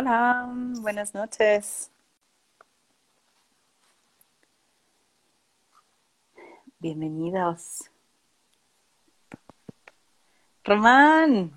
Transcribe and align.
Hola, 0.00 0.48
buenas 0.80 1.12
noches. 1.12 1.90
Bienvenidos. 6.78 7.82
Román. 10.64 11.52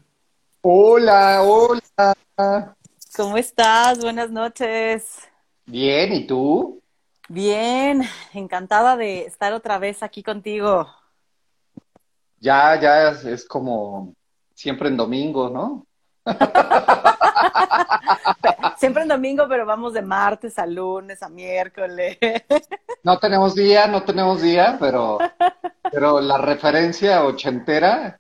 Hola, 0.60 1.42
hola. 1.42 2.76
¿Cómo 3.16 3.38
estás? 3.38 4.02
Buenas 4.02 4.30
noches. 4.30 5.20
Bien, 5.66 6.12
¿y 6.12 6.28
tú? 6.28 6.82
Bien, 7.30 8.02
encantada 8.34 8.98
de 8.98 9.22
estar 9.22 9.54
otra 9.54 9.78
vez 9.78 10.04
aquí 10.04 10.22
contigo. 10.22 10.86
Ya, 12.42 12.78
ya 12.78 13.12
es, 13.12 13.24
es 13.24 13.46
como 13.46 14.14
siempre 14.54 14.90
en 14.90 14.98
domingo, 14.98 15.50
¿no? 15.50 15.88
Siempre 18.78 19.04
en 19.04 19.10
domingo, 19.10 19.46
pero 19.48 19.66
vamos 19.66 19.94
de 19.94 20.02
martes 20.02 20.60
a 20.60 20.66
lunes, 20.66 21.24
a 21.24 21.30
miércoles. 21.30 22.18
No 23.04 23.18
tenemos 23.20 23.56
día, 23.56 23.88
no 23.88 24.04
tenemos 24.04 24.42
día, 24.42 24.78
pero, 24.80 25.18
pero 25.92 26.22
la 26.22 26.38
referencia 26.38 27.24
ochentera. 27.24 28.18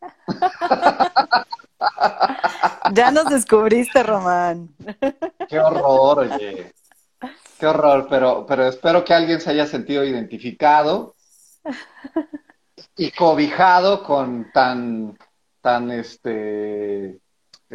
Ya 2.93 3.11
nos 3.11 3.29
descubriste, 3.29 4.03
Román. 4.03 4.69
Qué 5.49 5.59
horror, 5.59 6.19
oye. 6.19 6.73
Qué 7.59 7.65
horror, 7.65 8.07
pero, 8.09 8.45
pero 8.45 8.67
espero 8.67 9.03
que 9.03 9.13
alguien 9.13 9.39
se 9.39 9.51
haya 9.51 9.65
sentido 9.65 10.03
identificado 10.03 11.15
y 12.97 13.11
cobijado 13.11 14.03
con 14.03 14.51
tan, 14.51 15.17
tan, 15.61 15.91
este, 15.91 17.19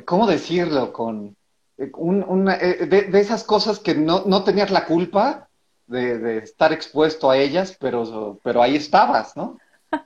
¿cómo 0.04 0.26
decirlo? 0.26 0.92
Con 0.92 1.36
eh, 1.78 1.90
un- 1.96 2.24
una, 2.26 2.54
eh, 2.56 2.86
de, 2.86 3.02
de 3.02 3.20
esas 3.20 3.44
cosas 3.44 3.78
que 3.78 3.94
no, 3.94 4.22
no 4.26 4.44
tenías 4.44 4.70
la 4.70 4.84
culpa 4.86 5.48
de, 5.86 6.18
de 6.18 6.38
estar 6.38 6.72
expuesto 6.72 7.30
a 7.30 7.36
ellas, 7.36 7.76
pero, 7.80 8.38
pero 8.42 8.62
ahí 8.62 8.76
estabas, 8.76 9.36
¿no? 9.36 9.58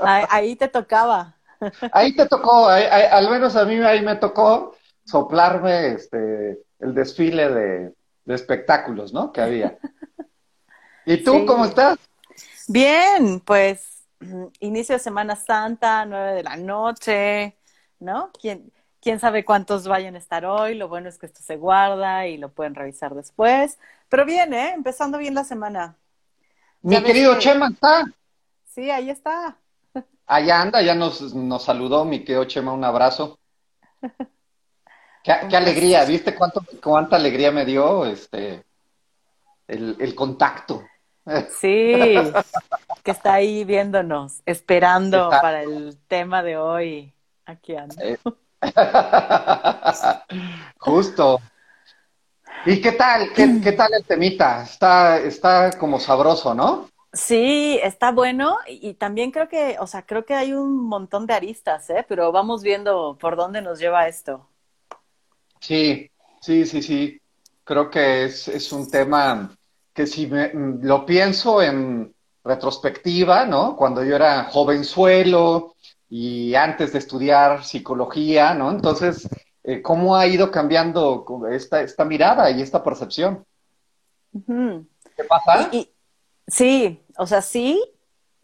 Ahí, 0.00 0.24
ahí 0.30 0.56
te 0.56 0.68
tocaba. 0.68 1.36
Ahí 1.92 2.14
te 2.14 2.26
tocó, 2.26 2.68
ahí- 2.68 2.84
ahí- 2.90 3.06
al 3.10 3.30
menos 3.30 3.54
a 3.56 3.64
mí 3.64 3.76
ahí 3.76 4.02
me 4.02 4.16
tocó 4.16 4.74
soplarme 5.04 5.92
este, 5.94 6.58
el 6.80 6.94
desfile 6.94 7.48
de, 7.48 7.94
de 8.24 8.34
espectáculos, 8.34 9.12
¿no? 9.12 9.32
Que 9.32 9.40
había. 9.42 9.78
¿Y 11.06 11.18
tú 11.18 11.32
Sí. 11.38 11.46
cómo 11.46 11.64
estás? 11.64 11.98
Bien, 12.68 13.40
pues 13.40 13.91
inicio 14.60 14.94
de 14.94 14.98
Semana 14.98 15.36
Santa, 15.36 16.04
nueve 16.06 16.32
de 16.34 16.42
la 16.42 16.56
noche, 16.56 17.56
¿no? 17.98 18.30
¿Quién, 18.40 18.72
quién 19.00 19.18
sabe 19.20 19.44
cuántos 19.44 19.86
vayan 19.88 20.14
a 20.14 20.18
estar 20.18 20.44
hoy? 20.44 20.74
Lo 20.74 20.88
bueno 20.88 21.08
es 21.08 21.18
que 21.18 21.26
esto 21.26 21.40
se 21.42 21.56
guarda 21.56 22.26
y 22.26 22.36
lo 22.38 22.50
pueden 22.52 22.74
revisar 22.74 23.14
después. 23.14 23.78
Pero 24.08 24.24
bien, 24.24 24.52
¿eh? 24.54 24.72
Empezando 24.74 25.18
bien 25.18 25.34
la 25.34 25.44
semana. 25.44 25.96
Mi 26.82 27.02
querido 27.02 27.34
que- 27.34 27.40
Chema 27.40 27.68
está. 27.68 28.04
Sí, 28.66 28.90
ahí 28.90 29.10
está. 29.10 29.56
Allá 30.26 30.60
anda, 30.62 30.82
ya 30.82 30.94
nos, 30.94 31.34
nos 31.34 31.62
saludó 31.64 32.04
mi 32.04 32.20
querido 32.20 32.44
Chema, 32.44 32.72
un 32.72 32.84
abrazo. 32.84 33.38
Qué, 35.22 35.32
qué 35.48 35.56
alegría, 35.56 36.04
¿viste 36.04 36.34
cuánto, 36.34 36.64
cuánta 36.82 37.14
alegría 37.16 37.52
me 37.52 37.64
dio 37.64 38.04
este 38.06 38.64
el, 39.68 39.96
el 40.00 40.14
contacto? 40.16 40.82
Sí, 41.60 42.14
que 43.04 43.10
está 43.10 43.34
ahí 43.34 43.64
viéndonos, 43.64 44.42
esperando 44.46 45.24
Está. 45.24 45.40
para 45.40 45.62
el 45.62 45.98
tema 46.08 46.42
de 46.42 46.56
hoy. 46.56 47.12
Aquí 47.44 47.76
anda. 47.76 47.96
Justo. 50.78 51.40
¿Y 52.64 52.80
qué 52.80 52.92
tal? 52.92 53.32
¿Qué, 53.32 53.60
qué 53.62 53.72
tal 53.72 53.92
el 53.94 54.04
temita? 54.04 54.62
Está, 54.62 55.18
está 55.18 55.70
como 55.78 55.98
sabroso, 55.98 56.54
¿no? 56.54 56.88
Sí, 57.12 57.78
está 57.82 58.10
bueno 58.10 58.56
y, 58.66 58.88
y 58.90 58.94
también 58.94 59.32
creo 59.32 59.48
que, 59.48 59.76
o 59.80 59.86
sea, 59.86 60.06
creo 60.06 60.24
que 60.24 60.34
hay 60.34 60.54
un 60.54 60.86
montón 60.86 61.26
de 61.26 61.34
aristas, 61.34 61.90
¿eh? 61.90 62.06
Pero 62.08 62.32
vamos 62.32 62.62
viendo 62.62 63.18
por 63.20 63.36
dónde 63.36 63.60
nos 63.60 63.78
lleva 63.78 64.08
esto. 64.08 64.48
Sí, 65.60 66.10
sí, 66.40 66.66
sí, 66.66 66.82
sí. 66.82 67.20
Creo 67.64 67.90
que 67.90 68.24
es, 68.24 68.48
es 68.48 68.72
un 68.72 68.90
tema 68.90 69.56
que 69.94 70.06
si 70.06 70.26
me- 70.26 70.48
mm, 70.54 70.80
lo 70.84 71.06
pienso 71.06 71.62
en 71.62 72.14
retrospectiva, 72.44 73.46
¿no? 73.46 73.76
Cuando 73.76 74.04
yo 74.04 74.16
era 74.16 74.44
jovenzuelo 74.44 75.74
y 76.08 76.54
antes 76.54 76.92
de 76.92 76.98
estudiar 76.98 77.64
psicología, 77.64 78.54
¿no? 78.54 78.70
Entonces, 78.70 79.28
eh, 79.64 79.80
¿cómo 79.82 80.16
ha 80.16 80.26
ido 80.26 80.50
cambiando 80.50 81.24
esta, 81.50 81.82
esta 81.82 82.04
mirada 82.04 82.50
y 82.50 82.62
esta 82.62 82.82
percepción? 82.82 83.44
¿Qué 85.16 85.24
pasa? 85.24 85.70
Y, 85.70 85.78
y- 85.78 85.94
sí, 86.46 87.04
o 87.18 87.26
sea, 87.26 87.42
sí, 87.42 87.82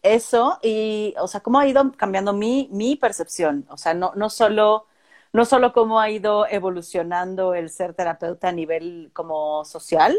eso, 0.01 0.59
y, 0.63 1.13
o 1.19 1.27
sea, 1.27 1.41
cómo 1.41 1.59
ha 1.59 1.67
ido 1.67 1.91
cambiando 1.93 2.33
mi, 2.33 2.69
mi 2.71 2.95
percepción, 2.95 3.65
o 3.69 3.77
sea, 3.77 3.93
no, 3.93 4.13
no 4.15 4.29
solo, 4.29 4.87
no 5.33 5.45
solo 5.45 5.73
cómo 5.73 5.99
ha 5.99 6.09
ido 6.09 6.47
evolucionando 6.47 7.53
el 7.55 7.69
ser 7.69 7.93
terapeuta 7.93 8.49
a 8.49 8.51
nivel 8.53 9.11
como 9.13 9.65
social, 9.65 10.17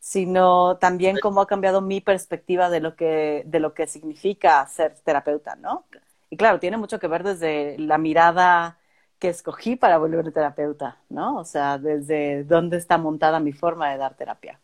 sino 0.00 0.78
también 0.78 1.18
cómo 1.20 1.42
ha 1.42 1.46
cambiado 1.46 1.82
mi 1.82 2.00
perspectiva 2.00 2.70
de 2.70 2.80
lo 2.80 2.96
que, 2.96 3.42
de 3.46 3.60
lo 3.60 3.74
que 3.74 3.86
significa 3.86 4.66
ser 4.66 4.96
terapeuta, 5.04 5.56
¿no? 5.56 5.84
Y 6.30 6.36
claro, 6.36 6.58
tiene 6.58 6.78
mucho 6.78 6.98
que 6.98 7.06
ver 7.06 7.22
desde 7.22 7.78
la 7.78 7.98
mirada 7.98 8.78
que 9.18 9.28
escogí 9.28 9.76
para 9.76 9.98
volver 9.98 10.32
terapeuta, 10.32 10.96
¿no? 11.10 11.36
O 11.36 11.44
sea, 11.44 11.76
desde 11.78 12.44
dónde 12.44 12.78
está 12.78 12.96
montada 12.98 13.38
mi 13.40 13.52
forma 13.52 13.90
de 13.90 13.98
dar 13.98 14.14
terapia. 14.16 14.58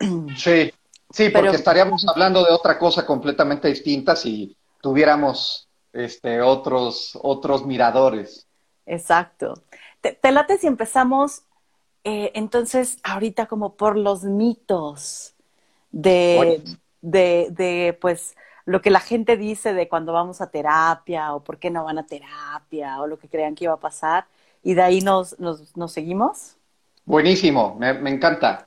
Sí, 0.36 0.72
sí, 1.10 1.30
porque 1.30 1.32
Pero- 1.32 1.52
estaríamos 1.52 2.06
hablando 2.08 2.44
de 2.44 2.52
otra 2.52 2.78
cosa 2.78 3.06
completamente 3.06 3.68
distinta 3.68 4.16
si 4.16 4.56
tuviéramos 4.80 5.68
este, 5.92 6.40
otros, 6.40 7.18
otros 7.22 7.64
miradores. 7.64 8.46
Exacto. 8.86 9.62
¿Te, 10.00 10.12
te 10.12 10.32
late 10.32 10.58
si 10.58 10.66
empezamos 10.66 11.42
eh, 12.08 12.32
entonces 12.34 12.98
ahorita 13.02 13.46
como 13.46 13.74
por 13.74 13.98
los 13.98 14.24
mitos 14.24 15.34
de, 15.90 16.62
de, 17.02 17.48
de, 17.50 17.98
pues 18.00 18.34
lo 18.64 18.80
que 18.80 18.90
la 18.90 19.00
gente 19.00 19.36
dice 19.36 19.74
de 19.74 19.88
cuando 19.88 20.14
vamos 20.14 20.40
a 20.40 20.50
terapia 20.50 21.34
o 21.34 21.44
por 21.44 21.58
qué 21.58 21.70
no 21.70 21.84
van 21.84 21.98
a 21.98 22.06
terapia 22.06 22.98
o 23.00 23.06
lo 23.06 23.18
que 23.18 23.28
crean 23.28 23.54
que 23.54 23.64
iba 23.64 23.74
a 23.74 23.80
pasar 23.80 24.24
y 24.62 24.72
de 24.72 24.82
ahí 24.82 25.02
nos, 25.02 25.38
nos, 25.38 25.76
nos 25.76 25.92
seguimos? 25.92 26.56
Buenísimo, 27.04 27.76
me, 27.78 27.92
me 27.92 28.08
encanta. 28.08 28.66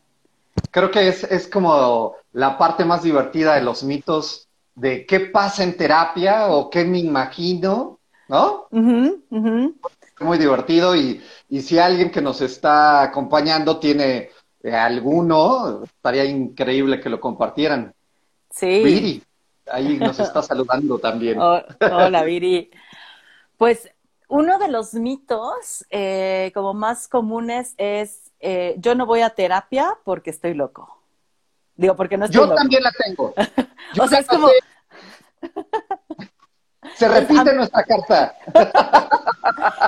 Creo 0.69 0.91
que 0.91 1.07
es, 1.07 1.23
es 1.23 1.47
como 1.47 2.15
la 2.33 2.59
parte 2.59 2.85
más 2.85 3.01
divertida 3.01 3.55
de 3.55 3.61
los 3.61 3.83
mitos 3.83 4.47
de 4.75 5.05
qué 5.07 5.19
pasa 5.19 5.63
en 5.63 5.75
terapia 5.75 6.47
o 6.47 6.69
qué 6.69 6.85
me 6.85 6.99
imagino, 6.99 7.97
¿no? 8.27 8.67
Muy 10.21 10.37
divertido 10.37 10.95
y, 10.95 11.21
y 11.49 11.61
si 11.61 11.79
alguien 11.79 12.11
que 12.11 12.21
nos 12.21 12.41
está 12.41 13.03
acompañando 13.03 13.79
tiene 13.79 14.29
eh, 14.63 14.75
alguno, 14.75 15.83
estaría 15.83 16.25
increíble 16.25 16.99
que 16.99 17.09
lo 17.09 17.19
compartieran. 17.19 17.93
Sí. 18.49 18.83
Viri, 18.83 19.23
ahí 19.71 19.97
nos 19.97 20.19
está 20.19 20.41
saludando 20.43 20.99
también. 20.99 21.39
Oh, 21.39 21.61
hola, 21.91 22.23
Viri. 22.23 22.69
Pues 23.57 23.89
uno 24.27 24.59
de 24.59 24.67
los 24.69 24.93
mitos 24.93 25.85
eh, 25.89 26.51
como 26.53 26.73
más 26.73 27.07
comunes 27.07 27.73
es 27.77 28.31
eh, 28.39 28.75
yo 28.77 28.95
no 28.95 29.05
voy 29.05 29.21
a 29.21 29.31
terapia 29.31 29.97
porque 30.03 30.29
estoy 30.29 30.53
loco. 30.53 30.97
Digo, 31.75 31.95
porque 31.95 32.17
no 32.17 32.25
estoy 32.25 32.41
Yo 32.41 32.45
loco. 32.45 32.55
también 32.55 32.83
la 32.83 32.91
tengo. 32.91 33.33
Yo 33.95 34.03
O 34.03 34.07
sea, 34.07 34.19
es 34.19 34.27
como-. 34.27 34.49
Se 37.01 37.19
repite 37.19 37.53
nuestra 37.55 37.83
carta. 37.83 38.35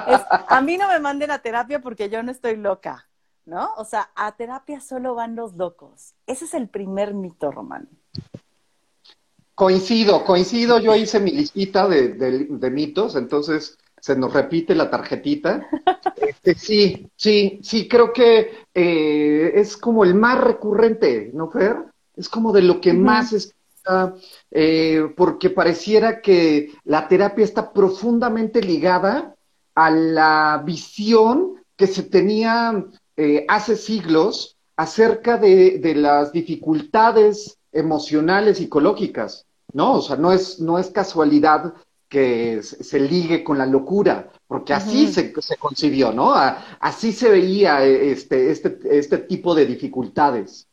Es, 0.07 0.21
a 0.30 0.62
mí 0.62 0.77
no 0.77 0.88
me 0.88 1.00
manden 1.00 1.31
a 1.31 1.39
terapia 1.39 1.80
porque 1.81 2.10
yo 2.10 2.21
no 2.24 2.31
estoy 2.31 2.57
loca, 2.57 3.07
¿no? 3.45 3.69
O 3.77 3.86
sea, 3.86 4.10
a 4.15 4.36
terapia 4.36 4.81
solo 4.81 5.15
van 5.15 5.36
los 5.36 5.54
locos. 5.56 6.13
Ese 6.27 6.45
es 6.45 6.54
el 6.54 6.68
primer 6.68 7.13
mito, 7.13 7.51
Román. 7.51 7.88
Coincido, 9.56 10.25
coincido. 10.25 10.80
Yo 10.80 10.95
hice 10.95 11.19
mi 11.19 11.31
listita 11.31 11.88
de, 11.88 12.10
de- 12.10 12.48
de 12.50 12.71
mitos, 12.71 13.15
entonces 13.15 13.77
se 14.00 14.15
nos 14.15 14.33
repite 14.33 14.75
la 14.75 14.89
tarjetita. 14.89 15.65
Este, 16.15 16.56
sí, 16.56 17.10
sí, 17.18 17.60
sí, 17.63 17.88
creo 17.88 18.13
que 18.13 18.65
eh, 18.74 19.51
es 19.56 19.75
como 19.75 20.04
el 20.06 20.15
más 20.15 20.39
recurrente, 20.39 21.31
¿no, 21.33 21.50
Fer? 21.50 21.77
Es 22.15 22.30
como 22.30 22.54
de 22.54 22.62
lo 22.62 22.80
que 22.80 22.94
más 22.94 23.33
eh, 24.51 25.13
porque 25.15 25.50
pareciera 25.50 26.21
que 26.21 26.71
la 26.83 27.07
terapia 27.07 27.44
está 27.44 27.71
profundamente 27.74 28.62
ligada 28.62 29.35
a 29.75 29.89
la 29.89 30.62
visión 30.65 31.56
que 31.75 31.88
se 31.88 32.03
tenía 32.03 32.85
eh, 33.18 33.45
hace 33.47 33.75
siglos 33.75 34.57
acerca 34.75 35.38
de, 35.38 35.80
de 35.80 35.95
las 35.95 36.31
dificultades 36.31 37.57
emocionales, 37.71 38.57
psicológicas, 38.57 39.45
¿no? 39.74 39.95
O 39.95 40.01
sea, 40.01 40.15
no 40.15 40.31
es, 40.31 40.59
no 40.59 40.79
es 40.79 40.89
casualidad 40.89 41.74
que 42.07 42.62
se 42.62 43.00
ligue 43.00 43.44
con 43.44 43.57
la 43.57 43.65
locura, 43.65 44.29
porque 44.47 44.71
así 44.74 45.12
se, 45.12 45.33
se, 45.41 45.57
concibió, 45.57 46.12
¿no? 46.12 46.31
así 46.79 47.12
se 47.12 47.27
veía 47.27 47.83
este, 47.83 48.51
este, 48.51 48.77
este 48.91 49.18
tipo 49.18 49.56
de 49.56 49.65
dificultades. 49.65 50.68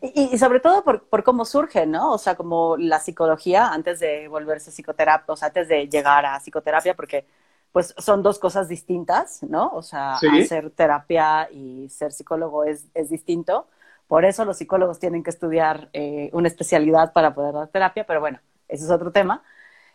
Y, 0.00 0.38
sobre 0.38 0.60
todo 0.60 0.84
por, 0.84 1.04
por, 1.04 1.22
cómo 1.24 1.44
surge, 1.44 1.86
¿no? 1.86 2.12
O 2.12 2.18
sea, 2.18 2.34
como 2.34 2.76
la 2.76 3.00
psicología 3.00 3.68
antes 3.68 4.00
de 4.00 4.28
volverse 4.28 4.70
psicoterapia, 4.70 5.32
o 5.32 5.36
sea, 5.36 5.48
antes 5.48 5.68
de 5.68 5.88
llegar 5.88 6.26
a 6.26 6.38
psicoterapia, 6.40 6.94
porque 6.94 7.26
pues 7.72 7.94
son 7.98 8.22
dos 8.22 8.38
cosas 8.38 8.68
distintas, 8.68 9.42
¿no? 9.42 9.70
O 9.74 9.82
sea, 9.82 10.14
hacer 10.16 10.70
terapia 10.70 11.48
y 11.50 11.88
ser 11.88 12.12
psicólogo 12.12 12.64
es, 12.64 12.86
es, 12.94 13.08
distinto. 13.08 13.66
Por 14.06 14.26
eso 14.26 14.44
los 14.44 14.58
psicólogos 14.58 14.98
tienen 14.98 15.22
que 15.22 15.30
estudiar 15.30 15.88
eh, 15.94 16.28
una 16.34 16.48
especialidad 16.48 17.12
para 17.14 17.34
poder 17.34 17.54
dar 17.54 17.68
terapia, 17.68 18.04
pero 18.06 18.20
bueno, 18.20 18.40
ese 18.68 18.84
es 18.84 18.90
otro 18.90 19.10
tema. 19.10 19.42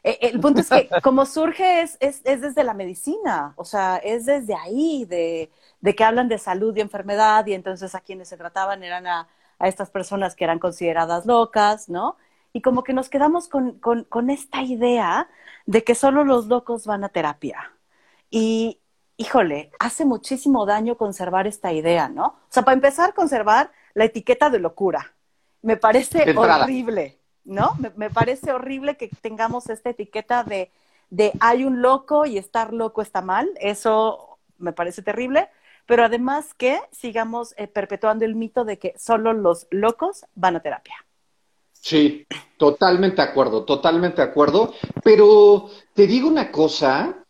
Eh, 0.04 0.18
el 0.22 0.40
punto 0.40 0.62
es 0.62 0.70
que 0.70 0.90
como 1.04 1.26
surge 1.28 1.82
es, 1.82 1.98
es, 2.00 2.22
es, 2.24 2.42
desde 2.42 2.64
la 2.64 2.74
medicina, 2.74 3.54
o 3.58 3.64
sea, 3.64 3.98
es 3.98 4.26
desde 4.26 4.56
ahí, 4.56 5.06
de, 5.06 5.52
de, 5.82 5.96
que 5.96 6.04
hablan 6.04 6.30
de 6.30 6.40
salud 6.40 6.76
y 6.76 6.82
enfermedad, 6.82 7.46
y 7.46 7.54
entonces 7.54 7.94
a 7.94 8.02
quienes 8.02 8.28
se 8.28 8.38
trataban 8.38 8.84
eran 8.84 9.06
a, 9.06 9.28
a 9.59 9.68
estas 9.68 9.89
personas 9.89 10.36
que 10.36 10.44
eran 10.44 10.59
consideradas 10.59 11.25
locas, 11.25 11.89
¿no? 11.89 12.18
Y 12.54 12.62
como 12.62 12.83
que 12.83 12.94
nos 12.94 13.09
quedamos 13.09 13.48
con, 13.48 13.80
con, 13.80 14.04
con 14.06 14.30
esta 14.30 14.62
idea 14.62 15.30
de 15.65 15.83
que 15.83 15.95
solo 15.95 16.24
los 16.24 16.48
locos 16.48 16.86
van 16.86 17.04
a 17.04 17.09
terapia. 17.09 17.71
Y, 18.30 18.80
híjole, 19.18 19.71
hace 19.80 20.06
muchísimo 20.06 20.65
daño 20.65 20.98
conservar 20.98 21.48
esta 21.48 21.74
idea, 21.74 22.09
¿no? 22.09 22.25
O 22.25 22.50
sea, 22.50 22.63
para 22.63 22.75
empezar, 22.75 23.13
conservar 23.13 23.71
la 23.94 24.06
etiqueta 24.06 24.50
de 24.50 24.59
locura. 24.59 25.13
Me 25.62 25.77
parece 25.77 26.36
horrible, 26.38 27.19
¿no? 27.44 27.75
Me, 27.95 28.09
parece 28.09 28.51
horrible 28.51 28.95
que 28.95 29.09
tengamos 29.21 29.69
esta 29.69 29.89
etiqueta 29.89 30.44
de, 30.44 30.71
de 31.09 31.33
hay 31.39 31.65
un 31.65 31.81
loco 31.81 32.25
y 32.25 32.38
estar 32.38 32.74
loco 32.74 33.01
está 33.01 33.21
mal. 33.21 33.50
Eso 33.59 34.39
me 34.57 34.71
parece 34.74 35.01
terrible. 35.01 35.50
Pero 35.88 36.04
además 36.04 36.54
que 36.54 36.80
sigamos 36.92 37.56
eh, 37.57 37.68
perpetuando 37.68 38.25
el 38.25 38.36
mito 38.36 38.66
de 38.66 38.78
que 38.78 38.94
solo 39.00 39.34
los 39.34 39.66
locos 39.72 40.25
van 40.36 40.57
a 40.57 40.60
terapia. 40.60 40.95
Sí, 41.72 42.28
totalmente 42.57 43.22
de 43.22 43.30
acuerdo, 43.30 43.63
totalmente 43.63 44.22
de 44.22 44.28
acuerdo. 44.28 44.74
Pero 45.04 45.69
te 45.94 46.06
digo 46.06 46.28
una 46.28 46.51
cosa, 46.51 47.24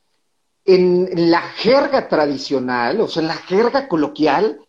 en 0.65 1.31
la 1.31 1.41
jerga 1.41 2.09
tradicional, 2.09 2.99
o 2.99 3.07
sea, 3.07 3.21
en 3.21 3.27
la 3.27 3.35
jerga 3.35 3.87
coloquial, 3.87 4.59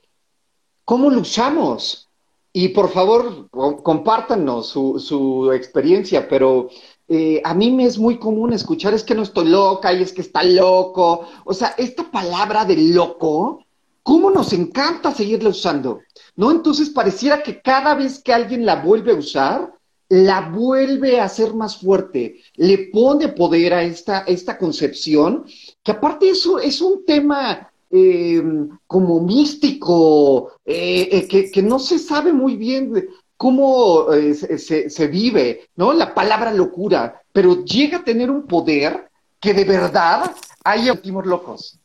¿cómo 0.85 1.11
lo 1.11 1.23
usamos? 1.23 2.09
Y 2.53 2.69
por 2.69 2.91
favor, 2.91 3.49
compártanos 3.83 4.69
su, 4.69 5.01
su 5.01 5.53
experiencia, 5.53 6.29
pero 6.29 6.69
eh, 7.09 7.41
a 7.43 7.55
mí 7.55 7.71
me 7.71 7.85
es 7.85 7.99
muy 7.99 8.19
común 8.19 8.53
escuchar 8.53 8.93
es 8.93 9.03
que 9.03 9.15
no 9.15 9.23
estoy 9.23 9.49
loca 9.49 9.93
y 9.93 10.03
es 10.03 10.13
que 10.13 10.21
está 10.21 10.43
loco. 10.45 11.27
O 11.45 11.55
sea, 11.55 11.75
esta 11.79 12.11
palabra 12.11 12.65
de 12.65 12.77
loco, 12.77 13.65
¿cómo 14.09 14.31
nos 14.31 14.55
encanta 14.55 15.13
seguirla 15.13 15.51
usando? 15.51 16.01
¿No? 16.35 16.51
Entonces 16.51 16.89
pareciera 16.89 17.43
que 17.43 17.61
cada 17.61 17.95
vez 17.95 18.23
que 18.23 18.33
alguien 18.33 18.65
la 18.65 18.77
vuelve 18.77 19.13
a 19.13 19.17
usar, 19.17 19.75
la 20.09 20.49
vuelve 20.49 21.21
a 21.21 21.25
hacer 21.25 21.53
más 21.53 21.77
fuerte, 21.77 22.41
le 22.57 22.89
pone 22.91 23.29
poder 23.29 23.75
a 23.75 23.83
esta, 23.83 24.21
esta 24.21 24.57
concepción, 24.57 25.45
que 25.83 25.93
aparte 25.93 26.31
eso 26.31 26.59
es 26.59 26.81
un 26.81 27.05
tema 27.05 27.71
eh, 27.91 28.43
como 28.87 29.21
místico, 29.21 30.53
eh, 30.65 31.11
eh, 31.13 31.29
que, 31.29 31.51
que, 31.51 31.63
no 31.63 31.79
se 31.79 31.99
sabe 31.99 32.33
muy 32.33 32.57
bien 32.57 33.11
cómo 33.37 34.07
se, 34.11 34.89
se, 34.89 35.07
vive, 35.07 35.69
¿no? 35.77 35.93
La 35.93 36.15
palabra 36.15 36.51
locura, 36.55 37.21
pero 37.31 37.63
llega 37.63 37.99
a 37.99 38.05
tener 38.05 38.31
un 38.31 38.47
poder 38.47 39.11
que 39.39 39.53
de 39.53 39.65
verdad 39.65 40.35
hay 40.65 40.89
últimos 40.89 41.27
locos. 41.27 41.79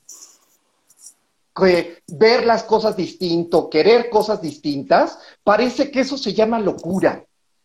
Que 1.56 2.02
ver 2.08 2.46
las 2.46 2.64
cosas 2.64 2.98
distinto, 2.98 3.70
querer 3.70 4.10
cosas 4.10 4.42
distintas, 4.42 5.20
parece 5.44 5.92
que 5.92 6.02
eso 6.02 6.18
se 6.18 6.34
llama 6.34 6.60
locura. 6.60 7.24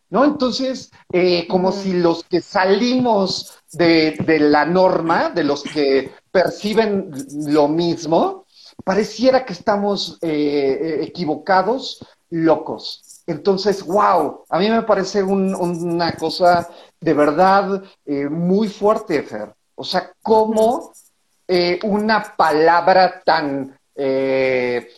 ¿no? 0.09 0.25
Entonces, 0.25 0.91
eh, 1.11 1.47
como 1.47 1.71
si 1.71 1.93
los 1.93 2.23
que 2.23 2.41
salimos 2.41 3.59
de, 3.71 4.15
la 4.39 4.65
norma, 4.65 5.29
de 5.29 5.43
los 5.43 5.63
que 5.63 6.11
perciben 6.31 7.11
lo 7.47 7.67
mismo, 7.67 8.45
pareciera 8.83 9.45
que 9.45 9.53
estamos 9.53 10.17
eh, 10.21 10.99
equivocados, 11.01 12.05
locos. 12.31 13.23
Entonces, 13.27 13.83
wow, 13.83 14.45
a 14.49 14.59
mí 14.59 14.69
me 14.69 14.83
parece 14.83 15.23
una 15.23 16.13
cosa 16.13 16.67
de 16.99 17.13
verdad 17.13 17.83
eh, 18.05 18.27
muy 18.29 18.67
fuerte, 18.67 19.23
Fer. 19.23 19.53
O 19.75 19.83
sea, 19.83 20.11
cómo 20.21 20.91
una 21.83 22.35
palabra 22.37 23.23
tan 23.25 23.78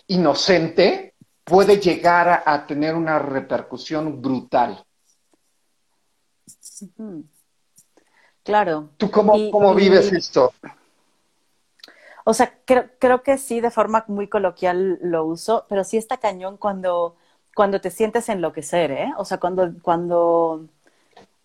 inocente 0.07 1.15
puede 1.43 1.79
llegar 1.79 2.43
a 2.45 2.65
tener 2.65 2.95
una 2.95 3.19
repercusión 3.19 4.21
brutal. 4.21 4.85
Claro. 8.43 8.89
¿Tú 8.97 9.11
cómo, 9.11 9.75
vives 9.75 10.11
esto? 10.11 10.51
O 12.23 12.33
sea, 12.33 12.53
creo, 12.65 12.89
creo, 12.99 13.23
que 13.23 13.37
sí, 13.37 13.61
de 13.61 13.71
forma 13.71 14.05
muy 14.07 14.27
coloquial 14.27 14.99
lo 15.01 15.25
uso, 15.25 15.65
pero 15.67 15.83
sí 15.83 15.97
está 15.97 16.17
cañón 16.17 16.57
cuando, 16.57 17.15
cuando 17.55 17.81
te 17.81 17.89
sientes 17.89 18.29
enloquecer, 18.29 18.91
¿eh? 18.91 19.13
O 19.17 19.25
sea, 19.25 19.39
cuando, 19.39 19.73
cuando, 19.81 20.67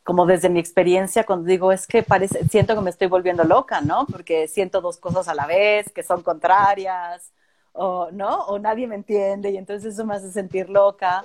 como 0.04 0.26
desde 0.26 0.48
mi 0.48 0.60
experiencia, 0.60 1.24
cuando 1.24 1.46
digo, 1.46 1.72
es 1.72 1.86
que 1.86 2.02
parece, 2.02 2.46
siento 2.48 2.74
que 2.74 2.80
me 2.82 2.90
estoy 2.90 3.08
volviendo 3.08 3.44
loca, 3.44 3.80
¿no? 3.80 4.06
Porque 4.06 4.48
siento 4.48 4.80
dos 4.80 4.98
cosas 4.98 5.28
a 5.28 5.34
la 5.34 5.46
vez, 5.46 5.90
que 5.92 6.02
son 6.02 6.22
contrarias, 6.22 7.32
o, 7.76 8.10
¿no? 8.10 8.38
O 8.46 8.58
nadie 8.58 8.86
me 8.86 8.96
entiende, 8.96 9.50
y 9.50 9.56
entonces 9.56 9.94
eso 9.94 10.04
me 10.04 10.14
hace 10.14 10.30
sentir 10.30 10.68
loca. 10.68 11.24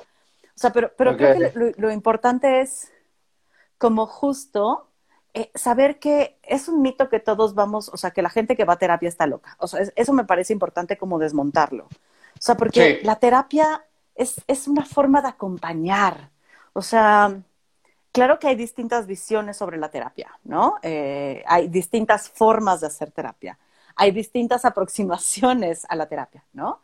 O 0.55 0.59
sea, 0.61 0.71
pero, 0.71 0.91
pero 0.97 1.17
creo 1.17 1.33
que 1.33 1.73
lo 1.77 1.91
importante 1.91 2.61
es 2.61 2.91
como 3.77 4.05
justo 4.05 4.87
eh, 5.33 5.49
saber 5.55 5.97
que 5.97 6.37
es 6.43 6.67
un 6.67 6.81
mito 6.81 7.07
que 7.07 7.21
todos 7.21 7.55
vamos, 7.55 7.89
o 7.89 7.95
sea, 7.95 8.11
que 8.11 8.21
la 8.21 8.29
gente 8.29 8.57
que 8.57 8.65
va 8.65 8.73
a 8.73 8.79
terapia 8.79 9.07
está 9.07 9.27
loca. 9.27 9.55
O 9.59 9.67
sea, 9.67 9.81
eso 9.95 10.13
me 10.13 10.25
parece 10.25 10.51
importante 10.51 10.97
como 10.97 11.19
desmontarlo. 11.19 11.85
O 11.85 12.41
sea, 12.41 12.55
porque 12.55 12.99
la 13.03 13.15
terapia 13.15 13.85
es, 14.13 14.41
es 14.47 14.67
una 14.67 14.85
forma 14.85 15.21
de 15.21 15.29
acompañar. 15.29 16.29
O 16.73 16.81
sea, 16.81 17.33
claro 18.11 18.39
que 18.39 18.47
hay 18.47 18.55
distintas 18.55 19.07
visiones 19.07 19.55
sobre 19.55 19.77
la 19.77 19.89
terapia, 19.89 20.37
¿no? 20.43 20.75
Eh, 20.81 21.43
hay 21.47 21.69
distintas 21.69 22.29
formas 22.29 22.81
de 22.81 22.87
hacer 22.87 23.11
terapia. 23.11 23.57
Hay 23.95 24.11
distintas 24.11 24.65
aproximaciones 24.65 25.85
a 25.89 25.95
la 25.95 26.07
terapia, 26.07 26.43
¿no? 26.53 26.81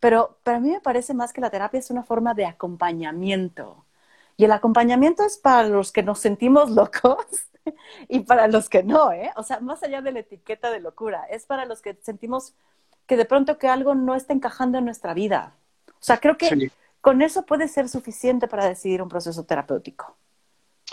Pero 0.00 0.38
para 0.42 0.60
mí 0.60 0.70
me 0.70 0.80
parece 0.80 1.14
más 1.14 1.32
que 1.32 1.40
la 1.40 1.50
terapia 1.50 1.78
es 1.78 1.90
una 1.90 2.02
forma 2.02 2.34
de 2.34 2.46
acompañamiento. 2.46 3.84
Y 4.36 4.44
el 4.44 4.52
acompañamiento 4.52 5.22
es 5.22 5.36
para 5.36 5.68
los 5.68 5.92
que 5.92 6.02
nos 6.02 6.18
sentimos 6.18 6.70
locos 6.70 7.26
y 8.08 8.20
para 8.20 8.48
los 8.48 8.70
que 8.70 8.82
no, 8.82 9.12
¿eh? 9.12 9.30
O 9.36 9.42
sea, 9.42 9.60
más 9.60 9.82
allá 9.82 10.00
de 10.00 10.12
la 10.12 10.20
etiqueta 10.20 10.70
de 10.70 10.80
locura, 10.80 11.24
es 11.30 11.44
para 11.44 11.66
los 11.66 11.82
que 11.82 11.98
sentimos 12.02 12.54
que 13.06 13.16
de 13.16 13.26
pronto 13.26 13.58
que 13.58 13.68
algo 13.68 13.94
no 13.94 14.14
está 14.14 14.32
encajando 14.32 14.78
en 14.78 14.86
nuestra 14.86 15.12
vida. 15.12 15.54
O 15.88 16.02
sea, 16.02 16.18
creo 16.18 16.38
que 16.38 16.70
con 17.00 17.20
eso 17.20 17.44
puede 17.44 17.68
ser 17.68 17.88
suficiente 17.88 18.48
para 18.48 18.66
decidir 18.66 19.02
un 19.02 19.08
proceso 19.08 19.44
terapéutico. 19.44 20.16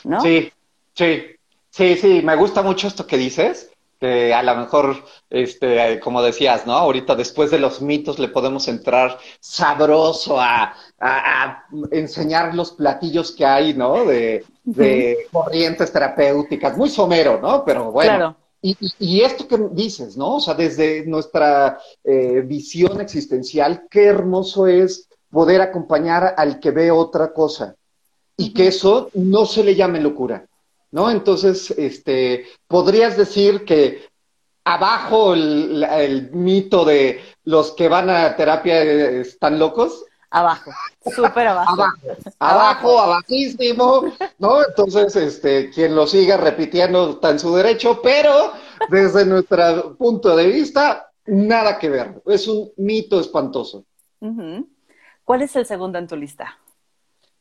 ¿No? 0.03 0.21
Sí, 0.21 0.51
sí, 0.93 1.35
sí, 1.69 1.95
sí, 1.95 2.21
me 2.23 2.35
gusta 2.35 2.61
mucho 2.61 2.87
esto 2.87 3.07
que 3.07 3.17
dices, 3.17 3.71
a 4.01 4.43
lo 4.43 4.55
mejor, 4.55 5.03
este, 5.29 5.99
como 5.99 6.21
decías, 6.21 6.65
¿no? 6.65 6.73
Ahorita 6.73 7.15
después 7.15 7.51
de 7.51 7.59
los 7.59 7.81
mitos 7.81 8.19
le 8.19 8.27
podemos 8.27 8.67
entrar 8.67 9.17
sabroso 9.39 10.39
a, 10.39 10.75
enseñar 11.91 12.55
los 12.55 12.71
platillos 12.71 13.31
que 13.31 13.45
hay, 13.45 13.73
¿no? 13.73 14.05
De, 14.05 14.45
corrientes 15.31 15.91
terapéuticas, 15.91 16.77
muy 16.77 16.89
somero, 16.89 17.39
¿no? 17.41 17.63
Pero 17.65 17.91
bueno. 17.91 18.35
Y, 18.61 19.21
esto 19.21 19.47
que 19.47 19.57
dices, 19.71 20.17
¿no? 20.17 20.35
O 20.35 20.39
sea, 20.39 20.53
desde 20.53 21.05
nuestra 21.05 21.79
eh, 22.03 22.41
visión 22.45 22.99
existencial, 22.99 23.87
qué 23.89 24.05
hermoso 24.05 24.67
es 24.67 25.07
poder 25.29 25.61
acompañar 25.61 26.33
al 26.37 26.59
que 26.59 26.71
ve 26.71 26.91
otra 26.91 27.31
cosa 27.31 27.75
y 28.35 28.53
que 28.53 28.67
eso 28.67 29.09
no 29.13 29.45
se 29.45 29.63
le 29.63 29.75
llame 29.75 30.01
locura 30.01 30.45
¿no? 30.91 31.09
Entonces, 31.11 31.71
este, 31.71 32.45
podrías 32.67 33.17
decir 33.17 33.65
que 33.65 34.07
abajo 34.63 35.33
el, 35.33 36.29
mito 36.33 36.83
de 36.85 37.21
los 37.43 37.71
que 37.71 37.87
van 37.87 38.09
a 38.09 38.35
terapia 38.35 38.81
están 38.81 39.59
locos. 39.59 40.03
Abajo, 40.29 40.71
súper 41.15 41.47
abajo. 41.47 41.73
abajo. 41.73 41.97
Abajo, 42.39 42.99
abajísimo, 42.99 44.13
¿no? 44.39 44.65
Entonces, 44.65 45.15
este, 45.15 45.69
quien 45.69 45.95
lo 45.95 46.05
siga 46.05 46.35
repitiendo 46.35 47.11
está 47.11 47.29
en 47.29 47.39
su 47.39 47.55
derecho, 47.55 48.01
pero 48.01 48.51
desde 48.89 49.25
nuestro 49.25 49.95
punto 49.95 50.35
de 50.35 50.47
vista, 50.47 51.11
nada 51.25 51.79
que 51.79 51.89
ver. 51.89 52.21
Es 52.25 52.47
un 52.47 52.71
mito 52.75 53.19
espantoso. 53.21 53.85
¿Cuál 55.23 55.41
es 55.41 55.55
el 55.55 55.65
segundo 55.65 55.97
en 55.97 56.07
tu 56.07 56.15
lista? 56.17 56.57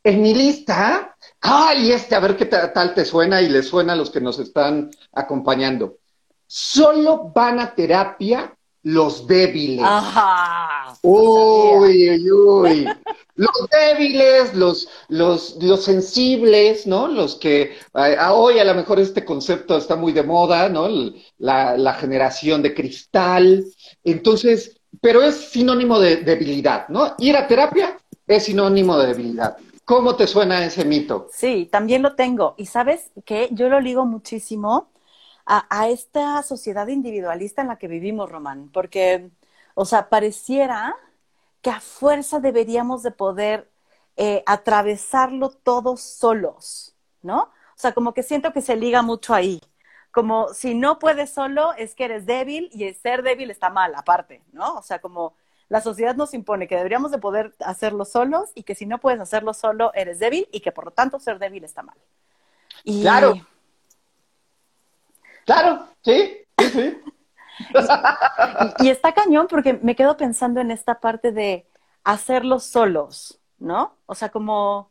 En 0.07 0.23
mi 0.23 0.35
lista, 0.35 1.17
ay, 1.41 1.91
este, 1.91 2.15
a 2.15 2.21
ver 2.21 2.37
qué 2.37 2.47
tal 2.47 2.95
te 2.95 3.05
suena 3.05 3.43
y 3.43 3.49
le 3.49 3.61
suena 3.65 3.95
a 3.95 3.97
los 3.97 4.11
que 4.11 4.21
nos 4.21 4.39
están 4.39 4.89
acompañando. 5.13 5.97
Solo 6.47 7.33
van 7.35 7.59
a 7.59 7.75
terapia 7.75 8.55
los 8.85 9.27
débiles. 9.27 9.85
Ajá. 9.85 10.97
Uy, 11.03 12.09
uy, 12.09 12.31
uy. 12.31 12.89
Los 13.35 13.69
débiles, 13.69 14.55
los, 14.55 14.89
los, 15.09 15.57
los 15.61 15.83
sensibles, 15.83 16.87
¿no? 16.87 17.09
Los 17.09 17.35
que 17.35 17.77
hoy 17.93 18.61
a 18.61 18.65
lo 18.65 18.75
mejor 18.75 19.01
este 19.01 19.25
concepto 19.25 19.77
está 19.77 19.97
muy 19.97 20.13
de 20.13 20.23
moda, 20.23 20.69
¿no? 20.69 20.89
La, 21.39 21.77
la 21.77 21.95
generación 21.95 22.63
de 22.63 22.75
cristal. 22.75 23.65
Entonces, 24.05 24.77
pero 25.01 25.21
es 25.21 25.35
sinónimo 25.35 25.99
de 25.99 26.19
debilidad, 26.19 26.87
¿no? 26.91 27.17
Ir 27.19 27.37
a 27.37 27.49
terapia 27.49 27.99
es 28.25 28.45
sinónimo 28.45 28.97
de 28.99 29.09
debilidad. 29.09 29.57
¿Cómo 29.87 30.17
te 30.17 30.27
suena 30.27 30.65
ese 30.65 30.85
mito? 30.85 31.29
Sí, 31.31 31.69
también 31.71 32.03
lo 32.03 32.17
tengo. 32.17 32.55
Y 32.59 32.67
sabes 32.67 33.13
que 33.25 33.49
yo 33.53 33.69
lo 33.69 33.81
ligo 33.81 34.05
muchísimo 34.05 34.91
a, 35.47 35.89
esta 35.89 36.43
sociedad 36.43 36.89
individualista 36.89 37.63
en 37.63 37.69
la 37.69 37.79
que 37.79 37.87
vivimos, 37.87 38.29
Román, 38.29 38.69
porque, 38.73 39.31
o 39.75 39.85
sea, 39.85 40.09
pareciera 40.09 40.97
que 41.63 41.71
a 41.71 41.81
fuerza 41.81 42.41
deberíamos 42.41 43.05
de 43.05 43.13
poder 43.13 43.71
eh, 44.17 44.43
atravesarlo 44.47 45.51
todos 45.51 46.01
solos, 46.01 46.97
¿no? 47.23 47.43
O 47.43 47.79
sea, 47.79 47.93
como 47.95 48.13
que 48.13 48.25
siento 48.25 48.53
que 48.53 48.63
se 48.63 48.75
liga 48.75 49.03
mucho 49.03 49.35
ahí. 49.35 49.61
Como 50.11 50.53
si 50.53 50.75
no 50.75 50.99
puedes 50.99 51.31
solo, 51.31 51.75
es 51.75 51.95
que 51.95 52.07
eres 52.07 52.27
débil 52.27 52.71
y 52.73 52.85
el 52.85 52.97
ser 52.97 53.23
débil 53.23 53.51
está 53.53 53.71
mal, 53.71 53.95
aparte, 53.95 54.43
¿no? 54.53 54.75
O 54.79 54.83
sea, 54.83 55.01
como 55.01 55.37
la 55.69 55.81
sociedad 55.81 56.15
nos 56.15 56.35
impone 56.35 56.69
que 56.69 56.77
deberíamos 56.77 57.11
de 57.11 57.19
poder 57.19 57.55
hacerlo 57.61 58.05
solos 58.05 58.51
y 58.55 58.63
que 58.63 58.75
si 58.75 58.87
no 58.87 58.99
puedes 58.99 59.21
hacerlo 59.21 59.53
solo, 59.53 59.93
eres 59.95 60.19
débil 60.19 60.49
y 60.53 60.61
que 60.61 60.73
por 60.73 60.85
lo 60.87 60.91
tanto 60.93 61.19
ser 61.19 61.39
débil 61.39 61.65
está 61.65 61.83
mal. 61.83 61.97
Claro. 62.85 63.35
Claro, 65.45 65.89
sí, 66.03 66.45
sí, 66.59 66.71
sí. 66.71 66.97
y, 68.81 68.91
está 68.91 69.13
cañón 69.13 69.47
porque 69.49 69.75
me 69.75 69.97
quedo 69.97 70.17
pensando 70.17 70.61
en 70.61 70.71
esta 70.71 71.01
parte 71.01 71.33
de 71.33 71.67
hacerlo 72.05 72.59
solos, 72.59 73.41
¿no? 73.59 73.97
O 74.07 74.15
sea, 74.15 74.29
como, 74.31 74.91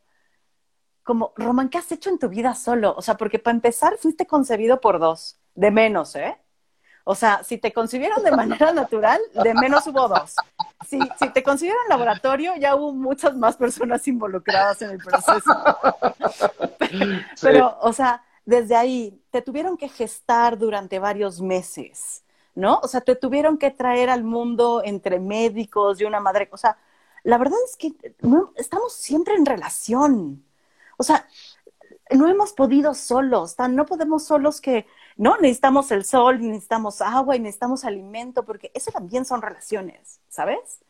como, 1.02 1.32
Román, 1.36 1.68
¿qué 1.68 1.78
has 1.78 1.92
hecho 1.92 2.10
en 2.10 2.18
tu 2.18 2.28
vida 2.28 2.54
solo? 2.54 2.94
O 2.96 3.02
sea, 3.02 3.16
porque 3.16 3.38
para 3.38 3.54
empezar 3.54 3.96
fuiste 3.98 4.26
concebido 4.26 4.80
por 4.80 4.98
dos, 4.98 5.38
de 5.54 5.70
menos, 5.70 6.16
¿eh? 6.16 6.36
O 7.08 7.14
sea, 7.14 7.44
si 7.44 7.56
te 7.56 7.72
concibieron 7.72 8.24
de 8.24 8.32
manera 8.32 8.72
natural, 8.72 9.20
de 9.32 9.54
menos 9.54 9.86
hubo 9.86 10.08
dos. 10.08 10.34
Si, 10.88 10.98
si 11.20 11.28
te 11.28 11.44
concibieron 11.44 11.80
en 11.84 11.90
laboratorio, 11.90 12.56
ya 12.56 12.74
hubo 12.74 12.92
muchas 12.92 13.36
más 13.36 13.56
personas 13.56 14.08
involucradas 14.08 14.82
en 14.82 14.90
el 14.90 14.98
proceso. 14.98 15.52
Pero, 17.40 17.78
o 17.80 17.92
sea, 17.92 18.24
desde 18.44 18.74
ahí, 18.74 19.22
te 19.30 19.40
tuvieron 19.40 19.76
que 19.76 19.88
gestar 19.88 20.58
durante 20.58 20.98
varios 20.98 21.40
meses, 21.40 22.24
¿no? 22.56 22.80
O 22.82 22.88
sea, 22.88 23.00
te 23.02 23.14
tuvieron 23.14 23.56
que 23.56 23.70
traer 23.70 24.10
al 24.10 24.24
mundo 24.24 24.82
entre 24.84 25.20
médicos 25.20 26.00
y 26.00 26.04
una 26.06 26.18
madre. 26.18 26.48
O 26.50 26.56
sea, 26.56 26.76
la 27.22 27.38
verdad 27.38 27.58
es 27.66 27.76
que 27.76 27.94
estamos 28.56 28.92
siempre 28.94 29.36
en 29.36 29.46
relación. 29.46 30.44
O 30.96 31.04
sea, 31.04 31.28
no 32.10 32.26
hemos 32.26 32.52
podido 32.52 32.94
solos, 32.94 33.54
no 33.70 33.86
podemos 33.86 34.24
solos 34.24 34.60
que 34.60 34.86
¿no? 35.16 35.36
Necesitamos 35.38 35.90
el 35.90 36.04
sol, 36.04 36.40
necesitamos 36.40 37.00
agua 37.00 37.36
y 37.36 37.40
necesitamos 37.40 37.84
alimento, 37.84 38.44
porque 38.44 38.70
eso 38.74 38.90
también 38.90 39.24
son 39.24 39.42
relaciones, 39.42 40.20
¿sabes? 40.28 40.80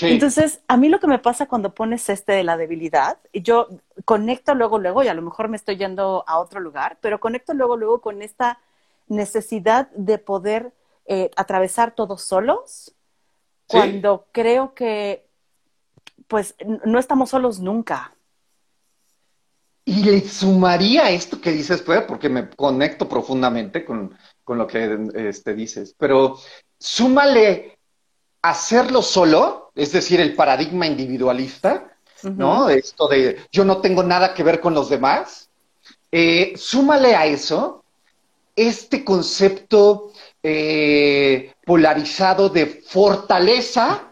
Entonces, 0.00 0.60
a 0.68 0.76
mí 0.76 0.88
lo 0.88 1.00
que 1.00 1.08
me 1.08 1.18
pasa 1.18 1.46
cuando 1.46 1.74
pones 1.74 2.08
este 2.08 2.32
de 2.32 2.44
la 2.44 2.56
debilidad, 2.56 3.18
yo 3.32 3.68
conecto 4.04 4.54
luego, 4.54 4.78
luego, 4.78 5.02
y 5.02 5.08
a 5.08 5.14
lo 5.14 5.22
mejor 5.22 5.48
me 5.48 5.56
estoy 5.56 5.76
yendo 5.76 6.24
a 6.28 6.38
otro 6.38 6.60
lugar, 6.60 6.98
pero 7.00 7.18
conecto 7.18 7.52
luego, 7.52 7.76
luego 7.76 8.00
con 8.00 8.22
esta 8.22 8.60
necesidad 9.08 9.90
de 9.90 10.18
poder 10.18 10.72
eh, 11.06 11.30
atravesar 11.36 11.92
todos 11.92 12.22
solos, 12.22 12.94
cuando 13.66 14.26
creo 14.32 14.74
que, 14.74 15.26
pues, 16.26 16.54
no 16.84 16.98
estamos 16.98 17.30
solos 17.30 17.60
nunca. 17.60 18.14
Y 19.88 20.02
le 20.02 20.20
sumaría 20.28 21.08
esto 21.08 21.40
que 21.40 21.50
dices, 21.50 21.80
pues, 21.80 22.02
porque 22.02 22.28
me 22.28 22.50
conecto 22.50 23.08
profundamente 23.08 23.86
con, 23.86 24.14
lo 24.46 24.66
que 24.66 25.08
este, 25.14 25.54
dices, 25.54 25.94
pero 25.96 26.38
súmale 26.78 27.78
hacerlo 28.42 29.00
solo, 29.00 29.72
es 29.74 29.92
decir, 29.92 30.20
el 30.20 30.34
paradigma 30.34 30.86
individualista, 30.86 31.96
¿no? 32.22 32.68
Esto 32.68 33.08
de 33.08 33.38
yo 33.50 33.64
no 33.64 33.78
tengo 33.78 34.02
nada 34.02 34.34
que 34.34 34.42
ver 34.42 34.60
con 34.60 34.74
los 34.74 34.90
demás. 34.90 35.48
Eh, 36.12 36.52
súmale 36.54 37.14
a 37.14 37.24
eso 37.24 37.82
este 38.54 39.02
concepto 39.02 40.12
eh, 40.42 41.54
polarizado 41.64 42.50
de 42.50 42.66
fortaleza 42.66 44.07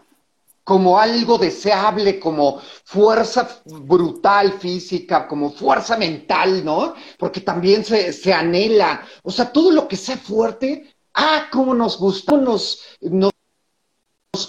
como 0.67 0.99
algo 0.99 1.37
deseable, 1.37 2.19
como 2.19 2.59
fuerza 2.83 3.61
brutal 3.63 4.51
física, 4.59 5.25
como 5.25 5.49
fuerza 5.49 5.95
mental, 5.95 6.65
¿no? 6.65 6.93
Porque 7.17 7.39
también 7.39 7.85
se, 7.85 8.33
anhela. 8.33 9.01
O 9.23 9.31
sea, 9.31 9.49
todo 9.49 9.71
lo 9.71 9.87
que 9.87 9.95
sea 9.95 10.17
fuerte, 10.17 10.93
ah, 11.13 11.47
cómo 11.53 11.73
nos 11.73 11.97
gustó, 11.97 12.35
nos, 12.35 12.81
nos, 12.99 13.31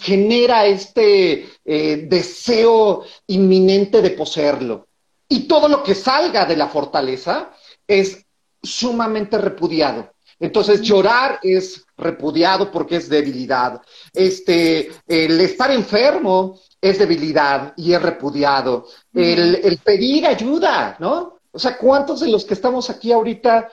genera 0.00 0.66
este 0.66 1.48
eh, 1.64 2.08
deseo 2.08 3.04
inminente 3.28 4.02
de 4.02 4.10
poseerlo. 4.10 4.88
Y 5.28 5.46
todo 5.46 5.68
lo 5.68 5.84
que 5.84 5.94
salga 5.94 6.46
de 6.46 6.56
la 6.56 6.66
fortaleza 6.66 7.52
es 7.86 8.26
sumamente 8.60 9.38
repudiado. 9.38 10.10
Entonces, 10.40 10.82
llorar 10.82 11.40
es 11.42 11.84
repudiado 11.96 12.70
porque 12.70 12.96
es 12.96 13.08
debilidad. 13.08 13.80
Este, 14.12 14.90
el 15.06 15.40
estar 15.40 15.70
enfermo 15.70 16.60
es 16.80 16.98
debilidad 16.98 17.72
y 17.76 17.92
es 17.92 18.00
repudiado. 18.00 18.86
El, 19.12 19.78
pedir 19.84 20.26
ayuda, 20.26 20.96
¿no? 21.00 21.38
O 21.50 21.58
sea, 21.58 21.76
¿cuántos 21.76 22.20
de 22.20 22.28
los 22.28 22.44
que 22.44 22.54
estamos 22.54 22.88
aquí 22.88 23.10
ahorita 23.10 23.68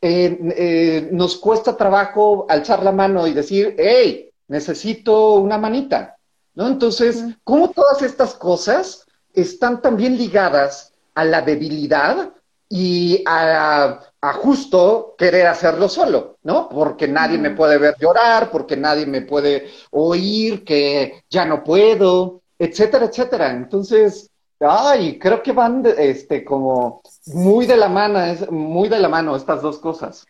eh, 0.00 0.38
eh, 0.56 1.08
nos 1.12 1.36
cuesta 1.36 1.76
trabajo 1.76 2.44
alzar 2.48 2.82
la 2.82 2.92
mano 2.92 3.26
y 3.26 3.32
decir, 3.32 3.74
hey, 3.78 4.30
necesito 4.48 5.34
una 5.34 5.56
manita? 5.56 6.16
¿No? 6.54 6.66
Entonces, 6.66 7.24
¿cómo 7.44 7.70
todas 7.70 8.02
estas 8.02 8.34
cosas 8.34 9.06
están 9.32 9.80
también 9.80 10.18
ligadas 10.18 10.92
a 11.14 11.24
la 11.24 11.40
debilidad 11.40 12.32
y 12.70 13.22
a 13.26 14.00
a 14.22 14.32
justo 14.34 15.14
querer 15.16 15.46
hacerlo 15.46 15.88
solo, 15.88 16.36
¿no? 16.42 16.68
Porque 16.68 17.08
nadie 17.08 17.38
me 17.38 17.50
puede 17.50 17.78
ver 17.78 17.94
llorar, 17.98 18.50
porque 18.50 18.76
nadie 18.76 19.06
me 19.06 19.22
puede 19.22 19.68
oír 19.92 20.62
que 20.64 21.22
ya 21.30 21.46
no 21.46 21.64
puedo, 21.64 22.42
etcétera, 22.58 23.06
etcétera. 23.06 23.50
Entonces, 23.50 24.30
ay, 24.60 25.18
creo 25.18 25.42
que 25.42 25.52
van 25.52 25.82
este 25.96 26.44
como 26.44 27.00
muy 27.26 27.66
de 27.66 27.78
la 27.78 27.88
mano, 27.88 28.20
muy 28.50 28.88
de 28.90 28.98
la 28.98 29.08
mano 29.08 29.36
estas 29.36 29.62
dos 29.62 29.78
cosas. 29.78 30.26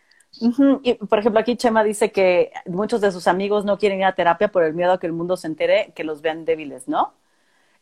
Y, 0.83 0.93
por 0.93 1.19
ejemplo, 1.19 1.41
aquí 1.41 1.57
Chema 1.57 1.83
dice 1.83 2.13
que 2.13 2.53
muchos 2.65 3.01
de 3.01 3.11
sus 3.11 3.27
amigos 3.27 3.65
no 3.65 3.77
quieren 3.77 3.99
ir 3.99 4.05
a 4.05 4.15
terapia 4.15 4.47
por 4.47 4.63
el 4.63 4.73
miedo 4.73 4.93
a 4.93 4.99
que 4.99 5.07
el 5.07 5.11
mundo 5.11 5.35
se 5.35 5.47
entere 5.47 5.91
que 5.93 6.05
los 6.05 6.21
vean 6.21 6.45
débiles, 6.45 6.87
¿no? 6.87 7.13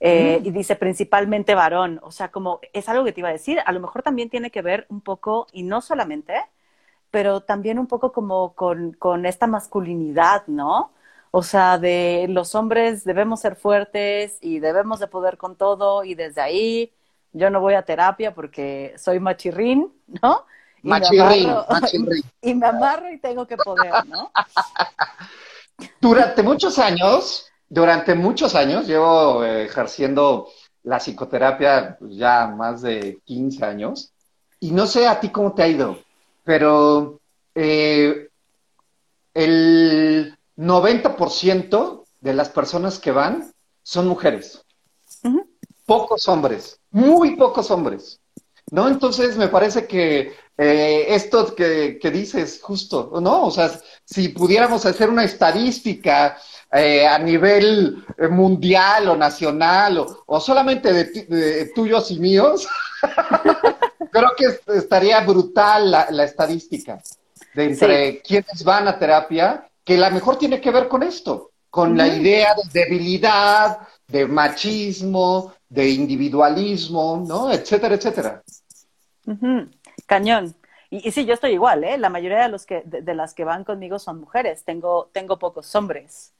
Eh, 0.02 0.42
y 0.44 0.52
dice 0.52 0.76
principalmente 0.78 1.56
varón, 1.56 2.00
o 2.04 2.12
sea, 2.12 2.32
como 2.32 2.62
es 2.72 2.88
algo 2.88 3.04
que 3.04 3.12
te 3.12 3.20
iba 3.20 3.30
a 3.30 3.34
decir, 3.34 3.60
a 3.66 3.72
lo 3.74 3.82
mejor 3.82 4.02
también 4.02 4.30
tiene 4.30 4.50
que 4.50 4.62
ver 4.62 4.86
un 4.90 5.02
poco, 5.02 5.48
y 5.52 5.64
no 5.64 5.82
solamente, 5.82 6.36
pero 7.12 7.42
también 7.42 7.80
un 7.80 7.88
poco 7.88 8.12
como 8.12 8.54
con, 8.54 8.94
con 8.94 9.26
esta 9.26 9.48
masculinidad, 9.48 10.44
¿no? 10.48 10.92
O 11.32 11.44
sea, 11.44 11.78
de 11.78 12.28
los 12.30 12.56
hombres 12.56 13.04
debemos 13.04 13.42
ser 13.42 13.56
fuertes 13.56 14.38
y 14.42 14.60
debemos 14.60 15.00
de 15.00 15.08
poder 15.08 15.38
con 15.38 15.56
todo 15.56 16.04
y 16.04 16.16
desde 16.16 16.42
ahí 16.42 16.94
yo 17.34 17.50
no 17.50 17.62
voy 17.62 17.76
a 17.76 17.84
terapia 17.84 18.34
porque 18.34 18.96
soy 18.98 19.20
machirrín, 19.20 19.94
¿no? 20.22 20.46
Y 20.82 20.88
machirrín, 20.88 21.50
machirrín. 21.70 22.24
Y 22.42 22.56
me 22.56 22.68
amarro 22.68 23.12
y 23.12 23.20
tengo 23.20 23.46
que 23.46 23.58
poder, 23.58 24.06
¿no? 24.08 24.32
Durante 26.02 26.42
muchos 26.42 26.80
años, 26.80 27.49
durante 27.70 28.16
muchos 28.16 28.56
años 28.56 28.88
llevo 28.88 29.44
eh, 29.44 29.66
ejerciendo 29.66 30.50
la 30.84 30.98
psicoterapia 30.98 31.98
pues, 32.00 32.16
ya 32.16 32.48
más 32.48 32.82
de 32.82 33.20
15 33.26 33.66
años 33.66 34.12
y 34.60 34.72
no 34.72 34.88
sé 34.88 35.08
a 35.08 35.20
ti 35.20 35.30
cómo 35.30 35.54
te 35.54 35.64
ha 35.64 35.68
ido, 35.68 36.00
pero 36.44 37.22
eh, 37.56 38.30
el 39.34 40.38
90% 40.58 42.04
de 42.20 42.34
las 42.34 42.50
personas 42.50 43.00
que 43.00 43.12
van 43.12 43.54
son 43.84 44.08
mujeres. 44.08 44.66
Pocos 45.86 46.28
hombres, 46.28 46.80
muy 46.92 47.36
pocos 47.36 47.72
hombres. 47.72 48.20
¿No? 48.72 48.88
Entonces 48.88 49.36
me 49.36 49.48
parece 49.48 49.88
que 49.88 50.34
eh, 50.56 51.06
esto 51.08 51.56
que, 51.56 51.98
que, 52.00 52.12
dices 52.12 52.60
justo, 52.62 53.20
¿no? 53.20 53.48
O 53.48 53.50
sea, 53.50 53.72
si 54.06 54.30
pudiéramos 54.30 54.86
hacer 54.86 55.10
una 55.10 55.24
estadística 55.24 56.38
eh, 56.72 57.08
a 57.08 57.18
nivel 57.18 58.06
eh, 58.18 58.28
mundial 58.28 59.10
o 59.10 59.18
nacional 59.18 60.06
o, 60.26 60.40
solamente 60.40 60.94
de, 60.94 61.72
tuyos 61.74 62.12
y 62.12 62.20
míos, 62.20 62.68
creo 64.12 64.30
que 64.38 64.60
estaría 64.76 65.20
brutal 65.22 65.90
la, 65.90 66.24
estadística 66.24 67.02
de 67.56 67.66
entre 67.66 68.22
quienes 68.22 68.64
van 68.64 68.88
a 68.88 69.00
terapia, 69.00 69.68
que 69.84 69.98
la 69.98 70.12
mejor 70.12 70.38
tiene 70.38 70.62
que 70.62 70.70
ver 70.70 70.88
con 70.88 71.02
esto, 71.02 71.52
con 71.72 71.98
la 71.98 72.08
idea 72.08 72.54
de 72.54 72.82
debilidad, 72.82 73.80
de 74.08 74.28
machismo, 74.28 75.54
de 75.68 75.90
individualismo, 75.90 77.24
¿no? 77.28 77.52
Etcétera, 77.52 77.96
etcétera. 77.96 78.44
Cañón. 80.06 80.56
Y, 80.92 81.12
sí, 81.12 81.26
yo 81.26 81.34
estoy 81.34 81.54
igual, 81.54 81.84
¿eh? 81.84 81.98
La 81.98 82.10
mayoría 82.10 82.44
de, 82.44 82.50
los 82.50 82.66
que, 82.66 82.82
de, 82.86 83.14
las 83.14 83.34
que 83.34 83.44
van 83.44 83.64
conmigo 83.64 84.00
son 84.00 84.20
mujeres. 84.20 84.64
Tengo, 84.64 85.10
tengo 85.14 85.38
pocos 85.38 85.74
hombres. 85.76 86.34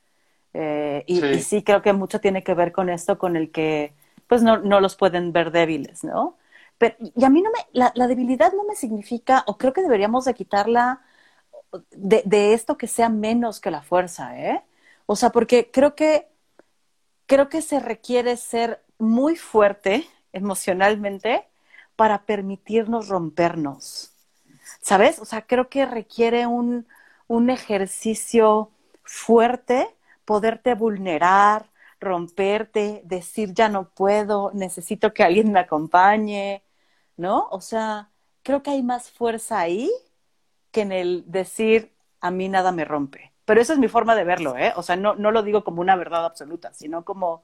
Eh, 0.54 1.04
y, 1.08 1.22
sí. 1.40 1.64
creo 1.64 1.82
que 1.82 1.94
mucho 1.94 2.20
tiene 2.20 2.44
que 2.44 2.54
ver 2.54 2.72
con 2.72 2.90
esto, 2.90 3.18
con 3.18 3.36
el 3.36 3.52
que 3.52 3.94
pues 4.28 4.42
no, 4.44 4.58
no 4.58 4.80
los 4.80 4.96
pueden 4.96 5.32
ver 5.32 5.52
débiles, 5.52 6.04
¿no? 6.04 6.38
Pero, 6.78 6.96
y 7.00 7.24
a 7.24 7.30
mí 7.30 7.42
no 7.42 7.52
me, 7.52 7.60
la, 7.74 7.92
la, 7.96 8.08
debilidad 8.08 8.54
no 8.54 8.64
me 8.64 8.76
significa, 8.76 9.44
o 9.48 9.58
creo 9.58 9.74
que 9.74 9.82
deberíamos 9.82 10.26
de 10.26 10.34
quitarla 10.34 11.02
de, 11.92 12.24
de 12.26 12.54
esto 12.54 12.78
que 12.78 12.88
sea 12.88 13.10
menos 13.10 13.60
que 13.60 13.72
la 13.72 13.82
fuerza, 13.82 14.40
¿eh? 14.40 14.64
O 15.06 15.16
sea, 15.16 15.32
porque 15.32 15.72
creo 15.72 15.96
que, 15.96 16.28
creo 17.26 17.50
que 17.50 17.62
se 17.62 17.80
requiere 17.80 18.38
ser 18.38 18.84
muy 18.98 19.36
fuerte 19.36 20.08
emocionalmente 20.34 21.48
para 21.96 22.26
permitirnos 22.26 23.08
rompernos. 23.10 24.14
¿Sabes? 24.82 25.20
O 25.20 25.26
sea, 25.26 25.42
creo 25.42 25.70
que 25.70 25.86
requiere 25.86 26.48
un, 26.48 26.88
un 27.28 27.50
ejercicio 27.50 28.72
fuerte 29.04 29.96
poderte 30.30 30.76
vulnerar, 30.76 31.72
romperte, 32.00 33.02
decir 33.04 33.52
ya 33.56 33.68
no 33.68 33.90
puedo, 33.90 34.52
necesito 34.54 35.12
que 35.12 35.24
alguien 35.24 35.52
me 35.52 35.60
acompañe, 35.60 36.64
¿no? 37.18 37.48
O 37.50 37.62
sea, 37.62 38.12
creo 38.44 38.62
que 38.62 38.70
hay 38.70 38.84
más 38.84 39.10
fuerza 39.10 39.60
ahí 39.60 39.90
que 40.72 40.82
en 40.82 40.92
el 40.92 41.24
decir 41.26 41.96
a 42.22 42.30
mí 42.30 42.48
nada 42.48 42.72
me 42.72 42.86
rompe. 42.86 43.34
Pero 43.44 43.60
esa 43.60 43.74
es 43.74 43.80
mi 43.80 43.88
forma 43.88 44.14
de 44.14 44.24
verlo, 44.24 44.56
¿eh? 44.56 44.72
O 44.76 44.84
sea, 44.84 44.96
no, 44.96 45.16
no 45.16 45.32
lo 45.32 45.42
digo 45.42 45.64
como 45.64 45.82
una 45.82 45.96
verdad 45.96 46.26
absoluta, 46.26 46.72
sino 46.76 47.04
como 47.04 47.42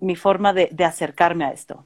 mi 0.00 0.16
forma 0.16 0.54
de, 0.54 0.70
de 0.72 0.84
acercarme 0.86 1.44
a 1.44 1.52
esto. 1.52 1.84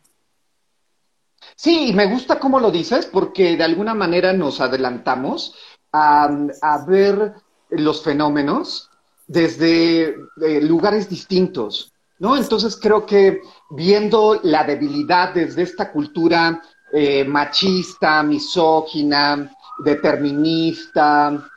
Sí, 1.57 1.93
me 1.93 2.07
gusta 2.07 2.39
cómo 2.39 2.61
lo 2.61 2.71
dices, 2.71 3.07
porque 3.07 3.57
de 3.57 3.65
alguna 3.65 3.95
manera 3.95 4.33
nos 4.33 4.61
adelantamos 4.61 5.57
a, 5.91 6.29
a 6.63 6.87
ver 6.87 7.35
los 7.71 8.05
fenómenos 8.05 8.93
desde 9.27 10.17
eh, 10.43 10.61
lugares 10.63 11.09
distintos, 11.09 11.93
¿no? 12.19 12.37
Entonces 12.37 12.77
creo 12.77 13.07
que 13.07 13.41
viendo 13.71 14.41
la 14.43 14.65
debilidad 14.65 15.35
desde 15.35 15.63
esta 15.63 15.91
cultura 15.91 16.63
eh, 16.93 17.25
machista, 17.25 18.23
misógina, 18.23 19.51
determinista, 19.85 21.49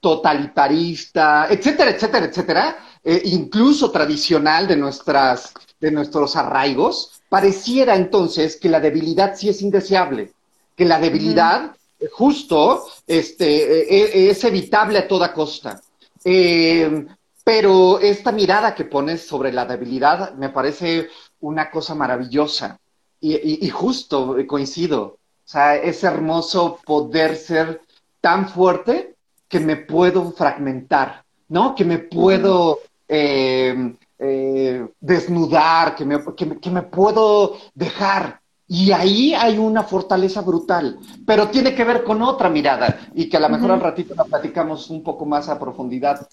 totalitarista, 0.00 1.46
etcétera, 1.48 1.90
etcétera, 1.90 2.26
etcétera, 2.26 2.78
eh, 3.02 3.22
incluso 3.24 3.90
tradicional 3.90 4.66
de, 4.68 4.76
nuestras, 4.76 5.54
de 5.80 5.90
nuestros 5.90 6.36
arraigos, 6.36 7.22
pareciera 7.28 7.96
entonces 7.96 8.56
que 8.56 8.68
la 8.68 8.80
debilidad 8.80 9.36
sí 9.36 9.48
es 9.48 9.62
indeseable, 9.62 10.32
que 10.76 10.84
la 10.84 11.00
debilidad 11.00 11.74
justo 12.12 12.84
este, 13.06 13.94
e, 13.94 14.26
e, 14.26 14.30
es 14.30 14.44
evitable 14.44 14.98
a 14.98 15.08
toda 15.08 15.32
costa. 15.32 15.80
Eh, 16.24 17.06
pero 17.44 17.98
esta 17.98 18.30
mirada 18.30 18.74
que 18.74 18.84
pones 18.84 19.26
sobre 19.26 19.52
la 19.52 19.64
debilidad 19.64 20.34
me 20.34 20.50
parece 20.50 21.08
una 21.40 21.70
cosa 21.70 21.94
maravillosa 21.94 22.78
y, 23.20 23.68
justo 23.70 24.36
coincido. 24.46 25.02
O 25.02 25.50
sea, 25.50 25.76
es 25.76 26.04
hermoso 26.04 26.78
poder 26.84 27.36
ser 27.36 27.80
tan 28.20 28.48
fuerte 28.48 29.14
que 29.48 29.60
me 29.60 29.76
puedo 29.76 30.30
fragmentar, 30.32 31.24
¿no? 31.48 31.74
Que 31.74 31.86
me 31.86 31.98
puedo 31.98 32.80
eh, 33.08 33.94
eh, 34.18 34.86
desnudar, 35.00 35.96
que 35.96 36.04
me, 36.04 36.18
que 36.60 36.70
me 36.70 36.82
puedo 36.82 37.56
dejar 37.74 38.42
y 38.70 38.92
ahí 38.92 39.34
hay 39.34 39.56
una 39.56 39.82
fortaleza 39.82 40.42
brutal, 40.42 40.98
pero 41.26 41.48
tiene 41.48 41.74
que 41.74 41.84
ver 41.84 42.04
con 42.04 42.20
otra 42.20 42.50
mirada 42.50 43.08
y 43.14 43.26
que 43.26 43.38
a 43.38 43.40
lo 43.40 43.48
mejor 43.48 43.72
al 43.72 43.80
ratito 43.80 44.14
la 44.14 44.24
platicamos 44.24 44.90
un 44.90 45.02
poco 45.02 45.24
más 45.24 45.48
a 45.48 45.58
profundidad. 45.58 46.28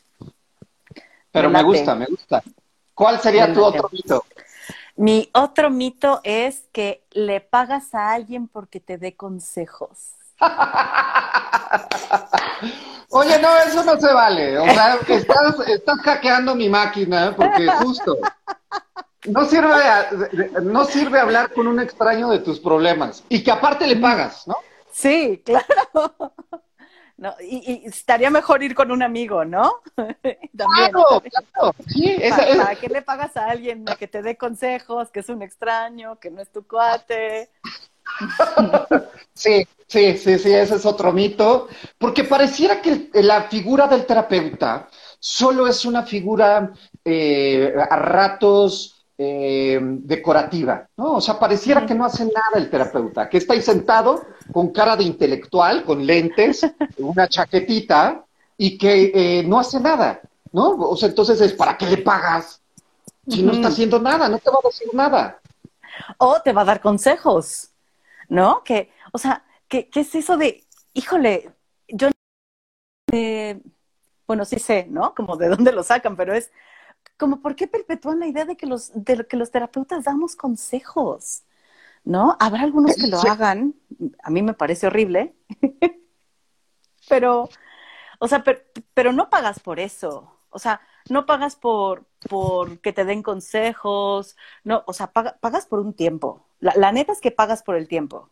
Pero 1.31 1.49
me, 1.49 1.63
gusta, 1.63 1.95
me 1.95 2.05
gusta. 2.05 2.43
¿Cuál 2.93 3.21
sería 3.21 3.53
tu 3.53 3.63
otro 3.63 3.89
mito? 3.89 4.25
Mi 4.97 5.29
otro 5.33 5.69
mito 5.69 6.19
es 6.23 6.67
que 6.73 7.05
le 7.11 7.39
pagas 7.39 7.95
a 7.95 8.11
alguien 8.11 8.49
porque 8.49 8.81
te 8.81 8.97
dé 8.97 9.15
consejos. 9.15 10.15
Oye, 13.11 13.39
no, 13.39 13.57
eso 13.59 13.81
no 13.83 13.97
se 13.97 14.13
vale. 14.13 14.57
O 14.57 14.65
sea, 14.65 14.97
estás, 15.07 15.59
estás 15.67 15.99
hackeando 15.99 16.53
mi 16.53 16.67
máquina 16.67 17.33
porque 17.35 17.67
justo 17.79 18.17
no 19.27 19.45
sirve, 19.45 20.61
no 20.61 20.85
sirve 20.85 21.19
hablar 21.19 21.51
con 21.53 21.67
un 21.67 21.79
extraño 21.79 22.29
de 22.29 22.39
tus 22.39 22.59
problemas 22.59 23.23
y 23.29 23.43
que 23.43 23.51
aparte 23.51 23.87
le 23.87 23.97
pagas, 23.97 24.47
¿no? 24.47 24.55
Sí, 24.91 25.41
claro. 25.43 26.33
No, 27.17 27.33
y, 27.39 27.83
estaría 27.85 28.29
mejor 28.29 28.61
ir 28.61 28.75
con 28.75 28.91
un 28.91 29.01
amigo, 29.01 29.45
¿no? 29.45 29.81
claro, 29.95 31.21
claro. 31.21 31.75
Sí, 31.87 32.17
¿Para, 32.29 32.75
qué 32.75 32.87
le 32.87 33.01
pagas 33.01 33.37
a 33.37 33.45
alguien 33.45 33.85
que 33.97 34.07
te 34.07 34.21
dé 34.21 34.35
consejos, 34.35 35.11
que 35.11 35.21
es 35.21 35.29
un 35.29 35.41
extraño, 35.41 36.19
que 36.19 36.29
no 36.29 36.41
es 36.41 36.49
tu 36.51 36.67
cuate? 36.67 37.49
sí, 39.33 39.65
sí, 39.87 40.17
sí, 40.17 40.37
sí, 40.39 40.53
ese 40.53 40.75
es 40.75 40.85
otro 40.85 41.13
mito, 41.13 41.69
porque 41.97 42.25
pareciera 42.25 42.81
que 42.81 43.09
la 43.13 43.43
figura 43.43 43.87
del 43.87 44.05
terapeuta 44.05 44.89
solo 45.19 45.67
es 45.67 45.85
una 45.85 46.03
figura 46.03 46.73
eh, 47.03 47.73
a 47.89 47.95
ratos 47.95 48.94
eh, 49.17 49.79
decorativa, 49.81 50.89
¿no? 50.97 51.13
O 51.13 51.21
sea, 51.21 51.39
pareciera 51.39 51.85
que 51.85 51.95
no 51.95 52.03
hace 52.03 52.25
nada 52.25 52.55
el 52.55 52.69
terapeuta, 52.69 53.29
que 53.29 53.37
está 53.37 53.53
ahí 53.53 53.61
sentado 53.61 54.25
con 54.51 54.73
cara 54.73 54.97
de 54.97 55.05
intelectual, 55.05 55.85
con 55.85 56.05
lentes, 56.05 56.65
una 56.97 57.27
chaquetita 57.27 58.25
y 58.57 58.77
que 58.77 59.11
eh, 59.13 59.43
no 59.43 59.59
hace 59.59 59.79
nada, 59.79 60.19
¿no? 60.51 60.71
O 60.71 60.97
sea, 60.97 61.09
entonces 61.09 61.39
es, 61.39 61.53
¿para 61.53 61.77
qué 61.77 61.85
le 61.85 61.97
pagas? 61.97 62.61
Si 63.27 63.41
no 63.41 63.53
está 63.53 63.69
haciendo 63.69 63.99
nada, 63.99 64.29
no 64.29 64.37
te 64.37 64.51
va 64.51 64.57
a 64.63 64.67
decir 64.67 64.87
nada. 64.93 65.39
O 66.17 66.41
te 66.41 66.53
va 66.53 66.61
a 66.61 66.65
dar 66.65 66.81
consejos, 66.81 67.69
¿no? 68.27 68.63
Que, 68.63 68.91
o 69.13 69.17
sea, 69.17 69.45
¿qué, 69.67 69.89
qué 69.89 70.01
es 70.01 70.13
eso 70.13 70.37
de, 70.37 70.63
híjole, 70.93 71.51
yo, 71.87 72.09
eh, 73.13 73.59
bueno, 74.27 74.45
sí 74.45 74.59
sé, 74.59 74.87
¿no? 74.89 75.15
Como 75.15 75.37
de 75.37 75.47
dónde 75.47 75.71
lo 75.71 75.83
sacan, 75.83 76.15
pero 76.15 76.33
es, 76.33 76.51
como 77.17 77.41
por 77.41 77.55
qué 77.55 77.67
perpetúan 77.67 78.19
la 78.19 78.27
idea 78.27 78.45
de 78.45 78.57
que 78.57 78.65
los, 78.65 78.91
de 78.93 79.25
que 79.27 79.37
los 79.37 79.51
terapeutas 79.51 80.03
damos 80.03 80.35
consejos, 80.35 81.43
¿no? 82.03 82.35
Habrá 82.39 82.61
algunos 82.63 82.95
que 82.95 83.07
lo 83.07 83.19
hagan, 83.19 83.75
a 84.23 84.29
mí 84.29 84.41
me 84.41 84.53
parece 84.53 84.87
horrible, 84.87 85.35
pero, 87.09 87.49
o 88.19 88.27
sea, 88.27 88.43
pero, 88.93 89.13
no 89.13 89.29
pagas 89.29 89.59
por 89.59 89.79
eso, 89.79 90.31
o 90.49 90.59
sea, 90.59 90.81
no 91.09 91.25
pagas 91.25 91.55
por, 91.55 92.05
por 92.29 92.79
que 92.79 92.93
te 92.93 93.05
den 93.05 93.23
consejos, 93.23 94.35
no, 94.63 94.83
o 94.87 94.93
sea, 94.93 95.07
pagas 95.11 95.65
por 95.65 95.79
un 95.79 95.93
tiempo. 95.93 96.47
La, 96.59 96.91
neta 96.91 97.11
es 97.11 97.21
que 97.21 97.31
pagas 97.31 97.61
por 97.61 97.75
el 97.75 97.87
tiempo. 97.87 98.31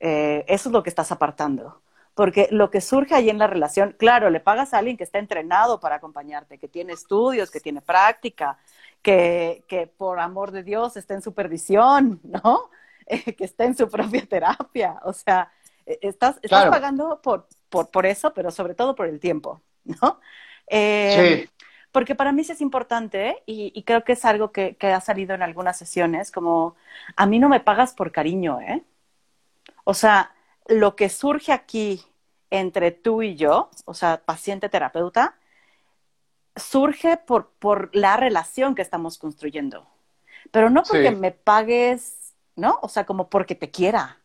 Eh, 0.00 0.44
eso 0.48 0.68
es 0.68 0.72
lo 0.72 0.82
que 0.82 0.90
estás 0.90 1.12
apartando 1.12 1.80
porque 2.14 2.48
lo 2.50 2.70
que 2.70 2.80
surge 2.80 3.14
ahí 3.14 3.28
en 3.28 3.38
la 3.38 3.48
relación, 3.48 3.94
claro, 3.98 4.30
le 4.30 4.40
pagas 4.40 4.72
a 4.72 4.78
alguien 4.78 4.96
que 4.96 5.04
está 5.04 5.18
entrenado 5.18 5.80
para 5.80 5.96
acompañarte, 5.96 6.58
que 6.58 6.68
tiene 6.68 6.92
estudios, 6.92 7.50
que 7.50 7.60
tiene 7.60 7.80
práctica, 7.80 8.56
que, 9.02 9.64
que 9.66 9.88
por 9.88 10.20
amor 10.20 10.52
de 10.52 10.62
Dios 10.62 10.96
está 10.96 11.14
en 11.14 11.22
supervisión, 11.22 12.20
¿no? 12.44 12.70
que 13.06 13.44
está 13.44 13.64
en 13.64 13.76
su 13.76 13.88
propia 13.90 14.24
terapia. 14.26 15.00
O 15.02 15.12
sea, 15.12 15.50
e, 15.84 15.98
estás, 16.02 16.38
estás 16.40 16.66
pagando 16.66 17.20
por, 17.20 17.48
por, 17.68 17.90
por, 17.90 18.06
eso, 18.06 18.32
pero 18.32 18.50
sobre 18.50 18.74
todo 18.74 18.94
por 18.94 19.08
el 19.08 19.18
tiempo, 19.18 19.60
¿no? 19.84 20.20
Eh, 20.68 21.42
sí. 21.42 21.66
Porque 21.90 22.14
para 22.14 22.32
mí 22.32 22.42
sí 22.42 22.52
es 22.52 22.60
importante 22.60 23.42
y, 23.46 23.72
y, 23.74 23.82
creo 23.84 24.02
que 24.02 24.14
es 24.14 24.24
algo 24.24 24.50
que, 24.50 24.76
que 24.76 24.88
ha 24.88 25.00
salido 25.00 25.34
en 25.34 25.42
algunas 25.42 25.78
sesiones, 25.78 26.32
como 26.32 26.74
a 27.14 27.26
mí 27.26 27.38
no 27.38 27.48
me 27.48 27.60
pagas 27.60 27.92
por 27.92 28.10
cariño, 28.10 28.60
¿eh? 28.60 28.82
O 29.84 29.94
sea, 29.94 30.33
lo 30.66 30.96
que 30.96 31.08
surge 31.08 31.52
aquí 31.52 32.02
entre 32.50 32.90
tú 32.92 33.22
y 33.22 33.36
yo, 33.36 33.70
o 33.84 33.94
sea, 33.94 34.22
paciente-terapeuta, 34.24 35.36
surge 36.56 37.16
por, 37.16 37.50
por 37.58 37.94
la 37.94 38.16
relación 38.16 38.74
que 38.74 38.82
estamos 38.82 39.18
construyendo. 39.18 39.86
Pero 40.50 40.70
no 40.70 40.82
porque 40.82 41.10
me 41.10 41.32
pagues, 41.32 42.34
¿no? 42.54 42.78
O 42.82 42.88
sea, 42.88 43.04
como 43.06 43.28
porque 43.28 43.54
te 43.54 43.70
quiera. 43.70 44.20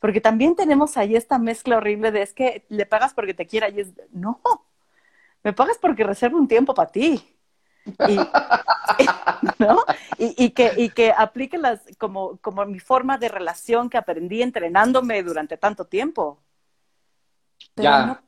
Porque 0.00 0.20
también 0.20 0.56
tenemos 0.56 0.96
ahí 0.96 1.14
esta 1.14 1.38
mezcla 1.38 1.76
horrible 1.76 2.10
de 2.10 2.22
es 2.22 2.32
que 2.32 2.64
le 2.68 2.86
pagas 2.86 3.14
porque 3.14 3.34
te 3.34 3.46
quiera 3.46 3.68
y 3.68 3.80
es, 3.80 3.92
no, 4.10 4.40
me 5.42 5.52
pagas 5.52 5.78
porque 5.78 6.04
reservo 6.04 6.38
un 6.38 6.48
tiempo 6.48 6.74
para 6.74 6.90
ti. 6.90 7.36
Y, 8.08 8.16
¿no? 9.58 9.84
y, 10.18 10.50
que, 10.50 10.72
y 10.76 10.90
que 10.90 11.12
aplique 11.16 11.58
las, 11.58 11.80
como, 11.98 12.38
como 12.38 12.64
mi 12.66 12.78
forma 12.78 13.18
de 13.18 13.28
relación 13.28 13.88
que 13.88 13.98
aprendí 13.98 14.42
entrenándome 14.42 15.22
durante 15.22 15.56
tanto 15.56 15.86
tiempo. 15.86 16.38
Pero 17.74 18.06
no, 18.06 18.20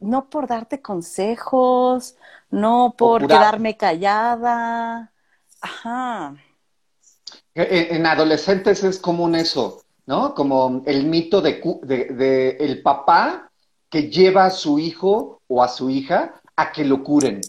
no, 0.00 0.30
por 0.30 0.46
darte 0.46 0.80
consejos, 0.80 2.16
no 2.50 2.94
por 2.96 3.26
quedarme 3.26 3.76
callada. 3.76 5.12
Ajá. 5.60 6.34
En, 7.54 8.06
adolescentes 8.06 8.84
es 8.84 8.98
común 8.98 9.34
eso, 9.34 9.82
¿no? 10.06 10.34
Como 10.34 10.82
el 10.86 11.06
mito 11.06 11.40
de, 11.40 11.60
de, 11.82 12.56
el 12.60 12.82
papá 12.82 13.50
que 13.88 14.08
lleva 14.08 14.46
a 14.46 14.50
su 14.50 14.78
hijo 14.78 15.42
o 15.48 15.62
a 15.62 15.68
su 15.68 15.90
hija 15.90 16.40
a 16.56 16.72
que 16.72 16.84
lo 16.84 17.02
curen. 17.02 17.40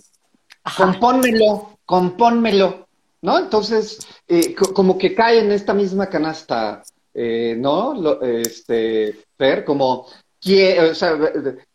Compónmelo, 0.78 1.78
compónmelo, 1.86 2.88
¿no? 3.22 3.40
Entonces, 3.40 4.00
eh, 4.28 4.56
como 4.56 4.98
que 4.98 5.14
cae 5.14 5.40
en 5.40 5.52
esta 5.52 5.74
misma 5.74 6.08
canasta, 6.08 6.84
eh, 7.14 7.56
¿no? 7.58 7.94
Lo, 7.94 8.22
este, 8.22 9.26
Fer, 9.38 9.66
como 9.66 10.08
o 10.44 10.96
sea, 10.96 11.20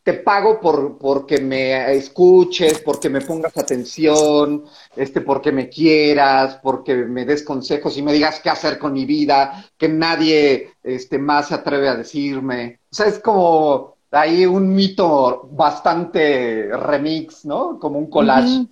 te 0.02 0.14
pago 0.14 0.60
por 0.60 0.98
porque 0.98 1.38
me 1.38 1.94
escuches, 1.94 2.80
porque 2.80 3.08
me 3.08 3.20
pongas 3.20 3.56
atención, 3.56 4.64
este, 4.96 5.20
porque 5.20 5.52
me 5.52 5.68
quieras, 5.68 6.58
porque 6.60 6.96
me 6.96 7.24
des 7.24 7.44
consejos 7.44 7.96
y 7.96 8.02
me 8.02 8.12
digas 8.12 8.40
qué 8.40 8.50
hacer 8.50 8.76
con 8.76 8.92
mi 8.92 9.04
vida, 9.04 9.64
que 9.76 9.88
nadie 9.88 10.72
este, 10.82 11.16
más 11.18 11.48
se 11.48 11.54
atreve 11.54 11.88
a 11.88 11.94
decirme. 11.94 12.80
O 12.90 12.94
sea, 12.94 13.06
es 13.06 13.20
como 13.20 13.98
ahí 14.10 14.44
un 14.44 14.74
mito 14.74 15.48
bastante 15.52 16.68
remix, 16.76 17.44
¿no? 17.44 17.78
Como 17.78 18.00
un 18.00 18.10
collage. 18.10 18.66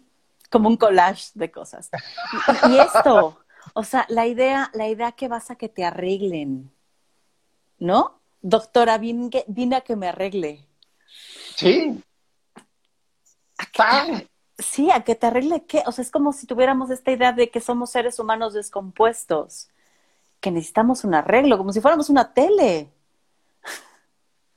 Como 0.54 0.68
un 0.68 0.76
collage 0.76 1.32
de 1.34 1.50
cosas. 1.50 1.90
Y, 2.70 2.78
esto, 2.78 3.36
o 3.72 3.82
sea, 3.82 4.06
la 4.08 4.28
idea, 4.28 4.70
la 4.72 4.86
idea 4.86 5.10
que 5.10 5.26
vas 5.26 5.50
a 5.50 5.56
que 5.56 5.68
te 5.68 5.84
arreglen, 5.84 6.72
¿no? 7.80 8.20
Doctora, 8.40 8.98
vine, 8.98 9.32
a 9.74 9.80
que 9.80 9.96
me 9.96 10.06
arregle. 10.06 10.64
Sí. 11.56 12.00
sí, 14.58 14.92
a 14.92 15.02
que 15.02 15.16
te 15.16 15.26
arregle 15.26 15.64
qué. 15.64 15.82
O 15.86 15.90
sea, 15.92 16.02
es 16.02 16.12
como 16.12 16.32
si 16.32 16.46
tuviéramos 16.46 16.90
esta 16.90 17.10
idea 17.10 17.32
de 17.32 17.50
que 17.50 17.60
somos 17.60 17.90
seres 17.90 18.20
humanos 18.20 18.54
descompuestos, 18.54 19.70
que 20.38 20.52
necesitamos 20.52 21.02
un 21.02 21.14
arreglo, 21.14 21.58
como 21.58 21.72
si 21.72 21.80
fuéramos 21.80 22.10
una 22.10 22.32
tele. 22.32 22.92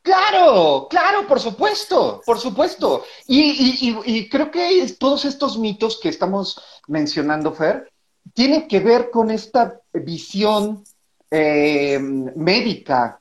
Claro, 0.07 0.87
claro, 0.89 1.27
por 1.27 1.37
supuesto, 1.37 2.21
por 2.25 2.39
supuesto. 2.39 3.03
Y, 3.27 4.29
creo 4.29 4.49
que 4.49 4.95
todos 4.97 5.25
estos 5.25 5.57
mitos 5.57 5.99
que 5.99 6.07
estamos 6.07 6.61
mencionando, 6.87 7.51
Fer, 7.51 7.91
tienen 8.33 8.69
que 8.69 8.79
ver 8.79 9.09
con 9.09 9.29
esta 9.31 9.81
visión 9.91 10.81
eh, 11.29 11.99
médica 11.99 13.19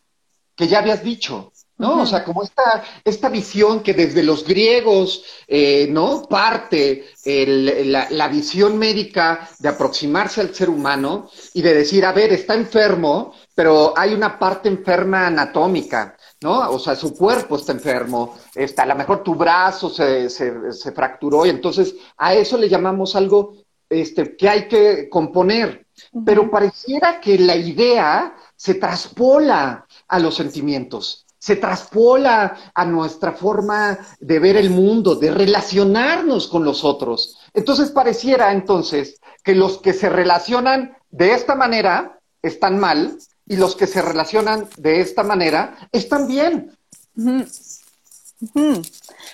que 0.55 0.69
ya 0.69 0.79
habías 0.79 1.03
dicho, 1.03 1.53
¿no? 1.79 2.03
O 2.03 2.07
sea, 2.07 2.23
como 2.23 2.45
esta, 2.45 2.85
esta 3.05 3.29
visión 3.29 3.83
que 3.83 3.93
desde 3.93 4.23
los 4.23 4.47
griegos, 4.47 5.25
eh, 5.47 5.89
¿no? 5.91 6.23
Parte 6.23 7.07
la, 7.25 8.29
visión 8.29 8.79
médica 8.79 9.49
de 9.59 9.69
aproximarse 9.69 10.41
al 10.41 10.55
ser 10.55 10.71
humano 10.71 11.29
y 11.53 11.63
de 11.63 11.75
decir, 11.75 12.05
a 12.05 12.13
ver, 12.13 12.33
está 12.33 12.55
enfermo, 12.55 13.35
pero 13.55 13.93
hay 13.97 14.15
una 14.15 14.39
parte 14.39 14.69
enferma 14.69 15.27
anatómica, 15.27 16.16
¿no? 16.43 16.71
O 16.71 16.79
sea, 16.79 16.95
su 16.95 17.15
cuerpo 17.15 17.57
está 17.57 17.73
enfermo, 17.73 18.37
está, 18.55 18.83
a 18.83 18.87
lo 18.87 18.95
mejor 18.95 19.23
tu 19.23 19.35
brazo 19.35 19.89
se, 19.89 20.29
se, 20.29 20.93
fracturó 20.93 21.47
y 21.47 21.51
entonces 21.51 21.95
a 22.17 22.35
eso 22.35 22.59
le 22.59 22.69
llamamos 22.69 23.17
algo 23.17 23.55
este, 23.89 24.37
que 24.37 24.49
hay 24.49 24.69
que 24.69 25.09
componer. 25.09 25.87
Pero 26.27 26.51
pareciera 26.51 27.21
que 27.21 27.39
la 27.39 27.57
idea 27.57 28.35
se 28.55 28.75
traspola 28.75 29.87
a 30.09 30.19
los 30.19 30.35
sentimientos, 30.35 31.27
se 31.39 31.57
traspola 31.57 32.73
a 32.75 32.85
nuestra 32.85 33.33
forma 33.33 33.99
de 34.21 34.39
ver 34.39 34.57
el 34.57 34.69
mundo, 34.69 35.15
de 35.15 35.31
relacionarnos 35.31 36.49
con 36.49 36.65
los 36.65 36.85
otros. 36.85 37.39
Entonces 37.55 37.91
pareciera 37.91 38.53
entonces 38.53 39.21
que 39.43 39.55
los 39.55 39.79
que 39.79 39.95
se 39.95 40.11
relacionan 40.11 40.97
de 41.11 41.33
esta 41.33 41.55
manera 41.55 42.21
están 42.43 42.79
mal 42.79 43.17
y 43.47 43.57
los 43.57 43.77
que 43.77 43.87
se 43.87 44.03
relacionan 44.03 44.69
de 44.77 45.01
esta 45.01 45.23
manera 45.23 45.89
están 45.93 46.27
bien. 46.27 46.77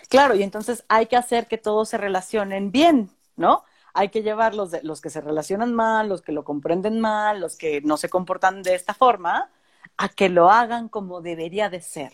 Claro, 0.09 0.35
y 0.35 0.43
entonces 0.43 0.85
hay 0.89 1.07
que 1.07 1.17
hacer 1.17 1.49
que 1.49 1.59
todos 1.59 1.89
se 1.89 1.99
relacionen 1.99 2.71
bien, 2.71 3.11
¿no? 3.37 3.65
hay 3.95 4.09
que 4.09 4.23
llevar 4.23 4.55
los, 4.55 4.73
los 4.83 5.01
que 5.01 5.11
se 5.11 5.21
relacionan 5.21 5.75
mal, 5.75 6.09
los 6.09 6.23
que 6.23 6.33
lo 6.33 6.45
comprenden 6.45 7.01
mal, 7.01 7.41
los 7.41 7.57
que 7.57 7.81
no 7.83 7.97
se 7.97 8.09
comportan 8.09 8.63
de 8.63 8.75
esta 8.75 8.95
forma, 8.95 9.51
a 9.97 10.09
que 10.09 10.29
lo 10.29 10.51
hagan 10.51 10.89
como 10.89 11.21
debería 11.21 11.69
de 11.69 11.81
ser, 11.81 12.13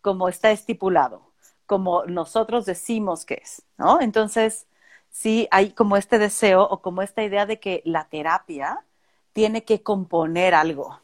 como 0.00 0.28
está 0.28 0.50
estipulado, 0.50 1.32
como 1.66 2.04
nosotros 2.04 2.66
decimos 2.66 3.24
que 3.24 3.40
es, 3.42 3.62
¿no? 3.76 4.00
Entonces, 4.00 4.66
sí 5.10 5.48
hay 5.50 5.72
como 5.72 5.96
este 5.96 6.18
deseo 6.18 6.62
o 6.62 6.80
como 6.82 7.02
esta 7.02 7.22
idea 7.22 7.46
de 7.46 7.58
que 7.60 7.82
la 7.84 8.08
terapia 8.08 8.84
tiene 9.32 9.64
que 9.64 9.82
componer 9.82 10.54
algo, 10.54 11.00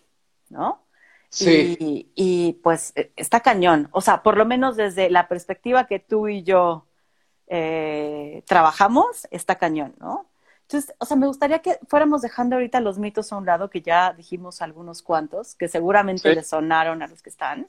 ¿no? 0.51 0.85
Sí. 1.29 1.77
Y, 1.81 2.13
y, 2.15 2.53
pues 2.63 2.93
e, 2.95 3.13
está 3.17 3.41
cañón. 3.41 3.89
O 3.93 4.01
sea, 4.01 4.23
por 4.23 4.37
lo 4.37 4.45
menos 4.47 4.77
desde 4.77 5.11
la 5.11 5.29
perspectiva 5.29 5.87
que 5.87 5.99
tú 5.99 6.29
y 6.29 6.43
yo 6.43 6.87
eh, 7.49 8.43
trabajamos, 8.47 9.27
está 9.31 9.57
cañón, 9.57 9.95
¿no? 9.99 10.31
Entonces, 10.63 10.95
o 10.99 11.05
sea, 11.05 11.17
me 11.17 11.27
gustaría 11.27 11.59
que 11.59 11.79
fuéramos 11.89 12.23
dejando 12.23 12.57
ahorita 12.57 12.81
los 12.81 12.99
mitos 12.99 13.33
a 13.33 13.37
un 13.37 13.45
lado, 13.45 13.69
que 13.69 13.83
ya 13.83 14.15
dijimos 14.15 14.63
algunos 14.63 15.03
cuantos, 15.03 15.55
que 15.55 15.69
seguramente 15.69 16.35
les 16.35 16.49
sonaron 16.49 17.03
a 17.03 17.07
los 17.07 17.21
que 17.21 17.29
están, 17.29 17.69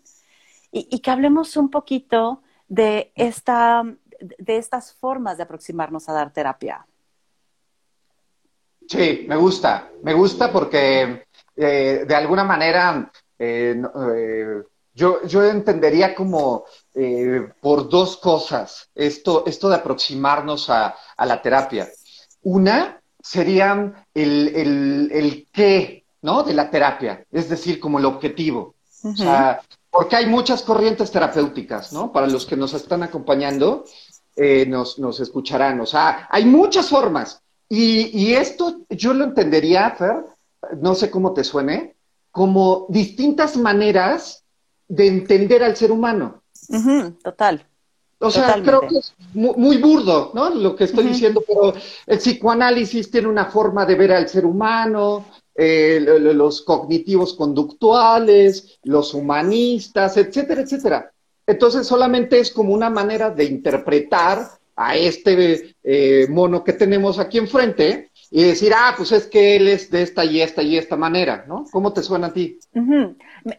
y, 0.72 1.00
que 1.00 1.12
hablemos 1.12 1.56
un 1.58 1.70
poquito 1.70 2.42
de, 2.68 3.12
esta, 3.16 3.84
de 4.20 4.58
estas 4.58 4.94
formas 4.94 5.38
de 5.38 5.44
aproximarnos 5.44 6.08
a 6.10 6.14
dar 6.14 6.32
terapia. 6.32 6.86
Sí, 8.88 9.26
me 9.28 9.36
gusta, 9.36 9.90
me 10.04 10.14
gusta 10.14 10.52
porque 10.52 11.26
eh, 11.56 12.06
de 12.08 12.16
alguna 12.16 12.44
manera 12.44 13.12
eh, 13.38 13.82
yo, 14.96 15.24
yo 15.28 15.44
entendería 15.44 16.16
como 16.16 16.64
eh, 16.94 17.50
por 17.62 17.90
dos 17.90 18.16
cosas 18.18 18.90
esto, 18.96 19.44
esto 19.46 19.68
de 19.68 19.76
aproximarnos 19.76 20.70
a, 20.70 20.96
la 21.20 21.42
terapia. 21.42 21.90
Una 22.44 23.02
sería 23.22 24.06
el, 24.14 25.12
el, 25.12 25.48
qué, 25.52 26.06
¿no? 26.22 26.44
De 26.44 26.54
la 26.54 26.70
terapia, 26.70 27.26
es 27.32 27.50
decir, 27.50 27.80
como 27.80 28.00
el 28.00 28.06
objetivo. 28.06 28.76
O 29.04 29.16
sea, 29.16 29.62
porque 29.90 30.16
hay 30.16 30.28
muchas 30.28 30.62
corrientes 30.64 31.12
terapéuticas, 31.12 31.92
¿no? 31.92 32.12
Para 32.12 32.28
los 32.28 32.46
que 32.46 32.56
nos 32.56 32.74
están 32.74 33.04
acompañando, 33.04 33.84
eh, 34.36 34.66
nos, 34.66 34.98
nos, 34.98 35.20
escucharán. 35.20 35.80
O 35.82 35.86
sea, 35.86 36.28
hay 36.32 36.46
muchas 36.46 36.90
formas. 36.90 37.42
Y, 37.68 38.18
y 38.18 38.34
esto 38.36 38.82
yo 38.90 39.14
lo 39.14 39.26
entendería, 39.26 39.92
Fer, 39.92 40.24
no 40.82 40.96
sé 40.96 41.10
cómo 41.10 41.34
te 41.34 41.44
suene, 41.44 41.96
como 42.32 42.86
distintas 42.90 43.58
maneras 43.58 44.44
de 44.88 45.08
entender 45.08 45.64
al 45.64 45.76
ser 45.76 45.92
humano. 45.92 46.44
total. 47.24 47.66
O 48.20 48.32
sea, 48.32 48.62
creo 48.64 48.82
que 48.82 48.98
es 48.98 49.14
muy, 49.34 49.78
burdo, 49.78 50.32
¿no? 50.34 50.50
Lo 50.50 50.76
que 50.76 50.86
estoy 50.86 51.06
diciendo, 51.08 51.44
pero 51.46 51.74
el 52.08 52.18
psicoanálisis 52.18 53.12
tiene 53.12 53.28
una 53.28 53.46
forma 53.46 53.86
de 53.86 53.96
ver 53.96 54.14
al 54.14 54.30
ser 54.30 54.46
humano, 54.46 55.26
eh, 55.54 56.00
los 56.02 56.62
cognitivos 56.62 57.34
conductuales, 57.34 58.80
los 58.84 59.14
humanistas, 59.14 60.18
etcétera, 60.18 60.62
etcétera. 60.62 61.12
Entonces 61.46 61.86
solamente 61.86 62.40
es 62.40 62.52
como 62.52 62.74
una 62.74 62.90
manera 62.90 63.30
de 63.30 63.46
interpretar 63.46 64.50
a 64.76 64.96
este 64.96 65.76
eh, 65.84 66.28
mono 66.30 66.64
que 66.64 66.74
tenemos 66.74 67.20
aquí 67.20 67.38
enfrente 67.38 68.12
y 68.30 68.44
decir, 68.44 68.74
ah, 68.76 68.94
pues 68.98 69.12
es 69.12 69.28
que 69.28 69.56
él 69.56 69.68
es 69.68 69.90
de 69.90 70.02
esta 70.02 70.26
y 70.26 70.42
esta 70.42 70.62
y 70.62 70.78
esta 70.78 70.98
manera, 70.98 71.46
¿no? 71.48 71.66
¿Cómo 71.72 71.94
te 71.94 72.04
suena 72.04 72.28
a 72.28 72.34
ti? 72.34 72.60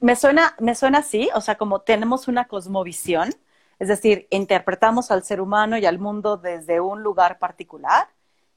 me, 0.00 0.16
suena, 0.16 0.54
me 0.58 0.74
suena 0.74 0.98
así, 0.98 1.30
o 1.34 1.40
sea, 1.40 1.56
como 1.56 1.80
tenemos 1.80 2.28
una 2.28 2.46
cosmovisión, 2.46 3.30
es 3.78 3.88
decir, 3.88 4.26
interpretamos 4.30 5.10
al 5.10 5.22
ser 5.22 5.40
humano 5.40 5.78
y 5.78 5.86
al 5.86 5.98
mundo 5.98 6.36
desde 6.36 6.80
un 6.80 7.02
lugar 7.02 7.38
particular 7.38 8.08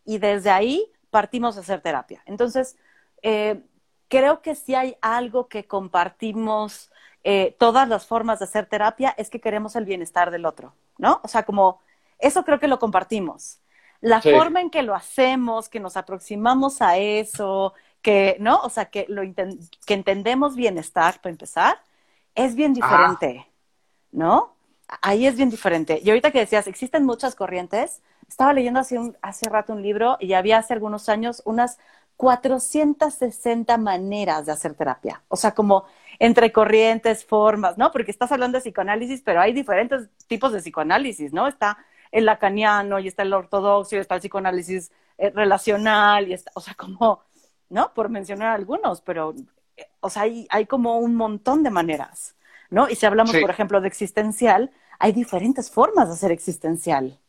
y 0.05 0.17
desde 0.17 0.49
ahí 0.49 0.91
partimos 1.09 1.57
a 1.57 1.61
hacer 1.61 1.81
terapia. 1.81 2.21
Entonces, 2.25 2.77
eh, 3.21 3.61
creo 4.07 4.41
que 4.41 4.55
si 4.55 4.75
hay 4.75 4.97
algo 5.01 5.47
que 5.47 5.65
compartimos 5.65 6.91
eh, 7.23 7.55
todas 7.59 7.87
las 7.87 8.05
formas 8.05 8.39
de 8.39 8.45
hacer 8.45 8.65
terapia 8.65 9.13
es 9.17 9.29
que 9.29 9.41
queremos 9.41 9.75
el 9.75 9.85
bienestar 9.85 10.31
del 10.31 10.45
otro, 10.45 10.73
¿no? 10.97 11.19
O 11.23 11.27
sea, 11.27 11.43
como 11.43 11.81
eso 12.19 12.43
creo 12.43 12.60
que 12.60 12.67
lo 12.67 12.79
compartimos. 12.79 13.60
La 14.01 14.21
forma 14.21 14.62
en 14.62 14.69
que 14.69 14.84
lo 14.84 14.95
hacemos, 14.95 15.67
que 15.67 15.79
nos 15.79 15.97
aproximamos 15.97 16.82
a 16.82 16.97
eso, 16.97 17.73
que, 18.01 18.38
¿no? 18.39 18.60
O 18.62 18.69
sea, 18.69 18.86
que, 18.86 19.05
lo 19.10 19.23
que 19.34 19.93
entendemos 19.93 20.55
bienestar, 20.55 21.19
para 21.21 21.32
empezar, 21.32 21.82
es 22.34 22.55
bien 22.55 22.73
diferente, 22.73 23.47
¿no? 24.12 24.55
Ahí 25.01 25.27
es 25.27 25.36
bien 25.36 25.49
diferente. 25.49 25.99
Y 26.01 26.10
ahorita 26.10 26.32
que 26.32 26.39
decías, 26.39 26.67
existen 26.67 27.05
muchas 27.05 27.36
corrientes, 27.36 28.01
estaba 28.27 28.53
leyendo 28.53 28.79
hace, 28.79 28.97
un, 28.97 29.17
hace 29.21 29.49
rato 29.49 29.73
un 29.73 29.82
libro 29.82 30.17
y 30.19 30.34
había 30.34 30.58
hace 30.60 30.73
algunos 30.73 31.10
años 31.10 31.41
unas 31.45 31.77
460 32.15 33.77
maneras 33.77 34.45
de 34.45 34.51
hacer 34.51 34.73
terapia. 34.73 35.23
O 35.27 35.36
sea, 35.36 35.51
como 35.53 35.86
entre 36.19 36.51
corrientes, 36.51 37.25
formas, 37.25 37.77
¿no? 37.77 37.91
Porque 37.91 38.12
estás 38.12 38.32
hablando 38.32 38.58
de 38.58 38.62
psicoanálisis, 38.62 39.21
pero 39.21 39.41
hay 39.41 39.53
diferentes 39.53 40.10
tipos 40.27 40.51
de 40.51 40.60
psicoanálisis, 40.60 41.34
¿no? 41.34 41.47
Está 41.47 41.77
el 42.11 42.25
lacaniano 42.25 42.99
y 42.99 43.07
está 43.07 43.23
el 43.23 43.33
ortodoxo 43.33 43.95
y 43.95 43.99
está 43.99 44.15
el 44.15 44.21
psicoanálisis 44.21 44.91
eh, 45.17 45.29
relacional 45.29 46.27
y 46.27 46.33
está, 46.33 46.51
o 46.55 46.61
sea, 46.61 46.73
como, 46.75 47.21
¿no? 47.69 47.93
Por 47.93 48.09
mencionar 48.09 48.55
algunos, 48.55 49.01
pero, 49.01 49.33
eh, 49.77 49.87
o 49.99 50.09
sea, 50.09 50.23
hay, 50.23 50.47
hay 50.49 50.65
como 50.65 50.99
un 50.99 51.15
montón 51.15 51.63
de 51.63 51.69
maneras, 51.69 52.35
¿no? 52.69 52.89
Y 52.89 52.95
si 52.95 53.05
hablamos, 53.05 53.35
por 53.35 53.49
ejemplo, 53.49 53.81
de 53.81 53.87
existencial, 53.87 54.71
hay 54.99 55.11
diferentes 55.11 55.71
formas 55.71 56.09
de 56.09 56.15
ser 56.15 56.31
existencial, 56.31 57.19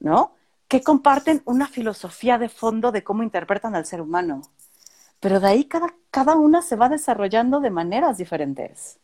¿no? 0.00 0.34
Que 0.68 0.82
comparten 0.82 1.42
una 1.44 1.68
filosofía 1.68 2.38
de 2.38 2.48
fondo 2.48 2.92
de 2.92 3.04
cómo 3.04 3.22
interpretan 3.22 3.74
al 3.74 3.86
ser 3.86 4.00
humano 4.00 4.42
pero 5.20 5.40
de 5.40 5.48
ahí 5.48 5.64
cada, 5.64 5.94
cada 6.10 6.36
una 6.36 6.62
se 6.62 6.76
va 6.76 6.88
desarrollando 6.88 7.60
de 7.60 7.70
maneras 7.70 8.18
diferentes. 8.18 8.98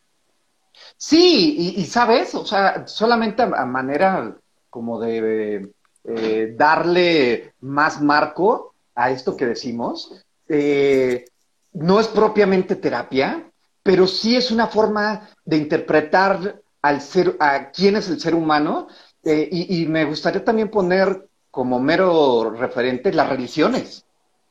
Sí, 0.96 1.74
y, 1.76 1.84
sabes, 1.84 2.34
o 2.34 2.46
sea, 2.46 2.86
solamente 2.86 3.42
a, 3.42 3.66
manera 3.66 4.36
como 4.72 4.98
de 4.98 5.70
eh, 6.04 6.54
darle 6.56 7.52
más 7.60 8.00
marco 8.00 8.72
a 8.94 9.10
esto 9.10 9.36
que 9.36 9.44
decimos, 9.44 10.24
eh, 10.48 11.26
no 11.74 12.00
es 12.00 12.08
propiamente 12.08 12.76
terapia, 12.76 13.50
pero 13.82 14.06
sí 14.06 14.34
es 14.34 14.50
una 14.50 14.68
forma 14.68 15.28
de 15.44 15.58
interpretar 15.58 16.62
al 16.80 17.02
ser, 17.02 17.36
a 17.38 17.70
quién 17.70 17.96
es 17.96 18.08
el 18.08 18.18
ser 18.18 18.34
humano, 18.34 18.88
eh, 19.22 19.46
y, 19.52 19.82
y 19.82 19.86
me 19.86 20.06
gustaría 20.06 20.42
también 20.42 20.70
poner 20.70 21.28
como 21.50 21.78
mero 21.78 22.48
referente 22.48 23.12
las 23.12 23.28
religiones. 23.28 24.06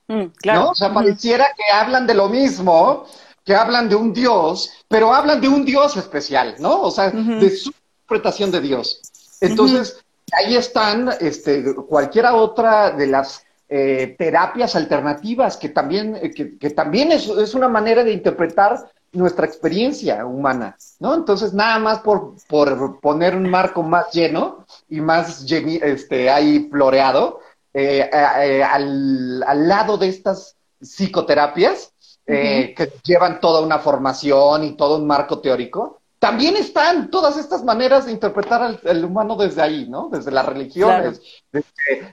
Mm, 0.07 0.25
claro. 0.39 0.59
¿No? 0.59 0.69
O 0.69 0.75
sea, 0.75 0.93
pareciera 0.93 1.47
que 1.57 1.63
hablan 1.73 2.05
de 2.05 2.13
lo 2.13 2.29
mismo, 2.29 3.07
que 3.43 3.55
hablan 3.55 3.89
de 3.89 3.95
un 3.95 4.13
Dios, 4.13 4.69
pero 4.87 5.15
hablan 5.15 5.41
de 5.41 5.47
un 5.47 5.65
Dios 5.65 5.97
especial, 5.97 6.57
¿no? 6.59 6.79
O 6.83 6.91
sea, 6.91 7.09
de 7.09 7.49
su 7.49 7.71
interpretación 7.71 8.51
de 8.51 8.61
Dios. 8.61 9.01
Entonces, 9.41 9.97
ahí 10.31 10.55
están 10.55 11.09
este, 11.19 11.75
cualquiera 11.75 12.35
otra 12.35 12.91
de 12.91 13.07
las 13.07 13.45
eh, 13.69 14.15
terapias 14.17 14.75
alternativas 14.75 15.57
que 15.57 15.69
también, 15.69 16.17
eh, 16.21 16.31
que, 16.31 16.69
también 16.71 17.11
es, 17.11 17.27
es, 17.27 17.53
una 17.53 17.69
manera 17.69 18.03
de 18.03 18.11
interpretar 18.11 18.91
nuestra 19.13 19.45
experiencia 19.45 20.25
humana, 20.25 20.77
¿no? 20.99 21.13
Entonces, 21.13 21.53
nada 21.53 21.79
más 21.79 21.99
por, 21.99 22.35
por 22.47 22.99
poner 22.99 23.35
un 23.35 23.49
marco 23.49 23.83
más 23.83 24.11
lleno 24.11 24.65
y 24.89 25.01
más 25.01 25.45
este, 25.49 26.29
ahí 26.29 26.67
floreado, 26.69 27.39
eh, 27.73 28.09
al, 28.11 29.43
al, 29.47 29.67
lado 29.67 29.97
de 29.97 30.09
estas 30.09 30.57
psicoterapias 30.81 31.93
eh, 32.27 32.73
que 32.75 32.91
llevan 33.03 33.39
toda 33.39 33.61
una 33.61 33.79
formación 33.79 34.63
y 34.63 34.77
todo 34.77 34.97
un 34.97 35.07
marco 35.07 35.39
teórico, 35.39 36.00
también 36.21 36.55
están 36.55 37.09
todas 37.09 37.35
estas 37.35 37.63
maneras 37.63 38.05
de 38.05 38.11
interpretar 38.11 38.77
al, 38.85 39.03
humano 39.05 39.35
desde 39.35 39.63
ahí, 39.63 39.89
¿no? 39.89 40.07
Desde 40.11 40.29
las 40.29 40.45
religiones, 40.45 41.19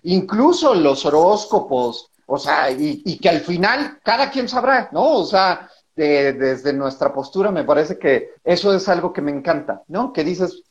incluso 0.04 0.74
los 0.74 1.04
horóscopos, 1.04 2.10
o 2.24 2.38
sea, 2.38 2.70
y, 2.70 3.18
que 3.18 3.28
al 3.28 3.40
final 3.40 3.98
cada 4.02 4.30
quien 4.30 4.48
sabrá, 4.48 4.88
¿no? 4.92 5.12
O 5.12 5.26
sea, 5.26 5.68
desde 5.94 6.72
nuestra 6.72 7.12
postura 7.12 7.50
me 7.50 7.64
parece 7.64 7.98
que 7.98 8.30
eso 8.42 8.72
es 8.72 8.88
algo 8.88 9.12
que 9.12 9.20
me 9.20 9.30
encanta, 9.30 9.82
¿no? 9.88 10.10
Que 10.10 10.24
dices, 10.24 10.62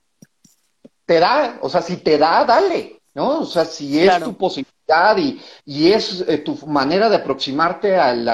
te 1.05 1.19
da, 1.19 1.59
o 1.61 1.69
sea, 1.69 1.83
si 1.83 1.97
te 1.97 2.17
da, 2.17 2.43
dale, 2.43 3.03
¿no? 3.13 3.41
O 3.41 3.45
sea, 3.45 3.65
si 3.65 3.99
es 3.99 4.19
tu 4.19 4.35
posibilidad 4.35 5.15
y, 5.15 5.91
es 5.91 6.25
eh, 6.27 6.39
tu 6.39 6.55
manera 6.65 7.07
de 7.07 7.17
aproximarte 7.17 7.97
al, 7.97 8.27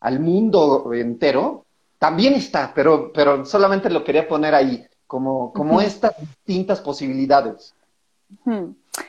al, 0.00 0.18
mundo 0.18 0.92
entero, 0.92 1.67
también 1.98 2.34
está, 2.34 2.72
pero, 2.74 3.12
pero 3.12 3.44
solamente 3.44 3.90
lo 3.90 4.04
quería 4.04 4.28
poner 4.28 4.54
ahí, 4.54 4.86
como, 5.06 5.52
como 5.52 5.80
estas 5.80 6.14
distintas 6.18 6.80
posibilidades. 6.80 7.74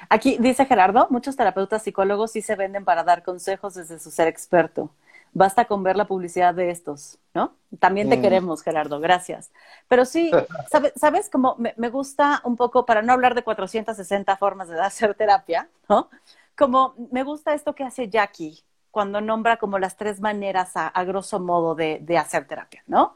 Aquí 0.10 0.38
dice 0.40 0.66
Gerardo, 0.66 1.08
muchos 1.10 1.36
terapeutas 1.36 1.84
psicólogos 1.84 2.32
sí 2.32 2.42
se 2.42 2.56
venden 2.56 2.86
para 2.86 3.04
dar 3.04 3.24
consejos 3.24 3.76
desde 3.76 4.00
su 4.00 4.12
ser 4.12 4.28
experto. 4.28 4.90
Basta 5.32 5.66
con 5.66 5.84
ver 5.84 5.96
la 5.96 6.08
publicidad 6.08 6.56
de 6.56 6.72
estos, 6.72 7.20
¿no? 7.36 7.54
También 7.78 8.10
te 8.10 8.18
mm. 8.18 8.22
queremos, 8.22 8.64
Gerardo, 8.64 9.00
gracias. 9.00 9.52
Pero 9.88 10.06
sí, 10.06 10.32
¿sabes? 10.72 10.94
¿sabes? 10.96 11.30
Como 11.30 11.56
me, 11.60 11.76
me, 11.78 11.90
gusta 11.90 12.42
un 12.44 12.58
poco, 12.58 12.88
para 12.88 13.04
no 13.04 13.14
hablar 13.14 13.36
de 13.36 13.44
460 13.44 14.36
formas 14.38 14.70
de 14.70 14.82
hacer 14.82 15.14
terapia, 15.14 15.70
¿no? 15.88 16.10
como 16.60 16.94
me 17.12 17.24
gusta 17.24 17.54
esto 17.54 17.74
que 17.74 17.86
hace 17.86 18.10
Jackie 18.10 18.62
cuando 18.92 19.22
nombra 19.22 19.58
como 19.58 19.80
las 19.80 19.98
tres 19.98 20.20
maneras 20.20 20.72
a, 20.76 21.04
grosso 21.04 21.40
modo 21.40 21.76
de, 21.76 22.18
hacer 22.18 22.46
terapia, 22.48 22.84
¿no? 22.88 23.16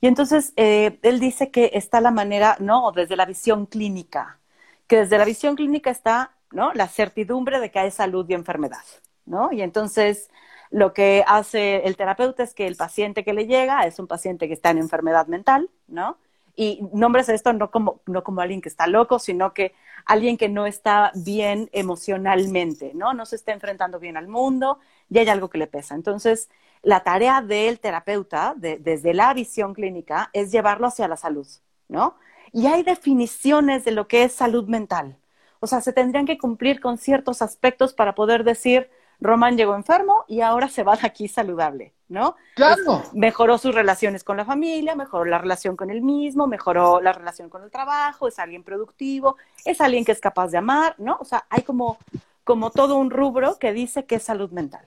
Y 0.00 0.06
entonces 0.06 0.52
eh, 0.56 0.98
él 1.02 1.20
dice 1.20 1.50
que 1.50 1.70
está 1.74 2.00
la 2.00 2.10
manera, 2.10 2.56
¿no? 2.60 2.92
Desde 2.92 3.16
la 3.16 3.24
visión 3.26 3.66
clínica, 3.66 4.38
que 4.86 4.98
desde 4.98 5.18
la 5.18 5.24
visión 5.24 5.56
clínica 5.56 5.90
está, 5.90 6.32
¿no? 6.50 6.72
La 6.74 6.88
certidumbre 6.88 7.60
de 7.60 7.70
que 7.70 7.78
hay 7.78 7.90
salud 7.90 8.28
y 8.28 8.34
enfermedad, 8.34 8.84
¿no? 9.26 9.52
Y 9.52 9.62
entonces 9.62 10.30
lo 10.70 10.92
que 10.92 11.24
hace 11.26 11.86
el 11.86 11.96
terapeuta 11.96 12.42
es 12.42 12.54
que 12.54 12.66
el 12.66 12.76
paciente 12.76 13.24
que 13.24 13.32
le 13.32 13.46
llega 13.46 13.86
es 13.86 13.98
un 13.98 14.06
paciente 14.06 14.48
que 14.48 14.54
está 14.54 14.70
en 14.70 14.78
enfermedad 14.78 15.26
mental, 15.28 15.70
¿no? 15.86 16.18
Y 16.56 16.80
nombres 16.92 17.28
esto 17.28 17.52
no 17.52 17.70
como, 17.70 18.00
no 18.06 18.22
como 18.22 18.40
alguien 18.40 18.60
que 18.60 18.68
está 18.68 18.86
loco, 18.86 19.18
sino 19.18 19.54
que 19.54 19.74
alguien 20.06 20.36
que 20.36 20.48
no 20.48 20.66
está 20.66 21.10
bien 21.14 21.68
emocionalmente, 21.72 22.92
¿no? 22.94 23.14
No 23.14 23.26
se 23.26 23.36
está 23.36 23.52
enfrentando 23.52 23.98
bien 23.98 24.16
al 24.16 24.28
mundo 24.28 24.78
y 25.10 25.18
hay 25.18 25.28
algo 25.28 25.50
que 25.50 25.58
le 25.58 25.66
pesa. 25.66 25.94
Entonces, 25.94 26.48
la 26.82 27.02
tarea 27.02 27.40
del 27.42 27.80
terapeuta, 27.80 28.54
desde 28.56 29.14
la 29.14 29.32
visión 29.34 29.74
clínica, 29.74 30.30
es 30.32 30.52
llevarlo 30.52 30.86
hacia 30.86 31.08
la 31.08 31.16
salud, 31.16 31.46
¿no? 31.88 32.16
Y 32.52 32.66
hay 32.66 32.82
definiciones 32.82 33.84
de 33.84 33.92
lo 33.92 34.06
que 34.06 34.24
es 34.24 34.32
salud 34.32 34.68
mental. 34.68 35.18
O 35.60 35.66
sea, 35.66 35.80
se 35.80 35.94
tendrían 35.94 36.26
que 36.26 36.38
cumplir 36.38 36.80
con 36.80 36.98
ciertos 36.98 37.40
aspectos 37.40 37.94
para 37.94 38.14
poder 38.14 38.44
decir, 38.44 38.90
Román 39.18 39.56
llegó 39.56 39.74
enfermo 39.74 40.24
y 40.28 40.42
ahora 40.42 40.68
se 40.68 40.82
va 40.82 40.96
de 40.96 41.06
aquí 41.06 41.26
saludable, 41.26 41.93
¿no? 42.08 42.36
Claro. 42.54 43.02
mejoró 43.12 43.58
sus 43.58 43.74
relaciones 43.74 44.24
con 44.24 44.36
la 44.36 44.44
familia, 44.44 44.94
mejoró 44.94 45.24
la 45.24 45.38
relación 45.38 45.76
con 45.76 45.90
él 45.90 46.02
mismo, 46.02 46.46
mejoró 46.46 47.00
la 47.00 47.12
relación 47.12 47.48
con 47.48 47.62
el 47.62 47.70
trabajo, 47.70 48.28
es 48.28 48.38
alguien 48.38 48.62
productivo, 48.62 49.36
es 49.64 49.80
alguien 49.80 50.04
que 50.04 50.12
es 50.12 50.20
capaz 50.20 50.48
de 50.48 50.58
amar, 50.58 50.94
¿no? 50.98 51.16
O 51.20 51.24
sea, 51.24 51.46
hay 51.48 51.62
como, 51.62 51.98
como 52.44 52.70
todo 52.70 52.96
un 52.96 53.10
rubro 53.10 53.58
que 53.58 53.72
dice 53.72 54.04
que 54.04 54.16
es 54.16 54.22
salud 54.22 54.50
mental. 54.50 54.86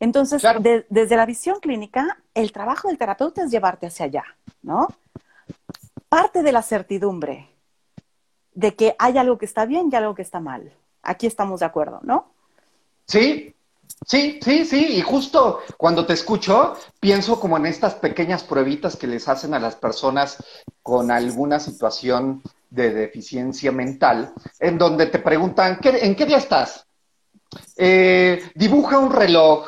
Entonces, 0.00 0.42
desde 0.88 1.16
la 1.16 1.26
visión 1.26 1.60
clínica, 1.60 2.18
el 2.34 2.52
trabajo 2.52 2.88
del 2.88 2.96
terapeuta 2.96 3.44
es 3.44 3.50
llevarte 3.50 3.86
hacia 3.86 4.06
allá, 4.06 4.24
¿no? 4.62 4.88
Parte 6.08 6.42
de 6.42 6.52
la 6.52 6.62
certidumbre 6.62 7.50
de 8.54 8.74
que 8.74 8.96
hay 8.98 9.18
algo 9.18 9.38
que 9.38 9.44
está 9.44 9.66
bien 9.66 9.90
y 9.92 9.96
algo 9.96 10.14
que 10.14 10.22
está 10.22 10.40
mal. 10.40 10.72
Aquí 11.02 11.26
estamos 11.26 11.60
de 11.60 11.66
acuerdo, 11.66 12.00
¿no? 12.02 12.32
Sí, 13.06 13.54
Sí, 14.06 14.40
sí, 14.42 14.64
sí, 14.64 14.86
y 14.96 15.02
justo 15.02 15.60
cuando 15.76 16.06
te 16.06 16.14
escucho, 16.14 16.74
pienso 16.98 17.38
como 17.38 17.56
en 17.56 17.66
estas 17.66 17.94
pequeñas 17.94 18.42
pruebitas 18.44 18.96
que 18.96 19.06
les 19.06 19.28
hacen 19.28 19.54
a 19.54 19.60
las 19.60 19.76
personas 19.76 20.42
con 20.82 21.10
alguna 21.10 21.60
situación 21.60 22.42
de 22.70 22.94
deficiencia 22.94 23.72
mental, 23.72 24.32
en 24.58 24.78
donde 24.78 25.06
te 25.06 25.18
preguntan, 25.18 25.78
¿en 25.82 26.14
qué 26.14 26.26
día 26.26 26.38
estás? 26.38 26.86
Eh, 27.76 28.42
dibuja 28.54 28.98
un 28.98 29.12
reloj, 29.12 29.66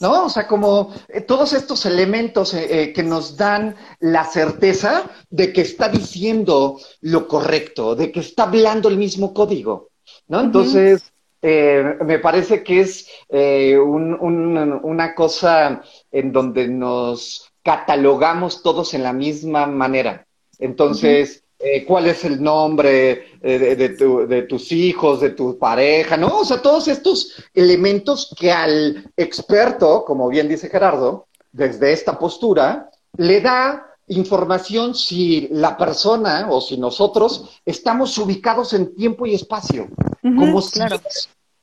¿no? 0.00 0.26
O 0.26 0.28
sea, 0.28 0.46
como 0.46 0.94
eh, 1.08 1.20
todos 1.20 1.52
estos 1.52 1.84
elementos 1.86 2.54
eh, 2.54 2.92
que 2.94 3.02
nos 3.02 3.36
dan 3.36 3.76
la 3.98 4.24
certeza 4.24 5.10
de 5.28 5.52
que 5.52 5.62
está 5.62 5.88
diciendo 5.88 6.78
lo 7.00 7.26
correcto, 7.26 7.96
de 7.96 8.12
que 8.12 8.20
está 8.20 8.44
hablando 8.44 8.88
el 8.88 8.96
mismo 8.96 9.34
código, 9.34 9.90
¿no? 10.28 10.40
Entonces, 10.40 11.12
eh, 11.42 11.96
me 12.04 12.18
parece 12.18 12.62
que 12.62 12.80
es 12.80 13.08
eh, 13.28 13.78
una 13.78 15.14
cosa 15.14 15.82
en 16.10 16.32
donde 16.32 16.68
nos 16.68 17.50
catalogamos 17.62 18.62
todos 18.62 18.94
en 18.94 19.02
la 19.02 19.12
misma 19.12 19.66
manera. 19.66 20.26
Entonces, 20.58 21.44
eh, 21.58 21.84
¿cuál 21.84 22.06
es 22.06 22.24
el 22.24 22.42
nombre 22.42 23.38
de, 23.40 24.46
tus 24.48 24.72
hijos, 24.72 25.20
de 25.20 25.30
tu 25.30 25.58
pareja? 25.58 26.16
¿No? 26.16 26.40
O 26.40 26.44
sea, 26.44 26.60
todos 26.60 26.88
estos 26.88 27.34
elementos 27.54 28.34
que 28.38 28.50
al 28.50 29.10
experto, 29.16 30.04
como 30.04 30.28
bien 30.28 30.48
dice 30.48 30.68
Gerardo, 30.68 31.28
desde 31.52 31.92
esta 31.92 32.18
postura, 32.18 32.90
le 33.16 33.40
da 33.40 33.89
información 34.10 34.94
si 34.94 35.48
la 35.52 35.76
persona 35.76 36.48
o 36.50 36.60
si 36.60 36.76
nosotros 36.76 37.60
estamos 37.64 38.16
ubicados 38.18 38.72
en 38.72 38.94
tiempo 38.94 39.24
y 39.26 39.34
espacio, 39.34 39.88
como 40.22 40.60
si 40.60 40.80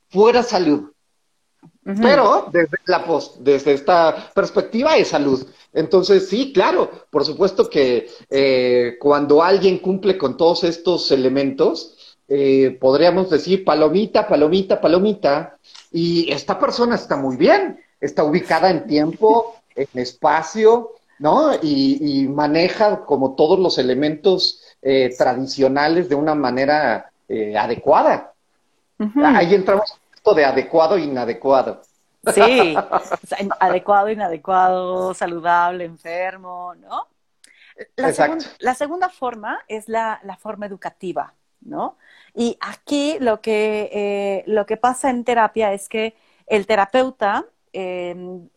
fuera 0.10 0.43
salud. 0.43 0.91
Pero 1.83 2.49
desde, 2.51 2.77
la 2.86 3.05
post, 3.05 3.38
desde 3.38 3.73
esta 3.73 4.29
perspectiva 4.33 4.97
es 4.97 5.10
salud. 5.10 5.45
Entonces, 5.71 6.27
sí, 6.27 6.51
claro, 6.51 6.91
por 7.10 7.23
supuesto 7.23 7.69
que 7.69 8.10
eh, 8.29 8.97
cuando 8.99 9.41
alguien 9.41 9.77
cumple 9.77 10.17
con 10.17 10.36
todos 10.36 10.65
estos 10.65 11.12
elementos, 11.12 12.17
eh, 12.27 12.77
podríamos 12.79 13.29
decir 13.29 13.63
palomita, 13.63 14.27
palomita, 14.27 14.81
palomita, 14.81 15.57
y 15.91 16.29
esta 16.29 16.60
persona 16.60 16.95
está 16.95 17.15
muy 17.15 17.38
bien, 17.38 17.79
está 18.01 18.25
ubicada 18.25 18.69
en 18.69 18.86
tiempo, 18.86 19.55
en 19.73 19.88
espacio, 20.01 20.91
¿no? 21.19 21.51
Y, 21.62 22.27
maneja 22.27 23.06
como 23.06 23.36
todos 23.36 23.60
los 23.60 23.77
elementos 23.77 24.62
eh, 24.82 25.13
tradicionales 25.17 26.10
de 26.10 26.15
una 26.15 26.36
manera 26.36 27.12
eh, 27.27 27.58
adecuada. 27.58 28.34
Ahí 29.23 29.53
entramos 29.53 29.91
en 29.91 30.15
esto 30.15 30.34
de 30.34 30.45
adecuado 30.45 30.97
e 30.97 31.01
inadecuado. 31.01 31.82
Sí, 32.34 32.75
adecuado, 33.60 34.10
inadecuado, 34.10 35.13
saludable, 35.13 35.86
enfermo, 35.86 36.73
¿no? 36.75 37.08
La, 37.95 38.12
la 38.60 38.75
segunda 38.75 39.10
forma 39.10 39.60
es 39.67 39.88
la, 39.88 40.19
forma 40.39 40.65
educativa, 40.65 41.34
¿no? 41.62 41.97
Y 42.34 42.58
aquí 42.60 43.17
lo 43.19 43.39
que, 43.39 43.89
eh, 43.93 44.43
lo 44.47 44.65
que 44.65 44.77
pasa 44.77 45.10
en 45.10 45.23
terapia 45.23 45.73
es 45.73 45.88
que 45.88 46.15
el 46.47 46.65
terapeuta 46.65 47.45
em, 47.73 48.49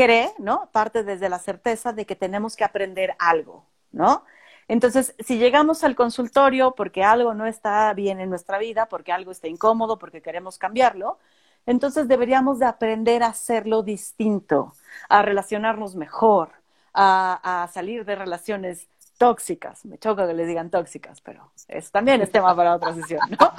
cree, 0.00 0.32
¿no? 0.38 0.70
Parte 0.72 1.04
desde 1.04 1.28
la 1.28 1.38
certeza 1.38 1.92
de 1.92 2.06
que 2.06 2.16
tenemos 2.16 2.56
que 2.56 2.64
aprender 2.64 3.14
algo, 3.18 3.66
¿no? 3.92 4.24
Entonces, 4.66 5.14
si 5.18 5.36
llegamos 5.36 5.84
al 5.84 5.94
consultorio 5.94 6.74
porque 6.74 7.02
algo 7.04 7.34
no 7.34 7.44
está 7.44 7.92
bien 7.92 8.20
en 8.20 8.30
nuestra 8.30 8.58
vida, 8.58 8.86
porque 8.86 9.12
algo 9.12 9.30
está 9.30 9.48
incómodo, 9.48 9.98
porque 9.98 10.22
queremos 10.22 10.58
cambiarlo, 10.58 11.18
entonces 11.66 12.08
deberíamos 12.08 12.58
de 12.58 12.66
aprender 12.66 13.22
a 13.22 13.28
hacerlo 13.28 13.82
distinto, 13.82 14.74
a 15.08 15.22
relacionarnos 15.22 15.96
mejor, 15.96 16.52
a, 16.94 17.68
salir 17.72 18.04
de 18.04 18.16
relaciones 18.16 18.88
tóxicas. 19.18 19.84
Me 19.84 19.98
choca 19.98 20.26
que 20.26 20.34
les 20.34 20.46
digan 20.48 20.70
tóxicas, 20.70 21.20
pero 21.20 21.52
eso 21.68 21.90
también 21.92 22.22
es 22.22 22.30
tema 22.32 22.56
para 22.56 22.76
otra 22.76 22.94
sesión, 22.94 23.20
¿no? 23.38 23.52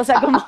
O 0.00 0.04
sea, 0.04 0.20
como, 0.20 0.38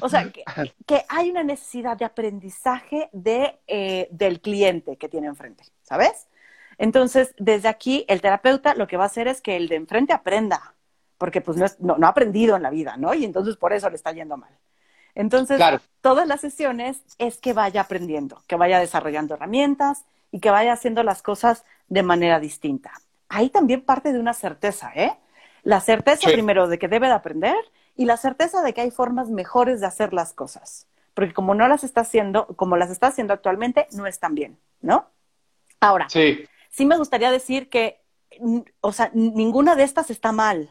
o 0.00 0.08
sea, 0.08 0.30
que, 0.30 1.04
hay 1.08 1.30
una 1.30 1.42
necesidad 1.42 1.96
de 1.96 2.04
aprendizaje 2.04 3.08
de, 3.12 3.58
eh, 3.66 4.08
del 4.10 4.40
cliente 4.40 4.96
que 4.96 5.08
tiene 5.08 5.26
enfrente, 5.26 5.64
¿sabes? 5.82 6.28
Entonces, 6.76 7.34
desde 7.38 7.68
aquí, 7.68 8.04
el 8.08 8.20
terapeuta 8.20 8.74
lo 8.74 8.86
que 8.86 8.96
va 8.96 9.04
a 9.04 9.06
hacer 9.06 9.28
es 9.28 9.40
que 9.40 9.56
el 9.56 9.68
de 9.68 9.76
enfrente 9.76 10.12
aprenda, 10.12 10.74
porque 11.16 11.40
pues 11.40 11.78
no, 11.80 11.96
no 11.98 12.06
ha 12.06 12.10
aprendido 12.10 12.56
en 12.56 12.62
la 12.62 12.70
vida, 12.70 12.96
¿no? 12.96 13.14
Y 13.14 13.24
entonces 13.24 13.56
por 13.56 13.72
eso 13.72 13.90
le 13.90 13.96
está 13.96 14.12
yendo 14.12 14.36
mal. 14.36 14.56
Entonces, 15.18 15.60
todas 16.00 16.28
las 16.28 16.40
sesiones 16.40 17.02
es 17.18 17.38
que 17.38 17.52
vaya 17.52 17.80
aprendiendo, 17.80 18.40
que 18.46 18.54
vaya 18.54 18.78
desarrollando 18.78 19.34
herramientas 19.34 20.04
y 20.30 20.38
que 20.38 20.50
vaya 20.50 20.72
haciendo 20.72 21.02
las 21.02 21.22
cosas 21.22 21.64
de 21.88 22.04
manera 22.04 22.38
distinta. 22.38 22.92
Ahí 23.28 23.50
también 23.50 23.80
parte 23.80 24.12
de 24.12 24.20
una 24.20 24.32
certeza, 24.32 24.92
¿eh? 24.94 25.18
La 25.64 25.80
certeza 25.80 26.30
primero 26.30 26.68
de 26.68 26.78
que 26.78 26.86
debe 26.86 27.08
de 27.08 27.14
aprender 27.14 27.56
y 27.98 28.06
la 28.06 28.16
certeza 28.16 28.62
de 28.62 28.72
que 28.72 28.80
hay 28.80 28.90
formas 28.90 29.28
mejores 29.28 29.80
de 29.80 29.86
hacer 29.86 30.14
las 30.14 30.32
cosas. 30.32 30.86
Porque 31.12 31.34
como 31.34 31.54
no 31.54 31.68
las 31.68 31.84
está 31.84 32.00
haciendo, 32.00 32.46
como 32.56 32.78
las 32.78 32.90
está 32.90 33.08
haciendo 33.08 33.34
actualmente, 33.34 33.88
no 33.92 34.06
están 34.06 34.34
bien, 34.34 34.56
¿no? 34.80 35.10
Ahora, 35.80 36.08
sí, 36.08 36.46
sí 36.70 36.86
me 36.86 36.96
gustaría 36.96 37.30
decir 37.30 37.68
que, 37.68 38.00
o 38.80 38.92
sea, 38.92 39.10
ninguna 39.12 39.74
de 39.74 39.82
estas 39.82 40.10
está 40.10 40.32
mal 40.32 40.70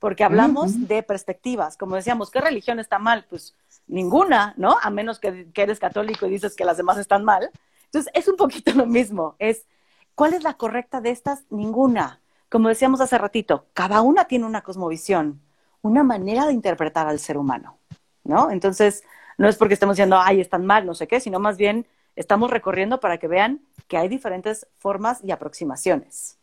porque 0.00 0.24
hablamos 0.24 0.88
de 0.88 1.02
perspectivas. 1.02 1.76
Como 1.76 1.94
decíamos, 1.94 2.30
¿qué 2.30 2.40
religión 2.40 2.80
está 2.80 2.98
mal? 2.98 3.26
Pues 3.28 3.54
ninguna, 3.86 4.54
¿no? 4.56 4.78
A 4.82 4.88
menos 4.88 5.20
que, 5.20 5.46
eres 5.54 5.78
católico 5.78 6.26
y 6.26 6.30
dices 6.30 6.56
que 6.56 6.64
las 6.64 6.78
demás 6.78 6.96
están 6.96 7.22
mal. 7.22 7.50
Entonces, 7.84 8.10
es 8.14 8.26
un 8.26 8.36
poquito 8.36 8.72
lo 8.74 8.86
mismo. 8.86 9.36
Es, 9.38 9.66
¿cuál 10.14 10.32
es 10.32 10.42
la 10.42 10.54
correcta 10.54 11.02
de 11.02 11.10
estas? 11.10 11.44
Ninguna. 11.50 12.20
Como 12.48 12.68
decíamos 12.68 13.00
hace 13.00 13.18
ratito, 13.18 13.66
cada 13.74 14.00
una 14.00 14.24
tiene 14.24 14.46
una 14.46 14.62
cosmovisión, 14.62 15.40
una 15.82 16.02
manera 16.02 16.46
de 16.46 16.52
interpretar 16.52 17.06
al 17.06 17.18
ser 17.18 17.36
humano, 17.36 17.78
¿no? 18.24 18.50
Entonces, 18.50 19.02
no 19.38 19.48
es 19.48 19.56
porque 19.56 19.74
estemos 19.74 19.96
diciendo, 19.96 20.18
ay, 20.20 20.40
están 20.40 20.66
mal, 20.66 20.86
no 20.86 20.94
sé 20.94 21.08
qué, 21.08 21.20
sino 21.20 21.38
más 21.38 21.56
bien 21.56 21.86
estamos 22.16 22.50
recorriendo 22.50 23.00
para 23.00 23.18
que 23.18 23.28
vean 23.28 23.62
que 23.88 23.96
hay 23.96 24.08
diferentes 24.08 24.66
formas 24.78 25.20
y 25.24 25.30
aproximaciones. 25.30 26.38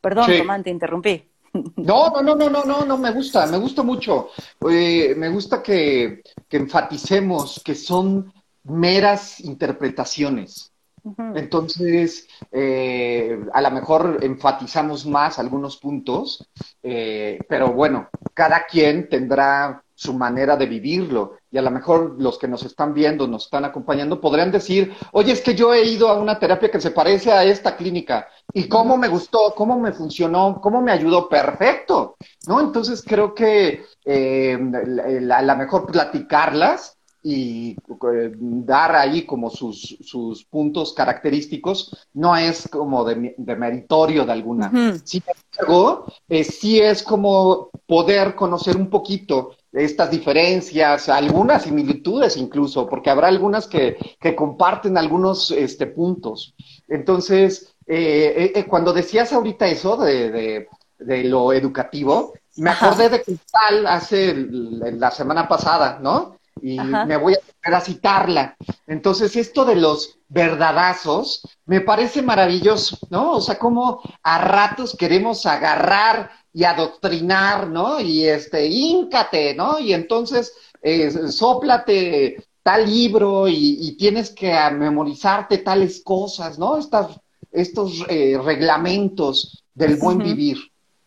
Perdón, 0.00 0.30
Tomán, 0.36 0.62
te 0.62 0.70
interrumpí. 0.70 1.26
No, 1.76 2.10
no, 2.10 2.22
no, 2.22 2.36
no, 2.36 2.48
no, 2.48 2.64
no, 2.64 2.84
no, 2.84 2.96
me 2.96 3.10
gusta, 3.10 3.44
me 3.48 3.58
gusta 3.58 3.82
mucho. 3.82 4.28
Eh, 4.70 5.14
me 5.16 5.28
gusta 5.30 5.60
que, 5.60 6.22
enfaticemos 6.48 7.60
que 7.64 7.74
son 7.74 8.32
meras 8.62 9.40
interpretaciones. 9.40 10.69
Entonces, 11.34 12.28
eh, 12.52 13.38
a 13.52 13.60
lo 13.62 13.70
mejor 13.70 14.18
enfatizamos 14.22 15.06
más 15.06 15.38
algunos 15.38 15.76
puntos, 15.76 16.48
eh, 16.82 17.38
pero 17.48 17.72
bueno, 17.72 18.08
cada 18.34 18.66
quien 18.66 19.08
tendrá 19.08 19.82
su 20.00 20.14
manera 20.14 20.56
de 20.56 20.64
vivirlo. 20.64 21.36
Y 21.50 21.58
a 21.58 21.62
lo 21.62 21.70
mejor 21.70 22.16
los 22.18 22.38
que 22.38 22.48
nos 22.48 22.62
están 22.62 22.94
viendo, 22.94 23.26
nos 23.26 23.44
están 23.44 23.66
acompañando, 23.66 24.18
podrían 24.18 24.50
decir, 24.50 24.94
oye, 25.12 25.32
es 25.32 25.42
que 25.42 25.54
yo 25.54 25.74
he 25.74 25.84
ido 25.84 26.08
a 26.08 26.18
una 26.18 26.38
terapia 26.38 26.70
que 26.70 26.80
se 26.80 26.90
parece 26.90 27.30
a 27.32 27.44
esta 27.44 27.76
clínica. 27.76 28.26
¿Y 28.54 28.66
cómo 28.66 28.96
me 28.96 29.08
gustó? 29.08 29.52
¿Cómo 29.54 29.78
me 29.78 29.92
funcionó? 29.92 30.58
¿Cómo 30.62 30.80
me 30.80 30.92
ayudó? 30.92 31.28
Perfecto. 31.28 32.16
¿No? 32.46 32.60
Entonces 32.60 33.04
creo 33.06 33.34
que 33.34 33.84
eh, 34.06 34.58
a 35.32 35.42
lo 35.42 35.56
mejor 35.56 35.84
platicarlas 35.86 36.96
y 37.22 37.72
eh, 37.72 38.32
dar 38.38 38.96
ahí 38.96 39.26
como 39.26 39.50
sus, 39.50 39.98
sus, 40.00 40.44
puntos 40.44 40.94
característicos 40.94 42.06
no 42.14 42.34
es 42.36 42.66
como 42.68 43.04
de, 43.04 43.34
meritorio 43.36 44.24
de 44.24 44.32
alguna. 44.32 44.70
Sin 45.04 45.22
embargo, 45.26 46.06
eh, 46.28 46.44
sí 46.44 46.80
es 46.80 47.02
como 47.02 47.70
poder 47.86 48.34
conocer 48.34 48.76
un 48.76 48.88
poquito 48.88 49.54
estas 49.72 50.10
diferencias, 50.10 51.08
algunas 51.08 51.64
similitudes 51.64 52.36
incluso, 52.36 52.88
porque 52.88 53.10
habrá 53.10 53.28
algunas 53.28 53.66
que, 53.66 53.96
que 54.18 54.34
comparten 54.34 54.96
algunos 54.96 55.50
este, 55.50 55.86
puntos. 55.86 56.54
Entonces, 56.88 57.74
eh, 57.86 58.64
cuando 58.68 58.92
decías 58.92 59.32
ahorita 59.32 59.66
eso 59.66 59.96
de, 59.98 60.66
de, 60.98 61.24
lo 61.24 61.52
educativo, 61.52 62.32
me 62.56 62.70
acordé 62.70 63.08
de 63.10 63.22
Cristal 63.22 63.86
hace 63.86 64.34
la 64.34 65.10
semana 65.10 65.46
pasada, 65.46 65.98
¿no? 66.00 66.39
Y 66.62 66.78
me 66.78 67.16
voy 67.16 67.34
a, 67.34 67.76
a 67.76 67.80
citarla. 67.80 68.56
Entonces, 68.86 69.36
esto 69.36 69.64
de 69.64 69.76
los 69.76 70.18
verdadazos 70.28 71.42
me 71.66 71.80
parece 71.80 72.22
maravilloso, 72.22 72.98
¿no? 73.10 73.32
O 73.32 73.40
sea, 73.40 73.58
como 73.58 74.00
a 74.22 74.38
ratos 74.38 74.96
queremos 74.96 75.44
agarrar 75.46 76.30
y 76.52 76.64
adoctrinar, 76.64 77.68
¿no? 77.68 78.00
Y 78.00 78.24
este, 78.24 78.66
íncate, 78.66 79.54
¿no? 79.54 79.78
Y 79.78 79.92
entonces, 79.92 80.52
eh, 80.82 81.10
sóplate 81.30 82.44
tal 82.62 82.88
libro 82.88 83.48
y, 83.48 83.96
tienes 83.98 84.30
que 84.30 84.52
memorizarte 84.72 85.58
tales 85.58 86.02
cosas, 86.04 86.58
¿no? 86.58 86.76
Estas, 86.76 87.18
estos 87.50 88.04
eh, 88.08 88.38
reglamentos 88.42 89.64
del 89.74 89.96
buen 89.96 90.18
vivir. 90.18 90.58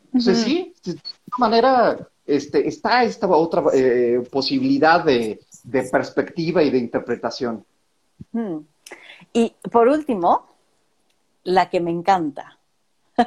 Entonces, 0.06 0.40
sí, 0.40 0.74
de 0.84 0.92
alguna 0.92 1.50
manera 1.50 2.10
este, 2.26 2.68
está 2.68 3.04
esta 3.04 3.28
otra 3.28 3.64
eh, 3.74 4.24
posibilidad 4.32 5.04
de, 5.04 5.40
perspectiva 5.92 6.64
y 6.64 6.70
de 6.70 6.78
interpretación. 6.78 7.66
Y 9.34 9.56
por 9.72 9.88
último, 9.88 10.48
la 11.44 11.70
que 11.70 11.80
me 11.80 11.92
encanta, 11.92 12.58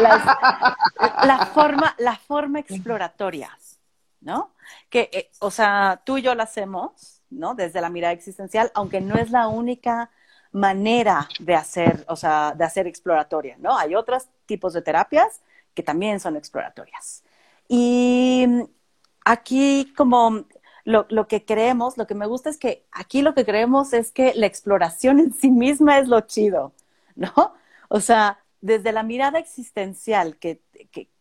la, 0.00 1.50
forma, 1.52 1.94
la 1.98 2.16
forma 2.16 2.60
exploratoria, 2.60 3.50
¿no? 4.20 4.52
Que, 4.88 5.10
eh, 5.12 5.30
o 5.40 5.50
sea, 5.50 6.00
tú 6.04 6.18
y 6.18 6.22
yo 6.22 6.34
la 6.34 6.44
hacemos, 6.44 7.22
¿no? 7.30 7.54
Desde 7.54 7.80
la 7.80 7.90
mirada 7.90 8.12
existencial, 8.12 8.70
aunque 8.74 9.00
no 9.00 9.16
es 9.16 9.30
la 9.30 9.48
única 9.48 10.10
manera 10.52 11.28
de 11.40 11.54
hacer, 11.54 12.04
o 12.08 12.16
sea, 12.16 12.54
de 12.56 12.64
hacer 12.64 12.86
exploratoria, 12.86 13.56
¿no? 13.58 13.76
Hay 13.76 13.94
otros 13.94 14.28
tipos 14.46 14.72
de 14.72 14.82
terapias 14.82 15.40
que 15.74 15.82
también 15.82 16.20
son 16.20 16.36
exploratorias. 16.36 17.22
Y 17.68 18.46
aquí 19.24 19.92
como 19.96 20.46
lo, 20.84 21.06
lo, 21.10 21.26
que 21.26 21.44
creemos, 21.44 21.98
lo 21.98 22.06
que 22.06 22.14
me 22.14 22.26
gusta 22.26 22.48
es 22.48 22.58
que 22.58 22.86
aquí 22.92 23.20
lo 23.20 23.34
que 23.34 23.44
creemos 23.44 23.92
es 23.92 24.12
que 24.12 24.32
la 24.36 24.46
exploración 24.46 25.18
en 25.18 25.32
sí 25.32 25.50
misma 25.50 25.98
es 25.98 26.08
lo 26.08 26.20
chido, 26.22 26.72
¿no? 27.14 27.32
O 27.88 28.00
sea, 28.00 28.40
desde 28.60 28.90
la 28.90 29.04
mirada 29.04 29.38
existencial, 29.38 30.38
que, 30.38 30.60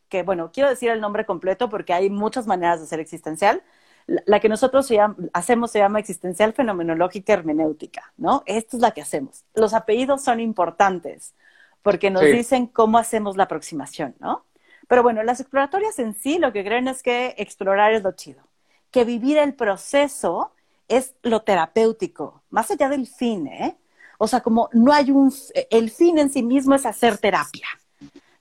que, 0.10 0.24
bueno, 0.24 0.50
quiero 0.52 0.68
decir 0.68 0.90
el 0.90 1.00
nombre 1.00 1.24
completo 1.24 1.70
porque 1.70 1.94
hay 1.94 2.10
muchas 2.10 2.48
maneras 2.48 2.80
de 2.80 2.88
ser 2.88 3.00
existencial. 3.00 3.62
La, 4.08 4.40
que 4.40 4.50
nosotros 4.50 4.90
hacemos 5.32 5.72
se 5.72 5.80
llama 5.80 6.00
existencial 6.00 6.54
fenomenológica 6.54 7.34
hermenéutica, 7.34 8.14
¿no? 8.18 8.42
Esto 8.48 8.78
es 8.78 8.82
la 8.82 8.92
que 8.92 9.02
hacemos. 9.02 9.44
Los 9.54 9.76
apellidos 9.76 10.24
son 10.24 10.40
importantes 10.40 11.36
porque 11.84 12.10
nos 12.10 12.24
dicen 12.24 12.66
cómo 12.66 12.98
hacemos 12.98 13.38
la 13.38 13.44
aproximación, 13.44 14.16
¿no? 14.20 14.44
Pero 14.88 15.04
bueno, 15.04 15.24
las 15.24 15.40
exploratorias 15.40 15.98
en 16.00 16.14
sí 16.14 16.38
lo 16.40 16.54
que 16.54 16.64
creen 16.64 16.88
es 16.88 17.02
que 17.02 17.36
explorar 17.38 17.94
es 17.94 18.04
lo 18.04 18.12
chido, 18.12 18.44
que 18.92 19.04
vivir 19.04 19.38
el 19.38 19.54
proceso 19.56 20.52
es 20.88 21.16
lo 21.24 21.42
terapéutico, 21.42 22.44
más 22.50 22.70
allá 22.72 22.90
del 22.90 23.08
fin, 23.08 23.48
¿eh? 23.48 23.78
O 24.18 24.28
sea, 24.28 24.42
como 24.42 24.70
no 24.72 24.94
hay 24.94 25.12
un, 25.12 25.34
el 25.70 25.92
fin 25.92 26.18
en 26.20 26.30
sí 26.30 26.44
mismo 26.44 26.76
es 26.76 26.86
hacer 26.86 27.18
terapia. 27.18 27.68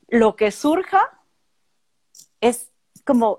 Lo 0.08 0.36
que 0.36 0.50
surja 0.50 1.18
es 2.40 2.70
como 3.04 3.38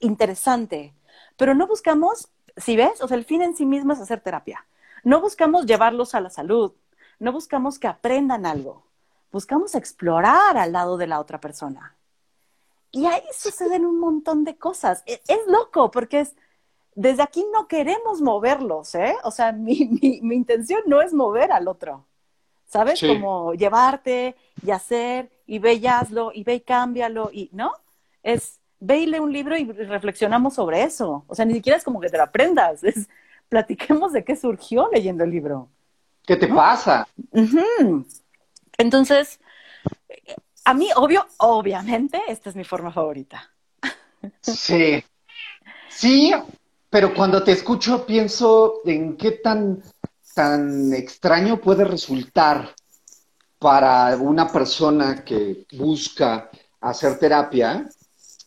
interesante, 0.00 0.94
pero 1.36 1.54
no 1.54 1.66
buscamos, 1.66 2.28
si 2.56 2.76
ves, 2.76 3.00
o 3.02 3.08
sea, 3.08 3.16
el 3.16 3.24
fin 3.24 3.42
en 3.42 3.54
sí 3.54 3.66
mismo 3.66 3.92
es 3.92 4.00
hacer 4.00 4.20
terapia. 4.20 4.66
No 5.04 5.20
buscamos 5.20 5.66
llevarlos 5.66 6.14
a 6.14 6.20
la 6.20 6.30
salud, 6.30 6.72
no 7.18 7.32
buscamos 7.32 7.78
que 7.78 7.86
aprendan 7.86 8.46
algo, 8.46 8.86
buscamos 9.30 9.74
explorar 9.74 10.56
al 10.56 10.72
lado 10.72 10.96
de 10.96 11.06
la 11.06 11.20
otra 11.20 11.40
persona. 11.40 11.95
Y 12.96 13.04
ahí 13.04 13.22
suceden 13.30 13.84
un 13.84 14.00
montón 14.00 14.44
de 14.44 14.56
cosas. 14.56 15.02
Es, 15.04 15.20
es 15.28 15.40
loco 15.48 15.90
porque 15.90 16.20
es, 16.20 16.34
desde 16.94 17.22
aquí 17.22 17.44
no 17.52 17.68
queremos 17.68 18.22
moverlos, 18.22 18.94
¿eh? 18.94 19.14
O 19.22 19.30
sea, 19.30 19.52
mi, 19.52 19.84
mi, 20.00 20.20
mi 20.22 20.34
intención 20.34 20.80
no 20.86 21.02
es 21.02 21.12
mover 21.12 21.52
al 21.52 21.68
otro, 21.68 22.06
¿sabes? 22.66 22.98
Sí. 22.98 23.06
Como 23.06 23.52
llevarte 23.52 24.34
y 24.64 24.70
hacer 24.70 25.30
y 25.46 25.58
ve 25.58 25.74
y 25.74 25.86
hazlo 25.86 26.30
y 26.32 26.42
ve 26.42 26.54
y 26.54 26.60
cámbialo 26.60 27.28
y, 27.30 27.50
¿no? 27.52 27.74
Es 28.22 28.60
ve 28.80 29.00
y 29.00 29.06
lee 29.06 29.18
un 29.18 29.32
libro 29.32 29.58
y 29.58 29.70
reflexionamos 29.70 30.54
sobre 30.54 30.82
eso. 30.82 31.26
O 31.26 31.34
sea, 31.34 31.44
ni 31.44 31.52
siquiera 31.52 31.76
es 31.76 31.84
como 31.84 32.00
que 32.00 32.08
te 32.08 32.16
lo 32.16 32.22
aprendas, 32.22 32.82
es 32.82 33.10
platiquemos 33.50 34.14
de 34.14 34.24
qué 34.24 34.36
surgió 34.36 34.88
leyendo 34.90 35.22
el 35.22 35.30
libro. 35.30 35.68
¿Qué 36.26 36.36
te 36.36 36.48
pasa? 36.48 37.06
Entonces, 38.78 39.38
a 40.66 40.74
mí, 40.74 40.88
obvio, 40.96 41.26
obviamente, 41.38 42.20
esta 42.28 42.50
es 42.50 42.56
mi 42.56 42.64
forma 42.64 42.92
favorita. 42.92 43.50
Sí. 44.42 45.02
Sí, 45.88 46.32
pero 46.90 47.14
cuando 47.14 47.42
te 47.42 47.52
escucho 47.52 48.04
pienso 48.04 48.80
en 48.84 49.16
qué 49.16 49.32
tan, 49.32 49.82
tan 50.34 50.92
extraño 50.92 51.58
puede 51.60 51.84
resultar 51.84 52.74
para 53.58 54.16
una 54.16 54.46
persona 54.48 55.24
que 55.24 55.66
busca 55.72 56.50
hacer 56.80 57.18
terapia 57.18 57.88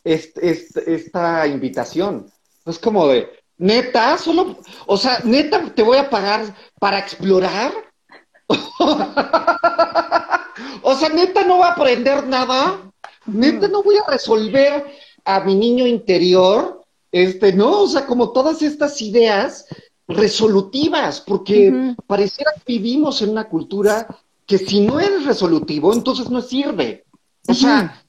est- 0.04 0.38
est- 0.38 0.78
esta 0.78 1.48
invitación. 1.48 2.32
Es 2.66 2.78
como 2.80 3.08
de, 3.08 3.30
neta, 3.58 4.18
solo, 4.18 4.58
o 4.86 4.98
sea, 4.98 5.20
neta, 5.24 5.74
te 5.74 5.84
voy 5.84 5.98
a 5.98 6.10
pagar 6.10 6.56
para 6.80 7.00
explorar. 7.00 7.72
O 10.82 10.96
sea, 10.96 11.10
neta, 11.10 11.44
no 11.44 11.58
voy 11.58 11.66
a 11.66 11.72
aprender 11.72 12.28
nada. 12.28 12.92
Neta, 13.26 13.68
no 13.68 13.84
voy 13.84 13.98
a 13.98 14.10
resolver 14.10 14.86
a 15.26 15.40
mi 15.42 15.56
niño 15.56 15.86
interior. 15.86 16.84
Este, 17.12 17.54
no, 17.54 17.84
o 17.84 17.88
sea, 17.88 18.06
como 18.06 18.32
todas 18.32 18.62
estas 18.62 19.02
ideas 19.02 19.66
resolutivas, 20.08 21.22
porque 21.22 21.96
pareciera 22.08 22.52
que 22.54 22.74
vivimos 22.74 23.22
en 23.22 23.30
una 23.30 23.48
cultura 23.48 24.08
que 24.46 24.58
si 24.58 24.82
no 24.82 25.00
eres 25.00 25.26
resolutivo, 25.26 25.94
entonces 25.94 26.30
no 26.30 26.42
sirve. 26.42 27.06
O 27.48 27.54
sea, 27.54 28.04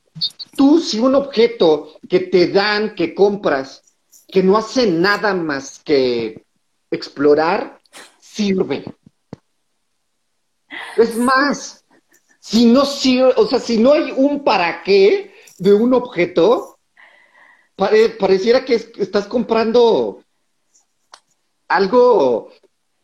tú 0.57 0.81
si 0.81 0.99
un 0.99 1.15
objeto 1.15 1.93
que 2.09 2.21
te 2.21 2.49
dan, 2.49 2.95
que 2.95 3.15
compras, 3.15 3.83
que 4.27 4.43
no 4.43 4.57
hace 4.57 4.87
nada 4.87 5.35
más 5.35 5.81
que 5.85 6.45
explorar, 6.91 7.81
sirve. 8.19 8.85
Es 10.97 11.17
más, 11.17 11.80
si 12.41 12.65
no 12.67 12.85
sirve, 12.85 13.33
o 13.37 13.47
sea, 13.47 13.61
si 13.61 13.77
no 13.79 13.93
hay 13.93 14.13
un 14.17 14.43
para 14.43 14.83
qué 14.83 15.33
de 15.59 15.73
un 15.75 15.93
objeto, 15.95 16.79
pare- 17.77 18.11
pareciera 18.11 18.65
que 18.65 18.75
es- 18.77 18.91
estás 18.99 19.27
comprando 19.27 20.23
algo, 21.69 22.51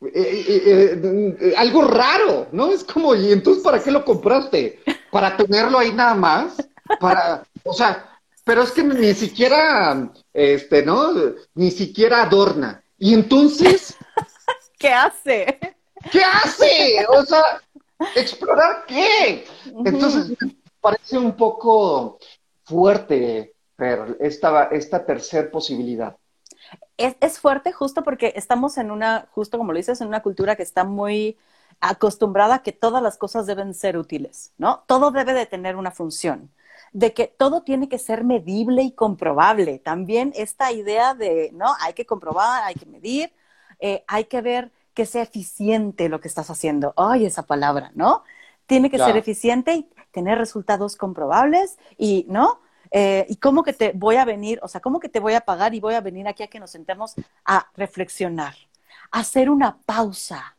eh, 0.03 0.45
eh, 0.49 1.01
eh, 1.41 1.55
algo 1.57 1.83
raro, 1.83 2.49
¿no? 2.53 2.71
Es 2.73 2.85
como, 2.85 3.15
¿y 3.15 3.33
entonces 3.33 3.63
para 3.63 3.83
qué 3.83 3.91
lo 3.91 4.05
compraste? 4.05 4.81
¿Para 5.11 5.37
tenerlo 5.37 5.79
ahí 5.79 5.93
nada 5.93 6.15
más? 6.15 6.57
Para, 7.01 7.45
o 7.65 7.73
sea, 7.73 8.19
pero 8.45 8.63
es 8.63 8.71
que 8.73 8.83
ni 8.83 9.15
siquiera, 9.15 10.11
este, 10.33 10.83
¿no? 10.83 11.13
Ni 11.55 11.71
siquiera 11.71 12.23
adorna. 12.23 12.83
Y 12.99 13.15
entonces, 13.15 13.95
¿Qué 14.79 14.89
hace? 14.89 15.59
¿qué 16.13 16.21
hace? 16.23 17.07
O 17.09 17.25
sea, 17.25 17.43
¿explorar 18.15 18.85
qué? 18.87 19.45
Entonces, 19.85 20.37
parece 20.81 21.19
un 21.19 21.33
poco 21.37 22.19
fuerte, 22.65 23.55
esta, 24.21 24.65
esta 24.65 25.05
tercer 25.05 25.51
posibilidad. 25.51 26.17
Es, 26.97 27.17
es 27.21 27.39
fuerte 27.39 27.73
justo 27.73 28.03
porque 28.03 28.33
estamos 28.37 28.79
en 28.79 28.91
una, 28.91 29.29
justo 29.31 29.59
como 29.59 29.73
lo 29.73 29.79
dices, 29.79 30.01
en 30.01 30.09
una 30.09 30.23
cultura 30.23 30.57
que 30.57 30.63
está 30.63 30.85
muy 30.85 31.37
acostumbrada 31.81 32.57
a 32.57 32.63
que 32.63 32.73
todas 32.73 33.03
las 33.03 33.19
cosas 33.19 33.47
deben 33.47 33.75
ser 33.75 33.99
útiles, 33.99 34.53
¿no? 34.59 34.85
Todo 34.87 35.11
debe 35.11 35.35
de 35.35 35.47
tener 35.47 35.77
una 35.77 35.91
función, 35.91 36.51
de 36.93 37.13
que 37.13 37.27
todo 37.27 37.63
tiene 37.63 37.89
que 37.89 37.99
ser 37.99 38.25
medible 38.25 38.83
y 38.83 38.93
comprobable. 38.93 39.79
También 39.79 40.33
esta 40.37 40.73
idea 40.73 41.15
de, 41.15 41.51
¿no? 41.53 41.75
Hay 41.81 41.93
que 41.93 42.07
comprobar, 42.07 42.65
hay 42.65 42.75
que 42.75 42.87
medir, 42.87 43.33
eh, 43.79 44.05
hay 44.07 44.25
que 44.25 44.41
ver 44.41 44.73
que 44.97 45.07
sea 45.07 45.23
eficiente 45.23 46.09
lo 46.09 46.21
que 46.21 46.29
estás 46.29 46.51
haciendo. 46.51 46.95
Ay, 46.97 47.27
esa 47.27 47.45
palabra, 47.45 47.93
¿no? 47.95 48.25
Tiene 48.67 48.91
que 48.91 48.99
ser 48.99 49.17
eficiente 49.17 49.75
y 49.75 49.91
tener 50.11 50.39
resultados 50.39 50.97
comprobables 50.97 51.79
y, 51.99 52.27
¿no? 52.29 52.61
Eh, 52.91 53.27
y 53.29 53.37
cómo 53.37 53.63
que 53.63 53.75
te 53.75 53.93
voy 53.95 54.17
a 54.17 54.25
venir, 54.25 54.59
o 54.63 54.69
sea, 54.69 54.81
cómo 54.81 54.99
que 54.99 55.09
te 55.11 55.21
voy 55.21 55.35
a 55.35 55.43
pagar 55.43 55.75
y 55.75 55.81
voy 55.81 55.95
a 55.95 56.01
venir 56.01 56.27
aquí 56.27 56.43
a 56.43 56.47
que 56.49 56.59
nos 56.61 56.71
sentemos 56.71 57.15
a 57.45 57.69
reflexionar, 57.77 58.55
a 59.13 59.21
hacer 59.21 59.51
una 59.51 59.79
pausa. 59.85 60.57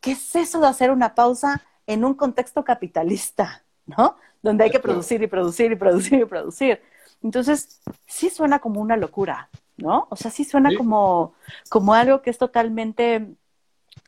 ¿Qué 0.00 0.12
es 0.12 0.36
eso 0.36 0.60
de 0.60 0.68
hacer 0.68 0.90
una 0.92 1.14
pausa 1.14 1.62
en 1.88 2.04
un 2.04 2.14
contexto 2.14 2.64
capitalista, 2.64 3.64
¿no? 3.86 4.16
Donde 4.42 4.64
hay 4.64 4.70
que 4.70 4.80
producir 4.80 5.22
y 5.22 5.26
producir 5.26 5.72
y 5.72 5.76
producir 5.76 6.20
y 6.20 6.24
producir. 6.24 6.82
Entonces, 7.22 7.80
sí 8.06 8.30
suena 8.30 8.60
como 8.60 8.80
una 8.80 8.96
locura, 8.96 9.48
¿no? 9.76 10.06
O 10.10 10.16
sea, 10.16 10.30
sí 10.30 10.44
suena 10.44 10.70
Sí. 10.70 10.76
como, 10.76 11.34
como 11.68 11.94
algo 11.94 12.22
que 12.22 12.30
es 12.30 12.38
totalmente 12.38 13.34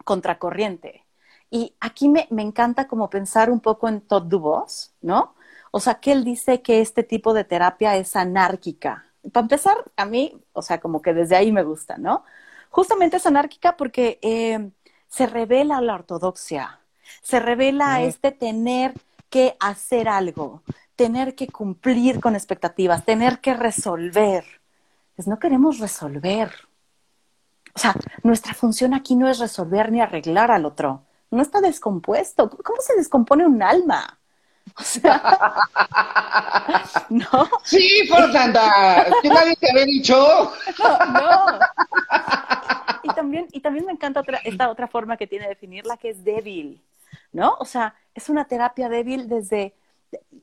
contracorriente. 0.09 1.05
Y 1.51 1.75
aquí 1.81 2.09
me, 2.09 2.27
me 2.31 2.41
encanta 2.41 2.89
como 2.89 3.11
pensar 3.11 3.51
un 3.51 3.61
poco 3.61 3.89
en 3.89 4.01
Todd 4.01 4.23
Dubos, 4.23 4.95
¿no? 5.03 5.35
O 5.71 5.81
sea, 5.81 5.97
que 6.01 6.13
él 6.13 6.25
dice 6.25 6.63
que 6.63 6.81
este 6.81 7.03
tipo 7.03 7.35
de 7.35 7.45
terapia 7.45 7.95
es 7.95 8.17
anárquica. 8.17 9.05
Para 9.33 9.45
empezar, 9.45 9.77
a 9.97 10.07
mí, 10.07 10.33
o 10.55 10.63
sea, 10.63 10.81
como 10.81 11.03
que 11.03 11.13
desde 11.13 11.37
ahí 11.37 11.53
me 11.53 11.63
gusta, 11.63 11.99
¿no? 11.99 12.25
Justamente 12.71 13.19
es 13.19 13.27
anárquica 13.27 13.77
porque 13.77 14.19
eh, 14.23 14.71
se 15.09 15.27
revela 15.27 15.83
la 15.83 15.97
ortodoxia, 15.97 16.81
se 17.21 17.39
revela 17.39 18.01
este 18.01 18.33
tener 18.33 18.95
que 19.29 19.57
hacer 19.61 20.09
algo, 20.09 20.63
tener 20.97 21.35
que 21.35 21.49
cumplir 21.49 22.19
con 22.19 22.35
expectativas, 22.35 23.05
tener 23.05 23.41
que 23.41 23.53
resolver. 23.53 24.45
Pues 25.17 25.29
no 25.29 25.39
queremos 25.39 25.81
resolver. 25.81 26.68
O 27.79 27.81
sea, 27.81 27.95
nuestra 28.25 28.55
función 28.55 28.93
aquí 28.93 29.15
no 29.15 29.29
es 29.29 29.39
resolver 29.39 29.93
ni 29.93 30.01
arreglar 30.01 30.51
al 30.51 30.65
otro. 30.65 31.05
No 31.31 31.41
está 31.41 31.61
descompuesto. 31.61 32.51
¿Cómo 32.51 32.81
se 32.81 32.97
descompone 32.97 33.47
un 33.47 33.63
alma? 33.63 34.19
O 34.77 34.83
sea, 34.83 35.23
no, 37.09 37.49
Sí, 37.63 37.89
Fernanda, 38.09 39.07
que 39.23 39.29
nadie 39.29 39.55
te 39.55 39.71
había 39.71 39.85
dicho. 39.85 40.53
no. 41.13 41.59
Y 43.05 43.09
también, 43.11 43.47
y 43.53 43.61
también 43.61 43.87
me 43.87 43.93
encanta 43.93 44.23
otra, 44.23 44.39
esta 44.39 44.71
otra 44.71 44.89
forma 44.89 45.17
que 45.17 45.29
tiene 45.29 45.45
de 45.45 45.51
definirla, 45.51 45.99
que 45.99 46.09
es 46.09 46.25
débil, 46.25 46.83
¿no? 47.31 47.55
O 47.61 47.65
sea, 47.65 47.95
es 48.13 48.29
una 48.29 48.47
terapia 48.47 48.89
débil 48.89 49.29
desde, 49.29 49.77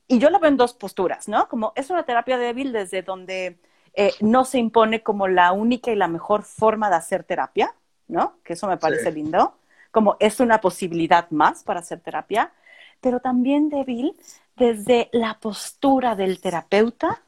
y 0.08 0.18
yo 0.18 0.30
lo 0.30 0.40
veo 0.40 0.48
en 0.48 0.56
dos 0.56 0.72
posturas, 0.72 1.28
¿no? 1.28 1.50
Como 1.50 1.74
es 1.76 1.90
una 1.90 2.04
terapia 2.04 2.38
débil 2.38 2.72
desde 2.72 3.02
donde 3.02 3.58
eh, 3.96 4.12
no 4.20 4.44
se 4.44 4.58
impone 4.58 5.02
como 5.02 5.26
la 5.26 5.52
única 5.52 5.90
y 5.90 5.96
la 5.96 6.08
mejor 6.08 6.42
forma 6.42 6.88
de 6.90 6.96
hacer 6.96 7.24
terapia, 7.24 7.74
¿no? 8.08 8.34
Que 8.44 8.52
eso 8.52 8.68
me 8.68 8.76
parece 8.76 9.10
Sí. 9.10 9.12
lindo, 9.12 9.54
como 9.90 10.16
es 10.20 10.38
una 10.40 10.60
posibilidad 10.60 11.28
más 11.30 11.64
para 11.64 11.80
hacer 11.80 12.00
terapia, 12.00 12.52
pero 13.00 13.20
también 13.20 13.68
débil 13.68 14.16
desde 14.56 15.08
la 15.12 15.38
postura 15.40 16.14
del 16.14 16.40
terapeuta 16.40 17.20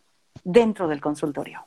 dentro 0.45 0.89
del 0.89 1.01
consultorio. 1.01 1.65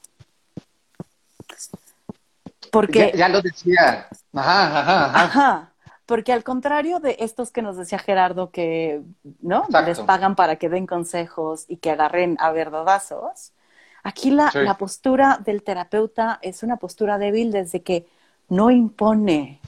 Porque, 2.72 3.12
Ya, 3.14 3.28
ya 3.28 3.30
lo 3.30 3.42
decía. 3.42 4.08
Ajá, 4.34 4.80
ajá, 4.80 5.06
ajá. 5.06 5.24
ajá, 5.24 5.74
porque 6.06 6.32
al 6.32 6.44
contrario 6.44 7.00
de 7.00 7.18
estos 7.20 7.52
que 7.52 7.62
nos 7.62 7.76
decía 7.76 8.00
Gerardo 8.00 8.50
que, 8.52 9.02
¿no? 9.42 9.66
Exacto. 9.66 9.90
Les 9.90 10.00
pagan 10.00 10.36
para 10.36 10.56
que 10.56 10.70
den 10.70 10.88
consejos 10.88 11.66
y 11.68 11.78
que 11.78 11.92
agarren 11.92 12.38
a 12.40 12.52
verdadazos, 12.52 13.52
aquí 14.04 14.32
la, 14.32 14.52
Sí. 14.52 14.60
la 14.60 14.78
postura 14.78 15.40
del 15.44 15.64
terapeuta 15.64 16.40
es 16.42 16.64
una 16.64 16.78
postura 16.78 17.18
débil 17.18 17.52
desde 17.52 17.82
que 17.82 18.08
no 18.50 18.72
impone. 18.72 19.60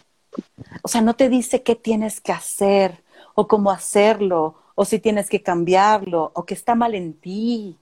O 0.81 0.87
sea, 0.87 1.01
no 1.01 1.15
te 1.15 1.29
dice 1.29 1.61
qué 1.63 1.75
tienes 1.75 2.19
que 2.19 2.31
hacer 2.31 3.03
o 3.35 3.47
cómo 3.47 3.71
hacerlo 3.71 4.55
o 4.75 4.85
si 4.85 4.99
tienes 4.99 5.29
que 5.29 5.43
cambiarlo 5.43 6.31
o 6.33 6.45
que 6.45 6.53
está 6.55 6.73
mal 6.75 6.95
en 6.95 7.13
ti, 7.13 7.77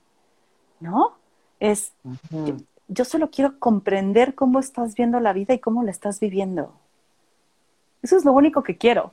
¿no? 0.80 1.14
Es, 1.60 1.94
yo 2.88 3.06
solo 3.06 3.30
quiero 3.30 3.58
comprender 3.60 4.36
cómo 4.36 4.60
estás 4.60 4.96
viendo 4.96 5.20
la 5.20 5.32
vida 5.32 5.54
y 5.54 5.60
cómo 5.60 5.84
la 5.84 5.92
estás 5.92 6.20
viviendo. 6.20 6.74
Eso 8.02 8.18
es 8.18 8.26
lo 8.26 8.34
único 8.34 8.64
que 8.64 8.78
quiero. 8.78 9.12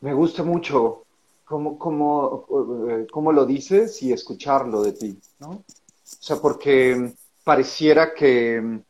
Me 0.00 0.12
gusta 0.12 0.42
mucho. 0.42 1.05
Como, 1.46 1.78
como, 1.78 2.88
eh, 2.90 3.06
como 3.10 3.32
lo 3.32 3.46
dices 3.46 4.02
y 4.02 4.12
escucharlo 4.12 4.82
de 4.82 4.92
ti, 4.92 5.18
¿no? 5.38 5.50
O 5.50 5.64
sea, 6.02 6.36
porque 6.36 7.14
pareciera 7.44 8.12
que, 8.12 8.80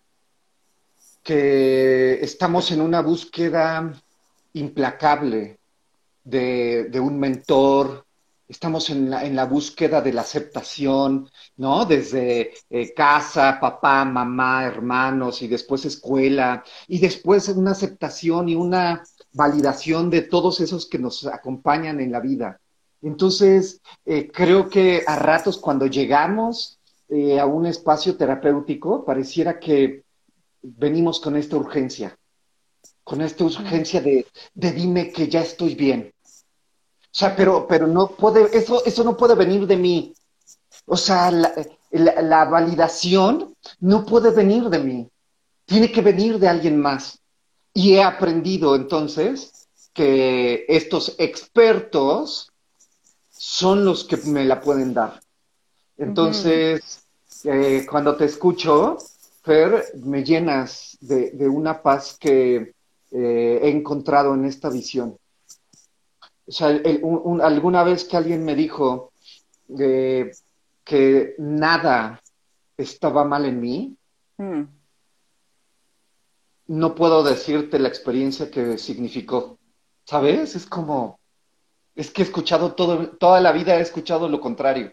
que 1.23 2.15
estamos 2.15 2.73
en 2.73 2.81
una 2.81 3.03
búsqueda 3.03 3.93
implacable 4.55 5.59
de, 6.25 6.85
de 6.85 6.99
un 6.99 7.19
mentor, 7.19 8.06
estamos 8.49 8.91
en 8.91 9.11
la, 9.11 9.25
en 9.25 9.35
la, 9.35 9.45
búsqueda 9.45 10.01
de 10.01 10.13
la 10.13 10.23
aceptación, 10.23 11.29
¿no? 11.57 11.85
Desde 11.85 12.53
eh, 12.71 12.95
casa, 12.95 13.59
papá, 13.61 14.05
mamá, 14.05 14.65
hermanos 14.65 15.43
y 15.43 15.49
después 15.49 15.85
escuela 15.85 16.63
y 16.87 16.99
después 16.99 17.49
una 17.49 17.73
aceptación 17.73 18.49
y 18.49 18.55
una 18.55 19.03
validación 19.33 20.11
de 20.11 20.23
todos 20.23 20.61
esos 20.61 20.87
que 20.87 20.99
nos 20.99 21.27
acompañan 21.27 22.01
en 22.01 22.13
la 22.13 22.21
vida. 22.21 22.61
Entonces, 23.03 23.81
eh, 24.05 24.31
creo 24.33 24.69
que 24.69 25.03
a 25.07 25.17
ratos 25.17 25.59
cuando 25.59 25.87
llegamos 25.87 26.79
eh, 27.09 27.39
a 27.39 27.47
un 27.47 27.67
espacio 27.67 28.17
terapéutico, 28.17 29.05
pareciera 29.05 29.59
que 29.61 30.05
venimos 30.63 31.21
con 31.21 31.37
esta 31.37 31.57
urgencia, 31.57 32.19
con 33.05 33.21
esta 33.21 33.45
urgencia 33.45 34.01
de, 34.01 34.27
de 34.55 34.73
dime 34.73 35.13
que 35.13 35.29
ya 35.29 35.43
estoy 35.43 35.75
bien, 35.75 36.13
sea, 37.19 37.35
pero, 37.35 37.67
pero 37.67 37.87
no 37.87 38.09
puede, 38.09 38.55
eso, 38.57 38.85
eso 38.85 39.03
no 39.03 39.17
puede 39.17 39.35
venir 39.35 39.67
de 39.67 39.77
mí. 39.79 40.15
O 40.85 40.99
sea, 40.99 41.31
la, 41.31 41.51
la, 41.91 42.45
validación 42.45 43.55
no 43.81 44.05
puede 44.05 44.31
venir 44.33 44.69
de 44.69 44.79
mí. 44.81 45.09
Tiene 45.65 45.91
que 45.91 46.03
venir 46.03 46.39
de 46.39 46.47
alguien 46.47 46.79
más. 46.79 47.19
Y 47.73 47.95
he 47.95 48.03
aprendido 48.03 48.77
entonces 48.77 49.67
que 49.95 50.67
estos 50.69 51.15
expertos 51.17 52.53
son 53.31 53.87
los 53.87 54.05
que 54.05 54.19
me 54.19 54.45
la 54.45 54.61
pueden 54.61 54.93
dar. 54.93 55.19
Entonces, 55.97 57.01
eh, 57.45 57.87
cuando 57.91 58.15
te 58.15 58.27
escucho, 58.27 58.99
Fer, 59.43 59.87
me 60.05 60.23
llenas 60.23 60.99
de, 61.01 61.31
de 61.31 61.49
una 61.49 61.81
paz 61.81 62.19
que 62.21 62.75
eh, 63.11 63.61
he 63.63 63.71
encontrado 63.71 64.35
en 64.35 64.45
esta 64.45 64.69
visión. 64.69 65.17
O 66.49 66.53
sea, 66.53 66.69
alguna 67.43 67.83
vez 67.83 68.05
que 68.05 68.17
alguien 68.17 68.45
me 68.45 68.55
dijo 68.55 69.13
eh, 69.79 70.31
que 70.85 71.35
nada 71.39 72.23
estaba 72.77 73.25
mal 73.25 73.47
en 73.47 73.61
mí, 73.61 73.97
mm. 74.39 74.63
no 76.69 76.95
puedo 76.95 77.25
decirte 77.25 77.79
la 77.79 77.89
experiencia 77.89 78.51
que 78.51 78.79
significó. 78.79 79.59
¿Sabes? 80.05 80.55
Es 80.55 80.67
como, 80.67 81.19
es 81.97 82.11
que 82.11 82.23
he 82.23 82.25
escuchado 82.25 82.75
todo, 82.75 83.09
toda 83.17 83.41
la 83.41 83.51
vida 83.51 83.77
he 83.77 83.81
escuchado 83.81 84.29
lo 84.29 84.41
contrario. 84.41 84.93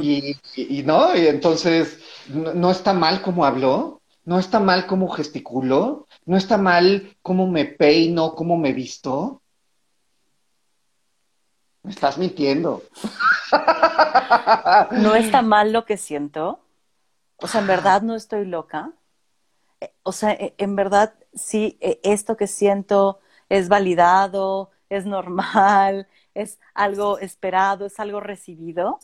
y, 0.00 0.82
no, 0.84 1.14
y 1.16 1.26
entonces 1.26 1.98
no, 2.28 2.70
está 2.70 2.92
mal 2.92 3.20
como 3.20 3.44
habló, 3.44 4.00
no 4.24 4.38
está 4.38 4.60
mal 4.60 4.86
como 4.86 5.08
gesticuló, 5.08 6.06
no 6.24 6.36
está 6.36 6.56
mal 6.56 7.16
cómo 7.20 7.50
me 7.50 7.64
peino, 7.64 8.34
cómo 8.34 8.56
me 8.56 8.72
visto, 8.72 9.42
me 11.88 11.94
estás 11.94 12.18
mintiendo. 12.18 12.82
No 14.92 15.14
está 15.14 15.40
mal 15.40 15.72
lo 15.72 15.86
que 15.86 15.96
siento. 15.96 16.60
O 17.38 17.46
sea, 17.46 17.62
en 17.62 17.66
verdad 17.66 18.02
no 18.02 18.14
estoy 18.14 18.44
loca. 18.44 18.92
Eh, 19.80 19.90
o 20.02 20.12
sea, 20.12 20.32
e, 20.32 20.54
en 20.58 20.76
verdad 20.76 21.14
sí, 21.32 21.78
e, 21.80 21.98
esto 22.02 22.36
que 22.36 22.46
siento 22.46 23.20
es 23.48 23.70
validado, 23.70 24.70
es 24.90 25.06
normal, 25.06 26.08
es 26.34 26.58
algo 26.74 27.18
esperado, 27.20 27.86
es 27.86 27.98
algo 27.98 28.20
recibido, 28.20 28.98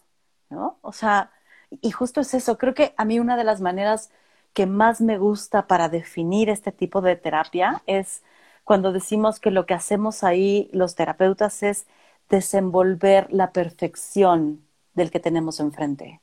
¿no? 0.51 0.79
O 0.83 0.93
sea, 0.93 1.33
y 1.71 1.91
justo 1.91 2.21
es 2.21 2.35
eso. 2.35 2.59
Creo 2.59 2.75
que 2.75 2.93
a 2.99 3.07
mí 3.07 3.19
una 3.19 3.39
de 3.39 3.45
las 3.45 3.63
maneras 3.63 4.11
que 4.53 4.67
más 4.67 5.01
me 5.01 5.17
gusta 5.17 5.67
para 5.67 5.89
definir 5.89 6.51
este 6.51 6.71
tipo 6.71 7.01
de 7.01 7.17
terapia 7.17 7.83
es 7.87 8.23
cuando 8.63 8.93
decimos 8.93 9.41
que 9.41 9.51
lo 9.51 9.65
que 9.65 9.75
hacemos 9.75 10.23
ahí 10.23 10.69
los 10.73 10.95
terapeutas 10.95 11.63
es 11.63 11.87
desenvolver 12.29 13.33
la 13.33 13.53
perfección 13.53 14.67
del 14.95 15.11
que 15.11 15.21
tenemos 15.21 15.61
enfrente. 15.61 16.21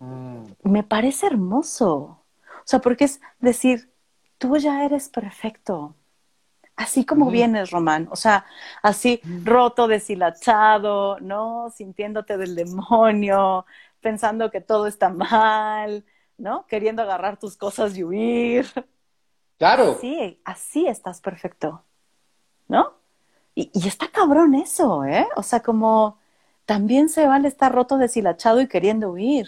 Mm. 0.00 0.44
Me 0.62 0.82
parece 0.82 1.26
hermoso. 1.26 2.24
O 2.64 2.66
sea, 2.66 2.80
porque 2.80 3.04
es 3.04 3.20
decir, 3.40 3.92
tú 4.38 4.56
ya 4.56 4.84
eres 4.84 5.08
perfecto. 5.08 5.94
Así 6.76 7.04
como 7.04 7.30
vienes, 7.30 7.70
Román. 7.70 8.08
O 8.10 8.16
sea, 8.16 8.46
así 8.82 9.20
roto, 9.44 9.86
deshilachado, 9.86 11.20
¿no? 11.20 11.70
Sintiéndote 11.70 12.36
del 12.36 12.56
demonio, 12.56 13.64
pensando 14.00 14.50
que 14.50 14.60
todo 14.60 14.88
está 14.88 15.08
mal, 15.08 16.04
¿no? 16.36 16.66
Queriendo 16.66 17.02
agarrar 17.02 17.38
tus 17.38 17.56
cosas 17.56 17.96
y 17.96 18.02
huir. 18.02 18.66
Claro. 19.56 19.98
Sí, 20.00 20.40
así 20.44 20.86
estás 20.88 21.20
perfecto, 21.20 21.84
¿no? 22.66 22.94
Y, 23.54 23.70
está 23.86 24.08
cabrón 24.08 24.54
eso, 24.54 25.04
¿eh? 25.04 25.26
O 25.36 25.42
sea, 25.42 25.60
como 25.60 26.18
también 26.64 27.08
se 27.08 27.26
vale 27.26 27.48
estar 27.48 27.72
roto, 27.72 27.98
deshilachado 27.98 28.60
y 28.60 28.68
queriendo 28.68 29.12
huir. 29.12 29.46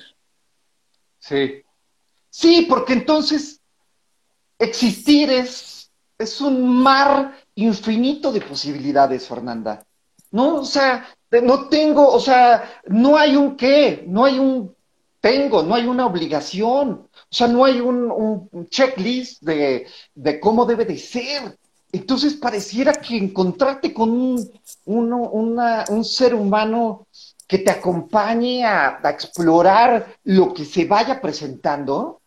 Sí. 1.19 1.63
Sí, 2.31 2.67
porque 2.69 2.93
entonces 2.93 3.61
existir 4.59 5.31
es, 5.31 5.91
es 6.19 6.41
un 6.41 6.69
mar 6.69 7.37
infinito 7.55 8.33
de 8.33 8.41
posibilidades, 8.43 9.27
Fernanda. 9.27 9.85
¿No? 10.31 10.57
O 10.57 10.65
sea, 10.65 11.07
no 11.43 11.69
tengo, 11.69 12.09
o 12.09 12.21
sea, 12.21 12.81
no 12.87 13.17
hay 13.17 13.37
un 13.37 13.57
qué, 13.57 14.05
no 14.07 14.25
hay 14.25 14.39
un 14.39 14.77
tengo, 15.21 15.63
no 15.63 15.75
hay 15.75 15.87
una 15.87 16.07
obligación, 16.07 17.09
o 17.13 17.35
sea, 17.35 17.49
no 17.49 17.65
hay 17.65 17.81
un, 17.81 18.69
checklist 18.71 19.43
de, 19.43 19.89
de 20.15 20.39
cómo 20.41 20.65
debe 20.67 20.85
de 20.85 20.99
ser. 20.99 21.59
Entonces 21.97 22.35
pareciera 22.35 22.93
que 22.93 23.17
encontrarte 23.17 23.95
con 23.95 24.11
un, 24.11 24.51
un 24.85 26.05
ser 26.05 26.35
humano 26.35 27.07
que 27.47 27.59
te 27.59 27.71
acompañe 27.71 28.67
a, 28.67 29.01
explorar 29.05 30.19
lo 30.25 30.53
que 30.53 30.67
se 30.67 30.85
vaya 30.85 31.23
presentando, 31.23 32.21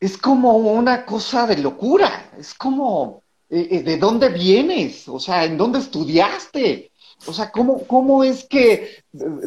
es 0.00 0.18
como 0.18 0.56
una 0.56 1.06
cosa 1.06 1.46
de 1.46 1.58
locura, 1.58 2.32
es 2.36 2.52
como, 2.52 3.22
eh, 3.48 3.68
eh, 3.70 3.82
¿de 3.84 3.96
dónde 3.96 4.28
vienes? 4.28 5.06
O 5.08 5.20
sea, 5.20 5.44
¿en 5.44 5.56
dónde 5.56 5.78
estudiaste? 5.78 6.90
O 7.26 7.32
sea, 7.32 7.52
¿cómo, 7.52 7.86
cómo 7.86 8.24
es 8.24 8.44
que 8.44 8.72
eh, 8.72 9.00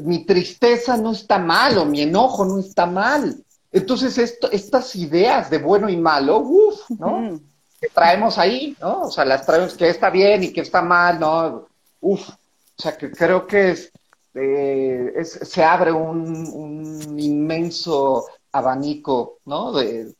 mi 0.03 0.25
tristeza 0.25 0.95
no 0.95 1.11
está 1.11 1.37
mal 1.37 1.77
o 1.77 1.85
mi 1.85 2.01
enojo 2.01 2.45
no 2.45 2.59
está 2.59 2.85
mal? 2.85 3.43
Entonces, 3.73 4.17
estas 4.17 4.95
ideas 4.95 5.49
de 5.49 5.57
bueno 5.57 5.89
y 5.89 5.97
malo, 5.97 6.39
uff, 6.39 6.89
¿no? 6.91 7.41
Que 7.81 7.89
traemos 7.89 8.37
ahí, 8.37 8.77
¿no? 8.79 9.01
O 9.01 9.11
sea, 9.11 9.25
las 9.25 9.43
traemos 9.43 9.73
que 9.73 9.89
está 9.89 10.11
bien 10.11 10.43
y 10.43 10.53
que 10.53 10.61
está 10.61 10.83
mal, 10.83 11.19
¿no? 11.19 11.67
Uf, 11.99 12.29
o 12.29 12.81
sea, 12.81 12.95
que 12.95 13.09
creo 13.09 13.47
que 13.47 13.71
es, 13.71 13.91
eh, 14.35 15.13
se 15.23 15.63
abre 15.63 15.91
un, 15.91 17.19
inmenso 17.19 18.27
abanico, 18.51 19.39
¿no? 19.45 19.71
De, 19.73 20.13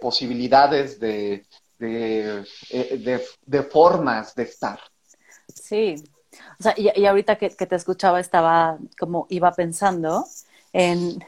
posibilidades, 0.00 0.98
de, 0.98 1.44
eh, 1.78 3.20
de, 3.44 3.62
formas 3.64 4.34
de 4.34 4.42
estar. 4.44 4.80
Sí, 5.54 6.02
o 6.58 6.62
sea, 6.62 6.74
y, 6.76 7.04
ahorita 7.04 7.36
que, 7.36 7.50
te 7.50 7.76
escuchaba 7.76 8.18
estaba 8.18 8.78
como 8.98 9.26
iba 9.28 9.52
pensando 9.52 10.24
en... 10.72 11.22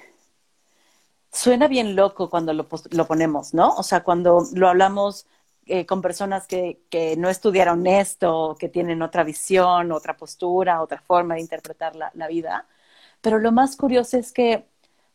Suena 1.30 1.66
bien 1.66 1.96
loco 1.96 2.30
cuando 2.30 2.52
lo, 2.52 2.68
lo 2.90 3.06
ponemos, 3.06 3.54
¿no? 3.54 3.74
O 3.74 3.82
sea, 3.82 4.04
cuando 4.04 4.46
lo 4.54 4.68
hablamos 4.68 5.26
eh, 5.66 5.86
con 5.86 6.02
personas 6.02 6.46
que, 6.46 6.80
que, 6.90 7.16
no 7.16 7.28
estudiaron 7.30 7.86
esto, 7.86 8.56
que 8.58 8.68
tienen 8.68 9.02
otra 9.02 9.24
visión, 9.24 9.92
otra 9.92 10.16
postura, 10.16 10.82
otra 10.82 11.00
forma 11.00 11.34
de 11.34 11.40
interpretar 11.40 11.96
la, 11.96 12.10
la 12.14 12.28
vida. 12.28 12.66
Pero 13.20 13.38
lo 13.38 13.52
más 13.52 13.76
curioso 13.76 14.18
es 14.18 14.32
que 14.32 14.66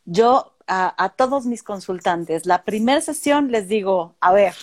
yo 0.06 0.56
a, 0.68 1.04
a 1.04 1.10
todos 1.10 1.46
mis 1.46 1.64
consultantes, 1.64 2.46
la 2.46 2.64
primera 2.64 3.02
sesión 3.02 3.52
les 3.52 3.68
digo, 3.68 4.16
a 4.22 4.34
ver, 4.34 4.56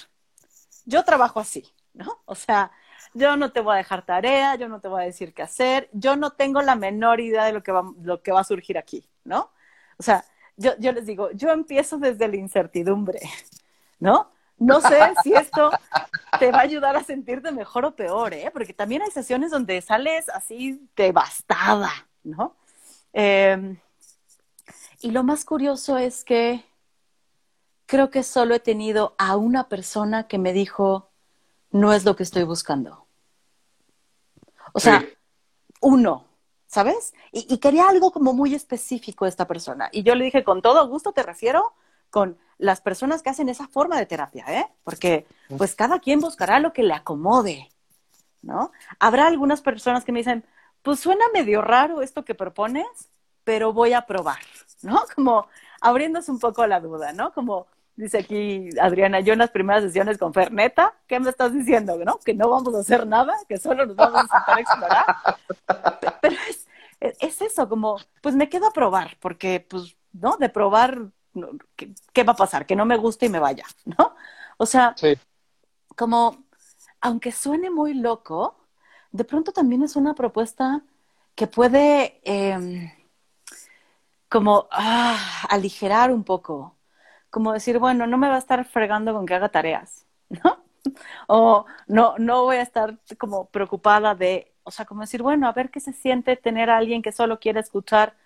yo 0.86 1.04
trabajo 1.04 1.40
así, 1.40 1.64
¿no? 1.94 2.22
O 2.26 2.34
sea, 2.34 2.72
yo 3.14 3.36
no 3.36 3.52
te 3.52 3.60
voy 3.60 3.74
a 3.74 3.78
dejar 3.78 4.04
tarea, 4.04 4.56
yo 4.56 4.68
no 4.68 4.80
te 4.80 4.88
voy 4.88 5.02
a 5.02 5.06
decir 5.06 5.34
qué 5.34 5.42
hacer, 5.42 5.88
yo 5.92 6.16
no 6.16 6.32
tengo 6.32 6.62
la 6.62 6.76
menor 6.76 7.20
idea 7.20 7.44
de 7.44 7.52
lo 7.52 7.62
que 7.62 7.72
va, 7.72 7.84
lo 8.02 8.22
que 8.22 8.32
va 8.32 8.40
a 8.40 8.44
surgir 8.44 8.78
aquí, 8.78 9.08
¿no? 9.24 9.52
O 9.98 10.02
sea, 10.02 10.24
yo, 10.56 10.72
yo 10.78 10.92
les 10.92 11.06
digo, 11.06 11.30
yo 11.32 11.50
empiezo 11.50 11.98
desde 11.98 12.28
la 12.28 12.36
incertidumbre, 12.36 13.20
¿no? 14.00 14.32
No 14.58 14.80
sé 14.80 14.98
si 15.22 15.34
esto 15.34 15.70
te 16.38 16.50
va 16.50 16.58
a 16.58 16.62
ayudar 16.62 16.96
a 16.96 17.04
sentirte 17.04 17.52
mejor 17.52 17.84
o 17.84 17.94
peor, 17.94 18.32
¿eh? 18.34 18.50
Porque 18.52 18.72
también 18.72 19.02
hay 19.02 19.10
sesiones 19.10 19.50
donde 19.50 19.80
sales 19.82 20.28
así 20.28 20.80
devastada, 20.96 21.90
¿no? 22.24 22.56
Em, 23.12 23.78
y 25.00 25.10
lo 25.10 25.22
más 25.22 25.44
curioso 25.44 25.98
es 25.98 26.24
que 26.24 26.64
creo 27.86 28.10
que 28.10 28.22
solo 28.22 28.54
he 28.54 28.60
tenido 28.60 29.14
a 29.18 29.36
una 29.36 29.68
persona 29.68 30.26
que 30.26 30.38
me 30.38 30.52
dijo, 30.52 31.10
no 31.70 31.92
es 31.92 32.04
lo 32.04 32.16
que 32.16 32.22
estoy 32.22 32.42
buscando. 32.42 33.06
O 34.72 34.80
sea, 34.80 35.04
uno, 35.80 36.26
¿sabes? 36.66 37.14
Y, 37.32 37.56
quería 37.58 37.88
algo 37.88 38.10
como 38.10 38.32
muy 38.32 38.54
específico 38.54 39.24
esta 39.26 39.46
persona. 39.46 39.88
Y 39.92 40.02
yo 40.02 40.14
le 40.14 40.24
dije, 40.24 40.44
con 40.44 40.60
todo 40.60 40.86
gusto 40.88 41.12
te 41.12 41.22
refiero 41.22 41.72
con 42.10 42.38
las 42.58 42.80
personas 42.80 43.22
que 43.22 43.30
hacen 43.30 43.48
esa 43.48 43.68
forma 43.68 43.98
de 43.98 44.06
terapia, 44.06 44.44
¿eh? 44.48 44.66
Porque 44.84 45.26
pues 45.58 45.74
cada 45.74 45.98
quien 45.98 46.20
buscará 46.20 46.58
lo 46.58 46.72
que 46.72 46.82
le 46.82 46.94
acomode, 46.94 47.68
¿no? 48.42 48.72
Habrá 48.98 49.26
algunas 49.26 49.60
personas 49.60 50.04
que 50.04 50.12
me 50.12 50.20
dicen, 50.20 50.44
pues 50.82 51.00
suena 51.00 51.24
medio 51.34 51.60
raro 51.62 52.00
esto 52.00 52.24
que 52.24 52.34
propones, 52.34 52.86
pero 53.44 53.72
voy 53.72 53.92
a 53.92 54.06
probar, 54.06 54.40
¿no? 54.82 55.02
Como 55.14 55.48
abriéndose 55.80 56.30
un 56.30 56.38
poco 56.38 56.66
la 56.66 56.80
duda, 56.80 57.12
¿no? 57.12 57.32
Como 57.32 57.66
dice 57.96 58.18
aquí 58.18 58.68
Adriana, 58.80 59.20
yo 59.20 59.32
en 59.32 59.38
las 59.40 59.50
primeras 59.50 59.82
sesiones 59.82 60.18
con 60.18 60.32
Ferneta, 60.32 60.94
¿qué 61.06 61.18
me 61.18 61.30
estás 61.30 61.52
diciendo? 61.52 61.98
¿No? 62.04 62.18
Que 62.18 62.34
no 62.34 62.48
vamos 62.48 62.74
a 62.74 62.80
hacer 62.80 63.06
nada, 63.06 63.34
que 63.48 63.58
solo 63.58 63.86
nos 63.86 63.96
vamos 63.96 64.20
a 64.30 64.38
sentar 64.38 64.56
a 64.56 64.60
explorar. 64.60 65.06
Pero 66.20 66.36
es, 66.48 66.66
es 67.00 67.42
eso, 67.42 67.68
como, 67.68 67.98
pues 68.20 68.34
me 68.34 68.48
quedo 68.48 68.68
a 68.68 68.72
probar, 68.72 69.16
porque, 69.20 69.64
pues, 69.68 69.96
¿no? 70.12 70.36
De 70.36 70.48
probar, 70.48 71.10
¿qué, 71.76 72.24
va 72.24 72.32
a 72.32 72.36
pasar? 72.36 72.66
Que 72.66 72.76
no 72.76 72.84
me 72.84 72.96
guste 72.96 73.26
y 73.26 73.28
me 73.28 73.38
vaya, 73.38 73.64
¿no? 73.84 74.14
O 74.58 74.66
sea, 74.66 74.94
como, 75.96 76.44
aunque 77.00 77.32
suene 77.32 77.70
muy 77.70 77.94
loco, 77.94 78.56
de 79.12 79.24
pronto 79.24 79.52
también 79.52 79.82
es 79.82 79.96
una 79.96 80.14
propuesta 80.14 80.82
que 81.34 81.46
puede, 81.46 82.20
em, 82.24 82.90
como, 84.28 84.68
ah, 84.70 85.18
aligerar 85.50 86.10
un 86.12 86.24
poco, 86.24 86.76
como 87.30 87.52
decir, 87.52 87.78
bueno, 87.78 88.06
no 88.06 88.18
me 88.18 88.28
va 88.28 88.36
a 88.36 88.38
estar 88.38 88.64
fregando 88.64 89.12
con 89.12 89.26
que 89.26 89.34
haga 89.34 89.50
tareas, 89.50 90.06
¿no? 90.28 90.64
O 91.28 91.66
no, 91.88 92.14
no 92.18 92.44
voy 92.44 92.56
a 92.56 92.62
estar 92.62 92.98
como 93.18 93.46
preocupada 93.46 94.14
de 94.14 94.56
o 94.66 94.72
sea, 94.72 94.84
como 94.84 95.02
decir, 95.02 95.22
bueno, 95.22 95.46
a 95.46 95.52
ver 95.52 95.70
qué 95.70 95.78
se 95.78 95.92
siente 95.92 96.36
tener 96.36 96.70
a 96.70 96.78
alguien 96.78 97.00
que 97.00 97.12
solo 97.12 97.38
quiere 97.38 97.60
escuchar 97.60 98.16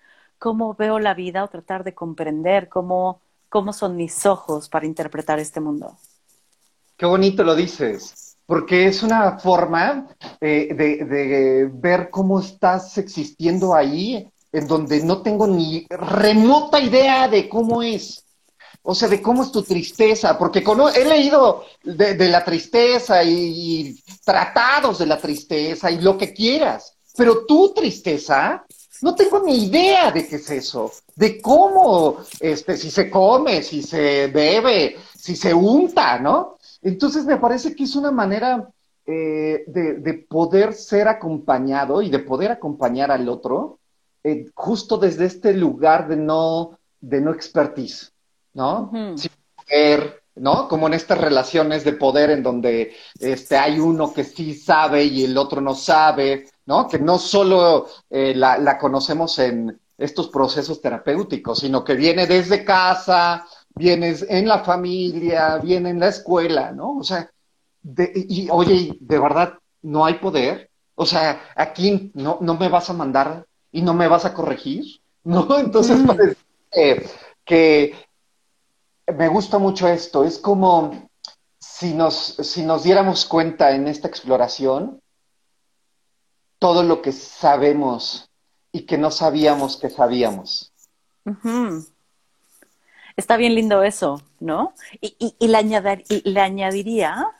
cómo 0.41 0.73
veo 0.73 0.97
la 0.97 1.13
vida 1.13 1.43
o 1.43 1.49
tratar 1.49 1.83
de 1.83 1.93
comprender 1.93 2.67
cómo, 2.67 3.21
cómo 3.47 3.73
son 3.73 3.95
mis 3.95 4.25
ojos 4.25 4.69
para 4.69 4.87
interpretar 4.87 5.37
este 5.37 5.59
mundo. 5.59 5.95
Qué 6.97 7.05
bonito 7.05 7.43
lo 7.43 7.53
dices, 7.53 8.37
porque 8.47 8.87
es 8.87 9.03
una 9.03 9.37
forma 9.37 10.07
eh, 10.41 10.73
de, 10.73 11.05
de 11.05 11.69
ver 11.71 12.09
cómo 12.09 12.39
estás 12.39 12.97
existiendo 12.97 13.75
ahí, 13.75 14.27
en 14.51 14.67
donde 14.67 15.03
no 15.03 15.21
tengo 15.21 15.45
ni 15.45 15.85
remota 15.87 16.79
idea 16.79 17.27
de 17.27 17.47
cómo 17.47 17.83
es. 17.83 18.25
O 18.81 18.95
sea, 18.95 19.09
de 19.09 19.21
cómo 19.21 19.43
es 19.43 19.51
tu 19.51 19.61
tristeza, 19.61 20.39
porque 20.39 20.63
he 20.95 21.05
leído 21.05 21.65
de, 21.83 22.27
la 22.29 22.43
tristeza 22.43 23.23
y, 23.23 23.95
tratados 24.25 24.97
de 24.97 25.05
la 25.05 25.19
tristeza 25.19 25.91
y 25.91 26.01
lo 26.01 26.17
que 26.17 26.33
quieras, 26.33 26.97
pero 27.15 27.45
tu 27.45 27.75
tristeza, 27.75 28.65
no 29.01 29.15
tengo 29.15 29.41
ni 29.43 29.65
idea 29.65 30.11
de 30.11 30.27
qué 30.27 30.35
es 30.35 30.49
eso, 30.49 30.91
de 31.15 31.41
cómo, 31.41 32.17
este, 32.39 32.77
si 32.77 32.91
se 32.91 33.09
come, 33.09 33.63
si 33.63 33.81
se 33.81 34.27
bebe, 34.27 34.97
si 35.15 35.35
se 35.35 35.53
unta, 35.53 36.19
¿no? 36.19 36.57
Entonces 36.81 37.25
me 37.25 37.37
parece 37.37 37.75
que 37.75 37.83
es 37.83 37.95
una 37.95 38.11
manera 38.11 38.69
eh, 39.05 39.63
de, 39.67 40.13
poder 40.29 40.73
ser 40.73 41.07
acompañado 41.07 42.01
y 42.01 42.09
de 42.09 42.19
poder 42.19 42.51
acompañar 42.51 43.11
al 43.11 43.27
otro 43.29 43.79
eh, 44.23 44.45
justo 44.53 44.97
desde 44.97 45.25
este 45.25 45.53
lugar 45.53 46.07
de 46.07 46.17
no, 46.17 46.79
de 46.99 47.21
no 47.21 47.31
expertise. 47.31 48.11
¿no? 48.53 48.91
Sin 49.15 49.31
poder, 49.55 50.20
¿no? 50.35 50.67
Como 50.67 50.87
en 50.87 50.93
estas 50.93 51.17
relaciones 51.17 51.83
de 51.83 51.93
poder 51.93 52.29
en 52.29 52.43
donde 52.43 52.93
este, 53.19 53.57
hay 53.57 53.79
uno 53.79 54.13
que 54.13 54.23
sí 54.23 54.53
sabe 54.53 55.03
y 55.03 55.25
el 55.25 55.37
otro 55.37 55.61
no 55.61 55.75
sabe, 55.75 56.47
¿no? 56.65 56.87
Que 56.87 56.99
no 56.99 57.17
solo 57.17 57.87
eh, 58.09 58.33
la, 58.35 58.57
la, 58.57 58.77
conocemos 58.77 59.37
en 59.39 59.79
estos 59.97 60.29
procesos 60.29 60.81
terapéuticos, 60.81 61.59
sino 61.59 61.83
que 61.83 61.95
viene 61.95 62.27
desde 62.27 62.65
casa, 62.65 63.45
viene 63.75 64.15
en 64.29 64.47
la 64.47 64.59
familia, 64.59 65.57
viene 65.57 65.89
en 65.91 65.99
la 65.99 66.07
escuela, 66.07 66.71
¿no? 66.71 66.97
O 66.97 67.03
sea, 67.03 67.29
y 68.15 68.47
oye, 68.49 68.97
de 68.99 69.19
verdad, 69.19 69.53
no 69.81 70.05
hay 70.05 70.15
poder. 70.15 70.69
O 70.95 71.05
sea, 71.05 71.41
aquí 71.55 72.11
no, 72.13 72.37
no 72.41 72.55
me 72.55 72.69
vas 72.69 72.89
a 72.89 72.93
mandar 72.93 73.45
y 73.71 73.81
no 73.81 73.93
me 73.93 74.07
vas 74.07 74.25
a 74.25 74.33
corregir, 74.33 75.01
¿no? 75.23 75.57
Entonces, 75.57 75.99
parece 76.05 76.37
que 77.45 77.95
me 79.11 79.27
gusta 79.27 79.57
mucho 79.57 79.87
esto. 79.87 80.23
Es 80.23 80.37
como 80.37 81.09
si 81.59 81.93
nos, 81.93 82.35
si 82.41 82.63
nos 82.63 82.83
diéramos 82.83 83.25
cuenta 83.25 83.71
en 83.71 83.87
esta 83.87 84.07
exploración 84.07 85.01
todo 86.59 86.83
lo 86.83 87.01
que 87.01 87.11
sabemos 87.11 88.29
y 88.71 88.85
que 88.85 88.97
no 88.97 89.11
sabíamos 89.11 89.77
que 89.77 89.89
sabíamos. 89.89 90.71
Está 93.15 93.37
bien 93.37 93.55
lindo 93.55 93.83
eso, 93.83 94.21
¿no? 94.39 94.73
Y, 95.01 95.15
y, 95.19 95.35
y, 95.39 95.47
le 95.47 96.39
añadiría 96.41 97.31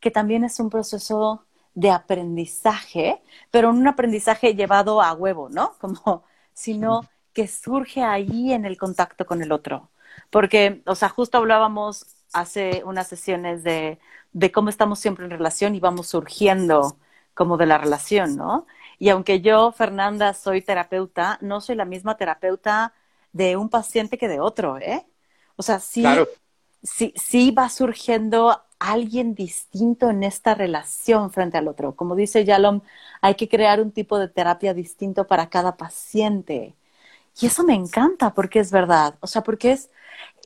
que 0.00 0.10
también 0.10 0.44
es 0.44 0.60
un 0.60 0.70
proceso 0.70 1.44
de 1.74 1.90
aprendizaje, 1.90 3.22
pero 3.50 3.70
un 3.70 3.86
aprendizaje 3.86 4.54
llevado 4.54 5.02
a 5.02 5.12
huevo, 5.12 5.48
¿no? 5.48 5.74
Como, 5.80 6.24
sino 6.52 7.08
que 7.32 7.46
surge 7.46 8.02
ahí 8.02 8.52
en 8.52 8.64
el 8.64 8.78
contacto 8.78 9.26
con 9.26 9.42
el 9.42 9.52
otro. 9.52 9.90
Porque, 10.30 10.82
o 10.86 10.94
sea, 10.94 11.08
justo 11.08 11.38
hablábamos 11.38 12.06
hace 12.32 12.82
unas 12.84 13.08
sesiones 13.08 13.62
de, 13.62 13.98
de 14.32 14.52
cómo 14.52 14.68
estamos 14.68 14.98
siempre 14.98 15.24
en 15.24 15.30
relación 15.30 15.74
y 15.74 15.80
vamos 15.80 16.08
surgiendo 16.08 16.98
como 17.34 17.56
de 17.56 17.66
la 17.66 17.78
relación, 17.78 18.36
¿no? 18.36 18.66
Y 18.98 19.10
aunque 19.10 19.40
yo, 19.40 19.72
Fernanda, 19.72 20.34
soy 20.34 20.62
terapeuta, 20.62 21.38
no 21.42 21.60
soy 21.60 21.76
la 21.76 21.84
misma 21.84 22.16
terapeuta 22.16 22.94
de 23.32 23.56
un 23.56 23.68
paciente 23.68 24.18
que 24.18 24.28
de 24.28 24.40
otro, 24.40 24.78
¿eh? 24.78 25.06
O 25.56 25.62
sea, 25.62 25.80
sí, 25.80 26.04
sí, 26.82 27.12
sí 27.16 27.50
va 27.50 27.68
surgiendo 27.68 28.62
alguien 28.78 29.34
distinto 29.34 30.10
en 30.10 30.22
esta 30.22 30.54
relación 30.54 31.30
frente 31.30 31.58
al 31.58 31.68
otro. 31.68 31.94
Como 31.96 32.14
dice 32.16 32.44
Yalom, 32.44 32.82
hay 33.20 33.34
que 33.34 33.48
crear 33.48 33.80
un 33.80 33.92
tipo 33.92 34.18
de 34.18 34.28
terapia 34.28 34.74
distinto 34.74 35.26
para 35.26 35.48
cada 35.48 35.76
paciente. 35.76 36.74
Y 37.40 37.46
eso 37.46 37.64
me 37.64 37.74
encanta 37.74 38.34
porque 38.34 38.60
es 38.60 38.70
verdad. 38.72 39.16
O 39.20 39.26
sea, 39.26 39.42
porque 39.42 39.72
es, 39.72 39.90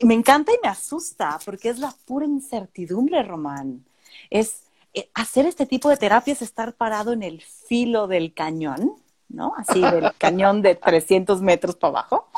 me 0.03 0.13
encanta 0.13 0.51
y 0.51 0.59
me 0.63 0.69
asusta 0.69 1.39
porque 1.45 1.69
es 1.69 1.79
la 1.79 1.93
pura 2.05 2.25
incertidumbre, 2.25 3.23
Román. 3.23 3.85
Es 4.29 4.63
eh, 4.93 5.09
hacer 5.13 5.45
este 5.45 5.65
tipo 5.65 5.89
de 5.89 5.97
terapia 5.97 6.33
es 6.33 6.41
estar 6.41 6.73
parado 6.73 7.13
en 7.13 7.23
el 7.23 7.41
filo 7.41 8.07
del 8.07 8.33
cañón, 8.33 8.95
¿no? 9.29 9.53
Así 9.57 9.81
del 9.81 10.11
cañón 10.17 10.61
de 10.61 10.75
300 10.75 11.41
metros 11.41 11.75
para 11.75 11.99
abajo, 11.99 12.29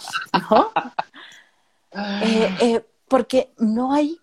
¿no? 0.50 0.72
Eh, 2.24 2.58
eh, 2.62 2.86
porque 3.08 3.54
no 3.58 3.94
hay, 3.94 4.20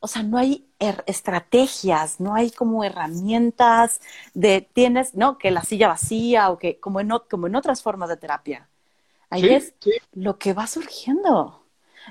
o 0.00 0.08
sea, 0.08 0.22
no 0.22 0.36
hay 0.36 0.66
estrategias, 1.06 2.20
no 2.20 2.34
hay 2.34 2.50
como 2.50 2.84
herramientas 2.84 4.00
de 4.34 4.60
tienes, 4.60 5.14
¿no? 5.14 5.38
Que 5.38 5.50
la 5.50 5.62
silla 5.62 5.88
vacía 5.88 6.50
o 6.50 6.58
que 6.58 6.80
como 6.80 7.00
en, 7.00 7.10
como 7.30 7.46
en 7.46 7.56
otras 7.56 7.82
formas 7.82 8.08
de 8.08 8.16
terapia. 8.16 8.68
Ahí 9.30 9.48
es 9.48 9.74
lo 10.12 10.38
que 10.38 10.52
va 10.52 10.66
surgiendo. 10.66 11.59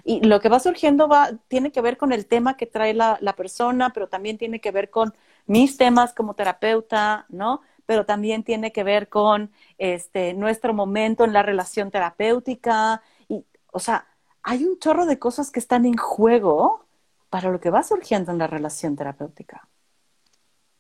Y 0.04 0.26
lo 0.26 0.40
que 0.40 0.50
va 0.50 0.60
surgiendo 0.60 1.08
va, 1.08 1.32
tiene 1.48 1.72
que 1.72 1.82
ver 1.82 1.98
con 1.98 2.12
el 2.12 2.26
tema 2.26 2.58
que 2.58 2.66
trae 2.66 2.94
la, 2.94 3.18
la 3.22 3.34
persona, 3.34 3.92
pero 3.92 4.08
también 4.08 4.38
tiene 4.38 4.62
que 4.62 4.72
ver 4.72 4.90
con 4.90 5.14
mis 5.46 5.78
temas 5.78 6.14
como 6.14 6.36
terapeuta, 6.36 7.26
¿no? 7.30 7.62
Pero 7.86 8.06
también 8.06 8.44
tiene 8.44 8.72
que 8.72 8.84
ver 8.84 9.10
con 9.10 9.52
este, 9.78 10.34
nuestro 10.34 10.74
momento 10.74 11.24
en 11.26 11.34
la 11.34 11.44
relación 11.44 11.92
terapéutica. 11.92 13.02
Y, 13.28 13.44
o 13.72 13.80
sea, 13.80 14.06
hay 14.44 14.64
un 14.64 14.78
chorro 14.80 15.06
de 15.06 15.20
cosas 15.20 15.52
que 15.52 15.60
están 15.60 15.86
en 15.86 15.98
juego 15.98 16.86
para 17.30 17.50
lo 17.50 17.60
que 17.60 17.70
va 17.70 17.84
surgiendo 17.84 18.32
en 18.32 18.38
la 18.38 18.48
relación 18.48 18.96
terapéutica. 18.96 19.68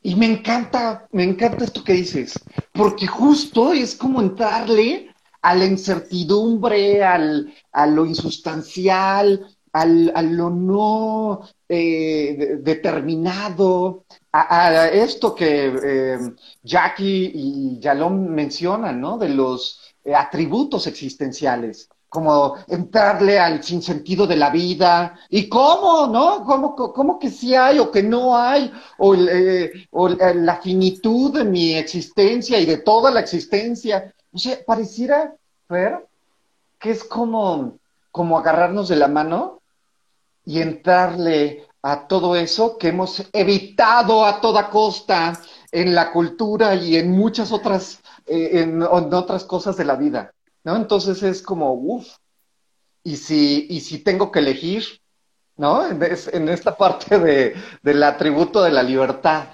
Y 0.01 0.15
me 0.15 0.27
encanta, 0.27 1.07
me 1.11 1.23
encanta 1.23 1.65
esto 1.65 1.83
que 1.83 1.93
dices, 1.93 2.39
porque 2.73 3.05
justo 3.05 3.73
es 3.73 3.95
como 3.95 4.21
entrarle 4.21 5.13
a 5.41 5.55
la 5.55 5.65
incertidumbre, 5.65 7.03
al, 7.03 7.53
a 7.71 7.87
lo 7.87 8.05
insustancial, 8.05 9.47
al, 9.73 10.11
a 10.15 10.21
lo 10.21 10.49
no 10.49 11.41
eh, 11.67 12.57
determinado, 12.61 14.05
a, 14.31 14.87
esto 14.87 15.35
que 15.35 15.73
eh, 15.83 16.19
Jackie 16.63 17.31
y 17.33 17.79
Yalom 17.79 18.27
mencionan, 18.27 18.99
¿no? 18.99 19.17
De 19.17 19.29
los 19.29 19.79
eh, 20.03 20.13
atributos 20.13 20.87
existenciales 20.87 21.89
como 22.09 22.55
entrarle 22.67 23.37
al 23.37 23.63
sinsentido 23.63 24.25
de 24.25 24.35
la 24.35 24.49
vida, 24.49 25.19
y 25.29 25.47
cómo, 25.47 26.07
¿no? 26.07 26.43
¿Cómo, 26.43 26.75
cómo 26.75 27.19
que 27.19 27.29
sí 27.29 27.53
hay 27.53 27.77
o 27.77 27.91
que 27.91 28.01
no 28.01 28.35
hay? 28.35 28.71
O, 28.97 29.15
o 29.91 30.09
la 30.09 30.55
finitud 30.55 31.31
de 31.37 31.43
mi 31.43 31.75
existencia 31.75 32.59
y 32.59 32.65
de 32.65 32.77
toda 32.77 33.11
la 33.11 33.19
existencia. 33.19 34.11
O 34.31 34.37
sea, 34.37 34.57
pareciera, 34.65 35.35
ver 35.67 36.07
que 36.79 36.91
es 36.91 37.03
como, 37.03 37.77
como 38.11 38.37
agarrarnos 38.37 38.87
de 38.89 38.95
la 38.95 39.07
mano 39.07 39.61
y 40.45 40.61
entrarle 40.61 41.67
a 41.81 42.07
todo 42.07 42.35
eso 42.35 42.77
que 42.77 42.89
hemos 42.89 43.23
evitado 43.33 44.25
a 44.25 44.41
toda 44.41 44.69
costa 44.69 45.39
en 45.71 45.93
la 45.93 46.11
cultura 46.11 46.75
y 46.75 46.97
en 46.97 47.11
muchas 47.11 47.51
otras, 47.51 47.99
eh, 48.25 48.61
en, 48.61 48.81
otras 48.81 49.43
cosas 49.43 49.77
de 49.77 49.85
la 49.85 49.95
vida, 49.95 50.33
¿no? 50.63 50.75
Entonces 50.75 51.21
es 51.23 51.41
como, 51.41 51.73
uff, 51.73 52.07
y 53.03 53.15
si, 53.17 53.67
y 53.69 53.81
si 53.81 53.99
tengo 53.99 54.31
que 54.31 54.39
elegir, 54.39 54.83
¿no? 55.57 55.85
En, 55.87 56.49
esta 56.49 56.75
parte 56.77 57.19
de, 57.19 57.55
del 57.81 58.03
atributo 58.03 58.61
de 58.61 58.71
la 58.71 58.83
libertad, 58.83 59.47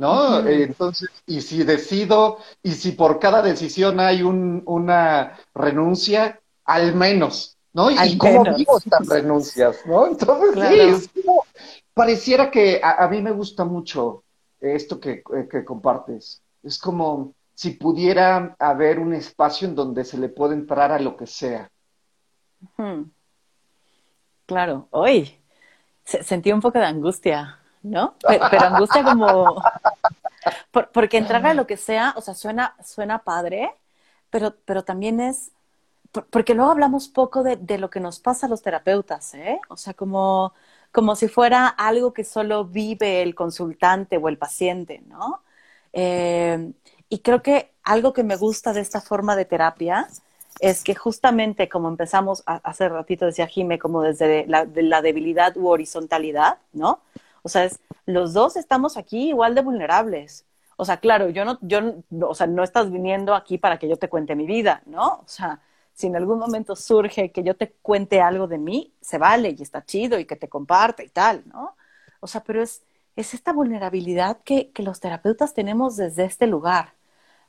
¿no? 0.00 0.48
Entonces, 0.48 1.10
y 1.26 1.42
si 1.42 1.62
decido, 1.62 2.38
y 2.62 2.72
si 2.72 2.92
por 2.92 3.18
cada 3.18 3.42
decisión 3.42 4.00
hay 4.00 4.22
un, 4.22 4.62
una 4.64 5.38
renuncia, 5.54 6.40
al 6.64 6.94
menos, 6.94 7.58
¿no? 7.74 7.90
y 7.90 8.16
cómo 8.16 8.42
vivo 8.56 8.78
estas 8.78 9.06
renuncias, 9.06 9.84
¿no? 9.84 10.06
Entonces, 10.06 11.10
sí, 11.12 11.22
pareciera 11.92 12.50
que 12.50 12.80
a, 12.82 13.06
mí 13.08 13.20
me 13.20 13.32
gusta 13.32 13.66
mucho 13.66 14.24
esto 14.58 14.98
que, 14.98 15.22
que 15.50 15.64
compartes. 15.66 16.40
Es 16.62 16.78
como 16.78 17.34
si 17.52 17.72
pudiera 17.72 18.56
haber 18.58 19.00
un 19.00 19.12
espacio 19.12 19.68
en 19.68 19.74
donde 19.74 20.06
se 20.06 20.16
le 20.16 20.30
puede 20.30 20.54
entrar 20.54 20.92
a 20.92 20.98
lo 20.98 21.14
que 21.14 21.26
sea. 21.26 21.70
Claro, 24.46 24.88
hoy 24.92 25.36
sentí 26.04 26.52
un 26.52 26.62
poco 26.62 26.78
de 26.78 26.86
angustia, 26.86 27.58
¿no? 27.82 28.14
Pero, 28.26 28.64
angustia 28.64 29.04
como... 29.04 29.62
porque 30.92 31.18
entrar 31.18 31.46
a 31.46 31.54
lo 31.54 31.66
que 31.66 31.76
sea, 31.76 32.14
o 32.16 32.20
sea, 32.20 32.34
suena, 32.34 32.74
suena 32.84 33.20
padre, 33.20 33.72
pero, 34.30 34.54
pero 34.64 34.84
también 34.84 35.20
es... 35.20 35.52
Porque 36.30 36.54
luego 36.54 36.72
hablamos 36.72 37.08
poco 37.08 37.44
de, 37.44 37.56
de, 37.56 37.78
lo 37.78 37.88
que 37.88 38.00
nos 38.00 38.18
pasa 38.18 38.46
a 38.46 38.48
los 38.48 38.62
terapeutas, 38.62 39.32
¿eh? 39.34 39.60
O 39.68 39.76
sea, 39.76 39.94
como, 39.94 40.52
como 40.90 41.14
si 41.14 41.28
fuera 41.28 41.68
algo 41.68 42.12
que 42.12 42.24
solo 42.24 42.64
vive 42.64 43.22
el 43.22 43.36
consultante 43.36 44.16
o 44.16 44.28
el 44.28 44.36
paciente, 44.36 45.02
¿no? 45.06 45.42
Eh, 45.92 46.72
y 47.08 47.18
creo 47.20 47.42
que 47.42 47.72
algo 47.82 48.12
que 48.12 48.24
me 48.24 48.36
gusta 48.36 48.72
de 48.72 48.80
esta 48.80 49.00
forma 49.00 49.36
de 49.36 49.44
terapia 49.44 50.08
es 50.60 50.84
que 50.84 50.94
justamente 50.94 51.68
como 51.68 51.88
empezamos 51.88 52.42
hace 52.46 52.88
ratito, 52.88 53.26
decía 53.26 53.46
Jime, 53.46 53.78
como 53.78 54.02
desde 54.02 54.46
la, 54.46 54.66
de 54.66 54.82
la 54.82 55.00
debilidad 55.02 55.56
u 55.56 55.68
horizontalidad, 55.68 56.58
¿no? 56.72 57.00
O 57.42 57.48
sea, 57.48 57.64
es, 57.64 57.80
los 58.06 58.32
dos 58.32 58.56
estamos 58.56 58.96
aquí 58.96 59.28
igual 59.30 59.54
de 59.54 59.62
vulnerables. 59.62 60.46
O 60.76 60.84
sea, 60.84 60.98
claro, 60.98 61.28
yo 61.30 61.44
no, 61.44 61.58
yo, 61.62 61.80
o 62.22 62.34
sea, 62.34 62.46
no 62.46 62.62
estás 62.64 62.90
viniendo 62.90 63.34
aquí 63.34 63.58
para 63.58 63.78
que 63.78 63.88
yo 63.88 63.96
te 63.98 64.08
cuente 64.08 64.34
mi 64.36 64.46
vida, 64.46 64.82
¿no? 64.86 65.20
O 65.24 65.28
sea, 65.28 65.60
si 65.92 66.06
en 66.06 66.16
algún 66.16 66.38
momento 66.38 66.76
surge 66.76 67.32
que 67.32 67.42
yo 67.42 67.56
te 67.56 67.72
cuente 67.82 68.20
algo 68.20 68.46
de 68.48 68.58
mí, 68.58 68.94
se 69.00 69.18
vale 69.18 69.54
y 69.58 69.62
está 69.62 69.84
chido 69.84 70.18
y 70.18 70.24
que 70.24 70.36
te 70.36 70.48
comparte 70.48 71.04
y 71.04 71.08
tal, 71.10 71.42
¿no? 71.46 71.76
O 72.20 72.26
sea, 72.26 72.42
pero 72.44 72.62
es, 72.62 72.82
es 73.16 73.34
esta 73.34 73.52
vulnerabilidad 73.52 74.38
que, 74.44 74.70
que 74.72 74.82
los 74.82 75.00
terapeutas 75.00 75.54
tenemos 75.54 75.96
desde 75.96 76.24
este 76.24 76.46
lugar 76.46 76.94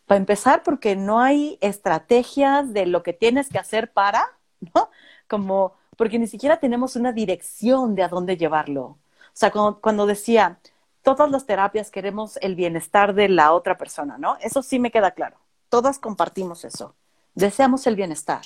para 0.06 0.20
empezar, 0.20 0.64
porque 0.64 0.96
no 0.98 1.22
hay 1.22 1.58
estrategias 1.62 2.74
de 2.74 2.86
lo 2.86 3.04
que 3.04 3.14
tienes 3.14 3.50
que 3.50 3.60
hacer 3.60 3.92
para, 3.94 4.28
¿no? 4.76 4.90
Como, 5.30 5.74
porque 5.98 6.20
ni 6.20 6.28
siquiera 6.28 6.60
tenemos 6.60 6.96
una 6.98 7.14
dirección 7.14 7.96
de 7.96 8.04
a 8.04 8.10
dónde 8.10 8.36
llevarlo. 8.38 8.98
O 9.42 9.44
sea, 9.44 9.52
cuando, 9.82 10.06
decía, 10.06 10.60
todas 11.02 11.32
las 11.32 11.48
terapias 11.48 11.90
queremos 11.90 12.38
el 12.44 12.54
bienestar 12.54 13.16
de 13.16 13.28
la 13.28 13.54
otra 13.54 13.76
persona, 13.76 14.20
¿no? 14.20 14.38
Eso 14.40 14.62
sí 14.62 14.78
me 14.78 14.92
queda 14.92 15.10
claro. 15.12 15.38
Todas 15.68 15.98
compartimos 15.98 16.64
eso. 16.64 16.94
Deseamos 17.34 17.88
el 17.88 17.96
bienestar. 17.96 18.44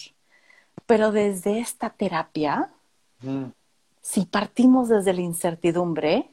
Pero 0.85 1.11
desde 1.11 1.59
esta 1.59 1.89
terapia, 1.89 2.69
mm. 3.19 3.47
si 4.01 4.25
partimos 4.25 4.87
desde 4.87 5.11
la 5.11 5.19
incertidumbre, 5.19 6.31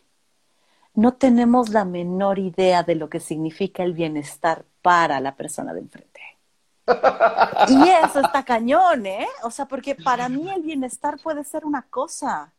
no 0.94 1.14
tenemos 1.14 1.70
la 1.70 1.84
menor 1.84 2.38
idea 2.38 2.84
de 2.84 2.94
lo 2.94 3.10
que 3.10 3.18
significa 3.18 3.82
el 3.82 3.94
bienestar 3.94 4.64
para 4.80 5.18
la 5.18 5.34
persona 5.34 5.74
de 5.74 5.80
enfrente. 5.80 6.20
Y 7.66 7.88
eso 7.88 8.20
está 8.20 8.44
cañón, 8.44 9.06
¿eh? 9.06 9.26
O 9.42 9.50
sea, 9.50 9.66
porque 9.66 9.96
para 9.96 10.28
mí 10.28 10.48
el 10.52 10.62
bienestar 10.62 11.18
puede 11.20 11.42
ser 11.42 11.64
una 11.64 11.82
cosa, 11.82 12.52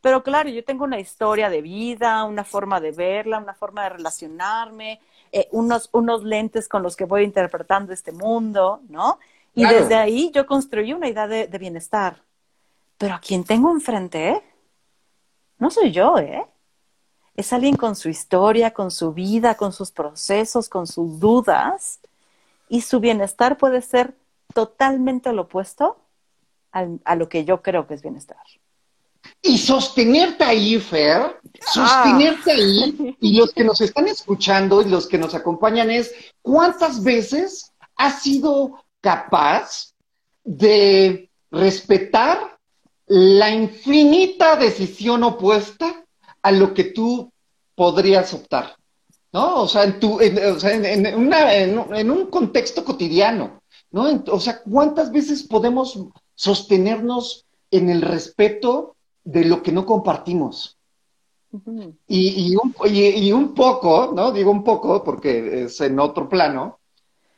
pero 0.00 0.22
claro, 0.22 0.48
yo 0.48 0.64
tengo 0.64 0.84
una 0.84 0.98
historia 0.98 1.50
de 1.50 1.62
vida, 1.62 2.24
una 2.24 2.44
forma 2.44 2.80
de 2.80 2.92
verla, 2.92 3.38
una 3.38 3.54
forma 3.54 3.84
de 3.84 3.90
relacionarme, 3.90 5.00
eh, 5.32 5.48
unos, 5.52 5.88
unos 5.92 6.24
lentes 6.24 6.68
con 6.68 6.82
los 6.82 6.96
que 6.96 7.04
voy 7.04 7.24
interpretando 7.24 7.92
este 7.92 8.12
mundo, 8.12 8.80
¿no? 8.88 9.18
Y 9.54 9.64
desde 9.64 9.96
ahí 9.96 10.30
yo 10.32 10.46
construí 10.46 10.92
una 10.92 11.08
idea 11.08 11.26
de, 11.26 11.46
de 11.46 11.58
bienestar. 11.58 12.22
Pero 12.96 13.14
a 13.14 13.20
quien 13.20 13.44
tengo 13.44 13.70
enfrente, 13.70 14.42
no 15.58 15.70
soy 15.70 15.90
yo, 15.90 16.18
¿eh? 16.18 16.46
es 17.40 17.52
alguien 17.52 17.76
con 17.76 17.96
su 17.96 18.08
historia, 18.08 18.72
con 18.72 18.90
su 18.90 19.12
vida, 19.12 19.56
con 19.56 19.72
sus 19.72 19.90
procesos, 19.90 20.68
con 20.68 20.86
sus 20.86 21.18
dudas, 21.18 22.00
y 22.68 22.82
su 22.82 23.00
bienestar 23.00 23.56
puede 23.56 23.82
ser 23.82 24.14
totalmente 24.54 25.32
lo 25.32 25.42
opuesto 25.42 25.96
a 26.72 27.16
lo 27.16 27.28
que 27.28 27.44
yo 27.44 27.62
creo 27.62 27.86
que 27.86 27.94
es 27.94 28.02
bienestar. 28.02 28.44
Y 29.42 29.58
sostenerte 29.58 30.44
ahí, 30.44 30.78
Fer, 30.78 31.40
sostenerte 31.72 32.52
ahí, 32.52 33.16
y 33.20 33.36
los 33.36 33.52
que 33.52 33.64
nos 33.64 33.80
están 33.80 34.08
escuchando 34.08 34.82
y 34.82 34.86
los 34.86 35.06
que 35.06 35.18
nos 35.18 35.34
acompañan 35.34 35.90
es, 35.90 36.12
¿cuántas 36.42 37.02
veces 37.02 37.72
has 37.96 38.22
sido 38.22 38.84
capaz 39.00 39.92
de 40.44 41.30
respetar 41.50 42.58
la 43.06 43.50
infinita 43.50 44.56
decisión 44.56 45.24
opuesta 45.24 46.04
a 46.42 46.52
lo 46.52 46.72
que 46.74 46.84
tú 46.84 47.32
podrías 47.74 48.32
optar, 48.34 48.76
¿no? 49.32 49.62
O 49.62 49.68
sea, 49.68 49.84
en, 49.84 49.98
tu, 49.98 50.20
en, 50.20 52.10
un 52.10 52.26
contexto 52.26 52.84
cotidiano, 52.84 53.62
¿no? 53.90 54.22
o 54.28 54.40
sea, 54.40 54.62
¿cuántas 54.62 55.10
veces 55.10 55.42
podemos 55.42 55.98
sostenernos 56.34 57.46
en 57.70 57.90
el 57.90 58.02
respeto 58.02 58.96
de 59.24 59.44
lo 59.44 59.62
que 59.62 59.72
no 59.72 59.84
compartimos? 59.86 60.76
y, 62.06 62.54
un, 62.54 62.74
y, 62.84 63.32
un, 63.32 63.54
poco, 63.54 64.12
¿no? 64.14 64.30
Digo 64.30 64.52
un 64.52 64.62
poco 64.62 65.02
porque 65.02 65.64
es 65.64 65.80
en 65.80 65.98
otro 65.98 66.28
plano, 66.28 66.78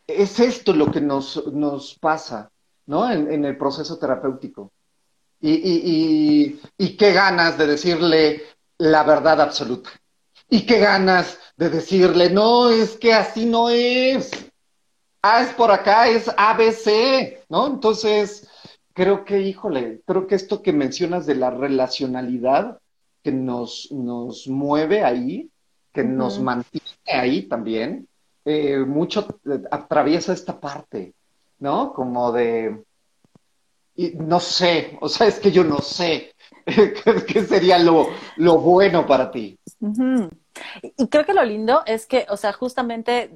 es 0.06 0.38
esto 0.38 0.74
lo 0.74 0.90
que 0.90 1.00
nos, 1.00 1.46
nos 1.46 1.94
pasa, 1.98 2.50
¿no? 2.86 3.10
En, 3.10 3.44
el 3.44 3.56
proceso 3.56 3.98
terapéutico. 3.98 4.72
Y, 5.40 6.58
y, 6.78 6.96
qué 6.96 7.12
ganas 7.12 7.58
de 7.58 7.66
decirle, 7.66 8.42
la 8.78 9.02
verdad 9.02 9.40
absoluta. 9.40 9.90
Y 10.48 10.66
qué 10.66 10.78
ganas 10.78 11.38
de 11.56 11.70
decirle, 11.70 12.30
no, 12.30 12.68
es 12.68 12.96
que 12.98 13.14
así 13.14 13.46
no 13.46 13.70
es. 13.70 14.30
A 15.22 15.42
es 15.42 15.54
por 15.54 15.70
acá, 15.70 16.08
es 16.08 16.30
ABC, 16.36 17.44
¿no? 17.48 17.66
Entonces, 17.66 18.46
creo 18.92 19.24
que, 19.24 19.40
híjole, 19.40 20.00
creo 20.06 20.26
que 20.26 20.34
esto 20.34 20.62
que 20.62 20.72
mencionas 20.72 21.26
de 21.26 21.34
la 21.34 21.50
relacionalidad 21.50 22.78
que 23.22 23.32
nos, 23.32 23.90
nos 23.92 24.48
mueve 24.48 25.04
ahí, 25.04 25.50
que 25.92 26.04
nos 26.04 26.40
mantiene 26.40 26.86
ahí 27.06 27.42
también, 27.42 28.08
eh, 28.44 28.78
mucho 28.78 29.26
eh, 29.44 29.62
atraviesa 29.70 30.32
esta 30.32 30.58
parte, 30.58 31.14
¿no? 31.58 31.92
Como 31.92 32.32
de, 32.32 32.82
y 33.94 34.10
no 34.16 34.40
sé, 34.40 34.98
o 35.00 35.08
sea, 35.08 35.26
es 35.26 35.38
que 35.38 35.52
yo 35.52 35.62
no 35.62 35.78
sé, 35.78 36.32
¿Qué 37.26 37.42
sería 37.42 37.78
lo, 37.78 38.08
lo, 38.36 38.58
bueno 38.58 39.06
para 39.06 39.30
ti? 39.30 39.58
Y 40.96 41.08
creo 41.08 41.24
que 41.24 41.34
lo 41.34 41.44
lindo 41.44 41.82
es 41.86 42.06
que, 42.06 42.26
o 42.28 42.36
sea, 42.36 42.52
justamente 42.52 43.30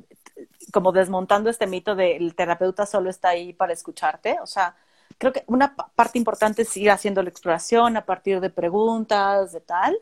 como 0.72 0.92
desmontando 0.92 1.50
este 1.50 1.66
mito 1.66 1.94
de 1.94 2.16
el 2.16 2.34
terapeuta 2.34 2.86
solo 2.86 3.11
está 3.11 3.30
ahí 3.30 3.52
para 3.52 3.72
escucharte, 3.72 4.36
o 4.42 4.46
sea, 4.46 4.76
creo 5.19 5.33
que 5.33 5.45
una 5.47 5.75
parte 5.75 6.19
importante 6.19 6.62
es 6.62 6.77
ir 6.77 6.91
haciendo 6.91 7.23
la 7.23 7.31
exploración 7.31 7.97
a 7.97 8.05
partir 8.05 8.41
de 8.41 8.51
preguntas, 8.51 9.53
de 9.53 9.61
tal, 9.61 9.97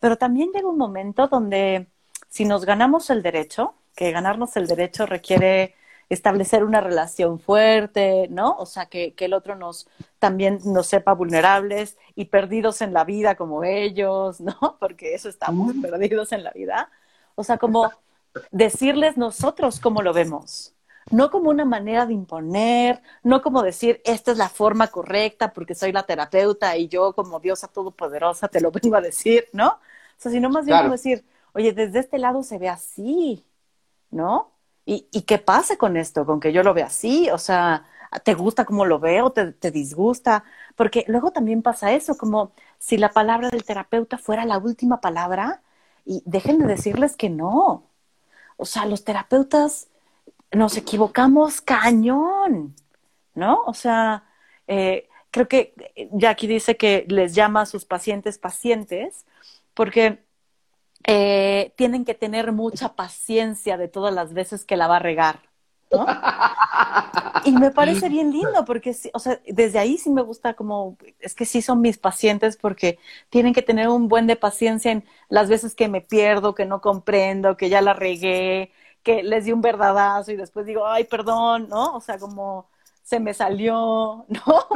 pero 0.00 0.16
también 0.16 0.50
llega 0.52 0.68
un 0.68 0.78
momento 0.78 1.28
donde 1.28 1.86
si 2.28 2.44
nos 2.44 2.64
ganamos 2.64 3.10
el 3.10 3.22
derecho, 3.22 3.74
que 3.94 4.12
ganarnos 4.12 4.56
el 4.56 4.66
derecho 4.66 5.06
requiere 5.06 5.74
establecer 6.08 6.62
una 6.64 6.80
relación 6.80 7.40
fuerte, 7.40 8.28
¿no? 8.30 8.56
O 8.58 8.66
sea, 8.66 8.86
que, 8.86 9.14
que, 9.14 9.24
el 9.24 9.34
otro 9.34 9.56
nos 9.56 9.88
también 10.18 10.60
nos 10.64 10.86
sepa 10.86 11.14
vulnerables 11.14 11.96
y 12.14 12.26
perdidos 12.26 12.80
en 12.82 12.92
la 12.92 13.04
vida 13.04 13.34
como 13.34 13.64
ellos, 13.64 14.40
¿no? 14.42 14.76
Porque 14.78 15.14
eso 15.14 15.28
estamos 15.28 15.74
perdidos 15.82 16.32
en 16.32 16.44
la 16.44 16.50
vida. 16.52 16.90
O 17.34 17.42
sea, 17.44 17.58
como 17.58 17.90
decirles 18.50 19.16
nosotros 19.16 19.80
cómo 19.80 20.02
lo 20.02 20.12
vemos, 20.12 20.75
no 21.10 21.30
como 21.30 21.50
una 21.50 21.64
manera 21.64 22.06
de 22.06 22.14
imponer, 22.14 23.02
no 23.22 23.42
como 23.42 23.62
decir, 23.62 24.00
esta 24.04 24.32
es 24.32 24.38
la 24.38 24.48
forma 24.48 24.88
correcta 24.88 25.52
porque 25.52 25.74
soy 25.74 25.92
la 25.92 26.04
terapeuta 26.04 26.76
y 26.76 26.88
yo 26.88 27.12
como 27.14 27.40
diosa 27.40 27.68
todopoderosa 27.68 28.48
te 28.48 28.60
lo 28.60 28.70
vengo 28.72 28.96
a 28.96 29.00
decir, 29.00 29.46
¿no? 29.52 29.68
O 29.68 29.78
sea, 30.18 30.32
sino 30.32 30.50
más 30.50 30.66
bien 30.66 30.78
como 30.78 30.92
decir, 30.92 31.24
oye, 31.52 31.72
desde 31.72 32.00
este 32.00 32.18
lado 32.18 32.42
se 32.42 32.58
ve 32.58 32.68
así, 32.68 33.44
¿no? 34.10 34.52
¿Y, 34.84 35.08
¿Y, 35.12 35.22
qué 35.22 35.38
pasa 35.38 35.76
con 35.76 35.96
esto? 35.96 36.24
Con 36.26 36.40
que 36.40 36.52
yo 36.52 36.62
lo 36.62 36.74
vea 36.74 36.86
así, 36.86 37.28
o 37.30 37.38
sea, 37.38 37.84
¿te 38.24 38.34
gusta 38.34 38.64
como 38.64 38.84
lo 38.84 38.98
veo? 39.00 39.30
¿Te, 39.30 39.52
¿Te 39.52 39.70
disgusta? 39.70 40.44
Porque 40.76 41.04
luego 41.08 41.32
también 41.32 41.62
pasa 41.62 41.92
eso, 41.92 42.16
como 42.16 42.52
si 42.78 42.96
la 42.96 43.10
palabra 43.10 43.50
del 43.50 43.64
terapeuta 43.64 44.18
fuera 44.18 44.44
la 44.44 44.58
última 44.58 45.00
palabra 45.00 45.62
y 46.04 46.22
dejen 46.24 46.58
de 46.58 46.66
decirles 46.66 47.16
que 47.16 47.30
no. 47.30 47.84
o 48.56 48.64
sea, 48.66 48.86
los 48.86 49.04
terapeutas 49.04 49.88
nos 50.52 50.76
equivocamos 50.76 51.60
cañón, 51.60 52.74
¿no? 53.34 53.62
O 53.66 53.74
sea, 53.74 54.24
eh, 54.66 55.08
creo 55.30 55.48
que 55.48 55.74
Jackie 56.12 56.46
dice 56.46 56.76
que 56.76 57.04
les 57.08 57.34
llama 57.34 57.62
a 57.62 57.66
sus 57.66 57.84
pacientes 57.84 58.38
pacientes 58.38 59.26
porque 59.74 60.24
eh, 61.04 61.72
tienen 61.76 62.04
que 62.04 62.14
tener 62.14 62.52
mucha 62.52 62.94
paciencia 62.96 63.76
de 63.76 63.88
todas 63.88 64.14
las 64.14 64.32
veces 64.32 64.64
que 64.64 64.76
la 64.76 64.88
va 64.88 64.96
a 64.96 65.00
regar. 65.00 65.42
¿no? 65.92 66.06
Y 67.44 67.52
me 67.52 67.70
parece 67.70 68.08
bien 68.08 68.32
lindo 68.32 68.64
porque, 68.64 68.96
o 69.12 69.18
sea, 69.20 69.40
desde 69.46 69.78
ahí 69.78 69.98
sí 69.98 70.10
me 70.10 70.22
gusta 70.22 70.54
como, 70.54 70.96
es 71.20 71.34
que 71.34 71.44
sí 71.44 71.62
son 71.62 71.80
mis 71.80 71.96
pacientes 71.96 72.56
porque 72.56 72.98
tienen 73.30 73.54
que 73.54 73.62
tener 73.62 73.88
un 73.88 74.08
buen 74.08 74.26
de 74.26 74.34
paciencia 74.34 74.90
en 74.90 75.04
las 75.28 75.48
veces 75.48 75.76
que 75.76 75.88
me 75.88 76.00
pierdo, 76.00 76.56
que 76.56 76.64
no 76.64 76.80
comprendo, 76.80 77.56
que 77.56 77.68
ya 77.68 77.82
la 77.82 77.92
regué, 77.92 78.72
que 79.06 79.22
les 79.22 79.44
di 79.44 79.52
un 79.52 79.60
verdadazo 79.60 80.32
y 80.32 80.36
después 80.36 80.66
digo, 80.66 80.84
ay, 80.84 81.04
perdón, 81.04 81.68
¿no? 81.68 81.94
O 81.94 82.00
sea, 82.00 82.18
como 82.18 82.66
se 83.04 83.20
me 83.20 83.32
salió, 83.34 84.24
¿no? 84.28 84.66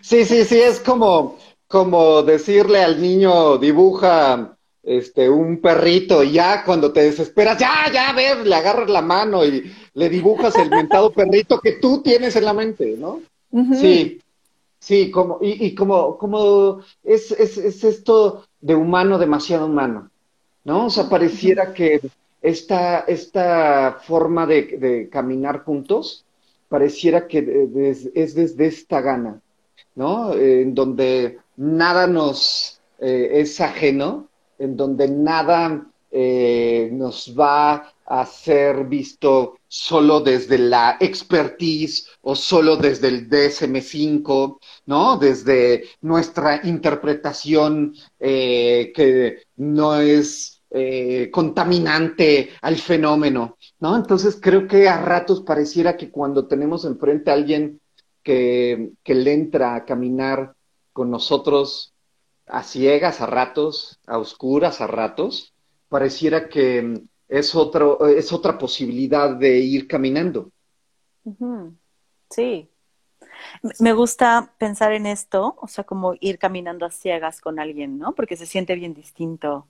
Sí, 0.00 0.24
sí, 0.24 0.44
sí, 0.44 0.60
es 0.60 0.80
como, 0.80 1.38
como 1.68 2.24
decirle 2.24 2.82
al 2.82 3.00
niño, 3.00 3.56
dibuja 3.58 4.56
este, 4.82 5.30
un 5.30 5.60
perrito 5.60 6.24
y 6.24 6.32
ya 6.32 6.64
cuando 6.64 6.92
te 6.92 7.02
desesperas, 7.02 7.56
ya, 7.56 7.88
ya, 7.92 8.08
a 8.08 8.14
ver, 8.14 8.44
le 8.44 8.54
agarras 8.56 8.90
la 8.90 9.02
mano 9.02 9.44
y 9.44 9.72
le 9.94 10.08
dibujas 10.08 10.56
el 10.56 10.70
mentado 10.70 11.12
perrito 11.14 11.60
que 11.60 11.74
tú 11.74 12.02
tienes 12.02 12.34
en 12.34 12.46
la 12.46 12.52
mente, 12.52 12.96
¿no? 12.98 13.20
Sí, 13.80 14.20
sí, 14.80 15.12
como, 15.12 15.38
y, 15.40 15.66
y 15.66 15.74
como, 15.76 16.18
como 16.18 16.80
es, 17.04 17.30
es, 17.30 17.58
es, 17.58 17.84
esto 17.84 18.44
de 18.60 18.74
humano 18.74 19.18
demasiado 19.18 19.66
humano, 19.66 20.09
¿no? 20.70 20.86
O 20.86 20.90
sea, 20.90 21.08
pareciera 21.08 21.74
que 21.74 22.00
esta, 22.40 23.00
esta 23.00 23.98
forma 24.06 24.46
de, 24.46 24.78
de 24.78 25.08
caminar 25.08 25.64
juntos, 25.64 26.24
pareciera 26.68 27.26
que 27.26 27.38
es 28.14 28.34
desde 28.36 28.66
esta 28.66 29.00
gana, 29.00 29.40
¿no? 29.96 30.32
en 30.32 30.72
donde 30.72 31.38
nada 31.56 32.06
nos 32.06 32.80
eh, 33.00 33.30
es 33.40 33.60
ajeno, 33.60 34.28
en 34.60 34.76
donde 34.76 35.08
nada 35.08 35.88
eh, 36.12 36.88
nos 36.92 37.34
va 37.36 37.92
a 38.06 38.26
ser 38.26 38.84
visto 38.84 39.58
solo 39.66 40.20
desde 40.20 40.58
la 40.58 40.98
expertise 41.00 42.06
o 42.22 42.36
solo 42.36 42.76
desde 42.76 43.08
el 43.08 43.28
DSM5, 43.28 44.58
¿no? 44.86 45.16
Desde 45.16 45.84
nuestra 46.00 46.60
interpretación 46.64 47.94
eh, 48.18 48.92
que 48.94 49.44
no 49.56 50.00
es 50.00 50.59
eh, 50.70 51.30
contaminante 51.32 52.50
al 52.62 52.76
fenómeno, 52.76 53.56
¿no? 53.80 53.96
Entonces 53.96 54.38
creo 54.40 54.68
que 54.68 54.88
a 54.88 55.00
ratos 55.00 55.42
pareciera 55.42 55.96
que 55.96 56.10
cuando 56.10 56.46
tenemos 56.46 56.84
enfrente 56.84 57.30
a 57.30 57.34
alguien 57.34 57.80
que, 58.22 58.92
que 59.02 59.14
le 59.14 59.32
entra 59.32 59.74
a 59.74 59.84
caminar 59.84 60.54
con 60.92 61.10
nosotros 61.10 61.92
a 62.46 62.62
ciegas 62.62 63.20
a 63.20 63.26
ratos, 63.26 63.98
a 64.06 64.18
oscuras 64.18 64.80
a 64.80 64.86
ratos, 64.86 65.54
pareciera 65.88 66.48
que 66.48 67.02
es, 67.28 67.54
otro, 67.54 68.06
es 68.06 68.32
otra 68.32 68.58
posibilidad 68.58 69.34
de 69.34 69.58
ir 69.58 69.86
caminando. 69.86 70.50
Sí. 72.30 72.68
Me 73.78 73.92
gusta 73.92 74.52
pensar 74.58 74.92
en 74.92 75.06
esto, 75.06 75.56
o 75.60 75.68
sea, 75.68 75.84
como 75.84 76.14
ir 76.20 76.38
caminando 76.38 76.86
a 76.86 76.90
ciegas 76.90 77.40
con 77.40 77.58
alguien, 77.58 77.98
¿no? 77.98 78.14
Porque 78.14 78.36
se 78.36 78.46
siente 78.46 78.74
bien 78.74 78.94
distinto 78.94 79.66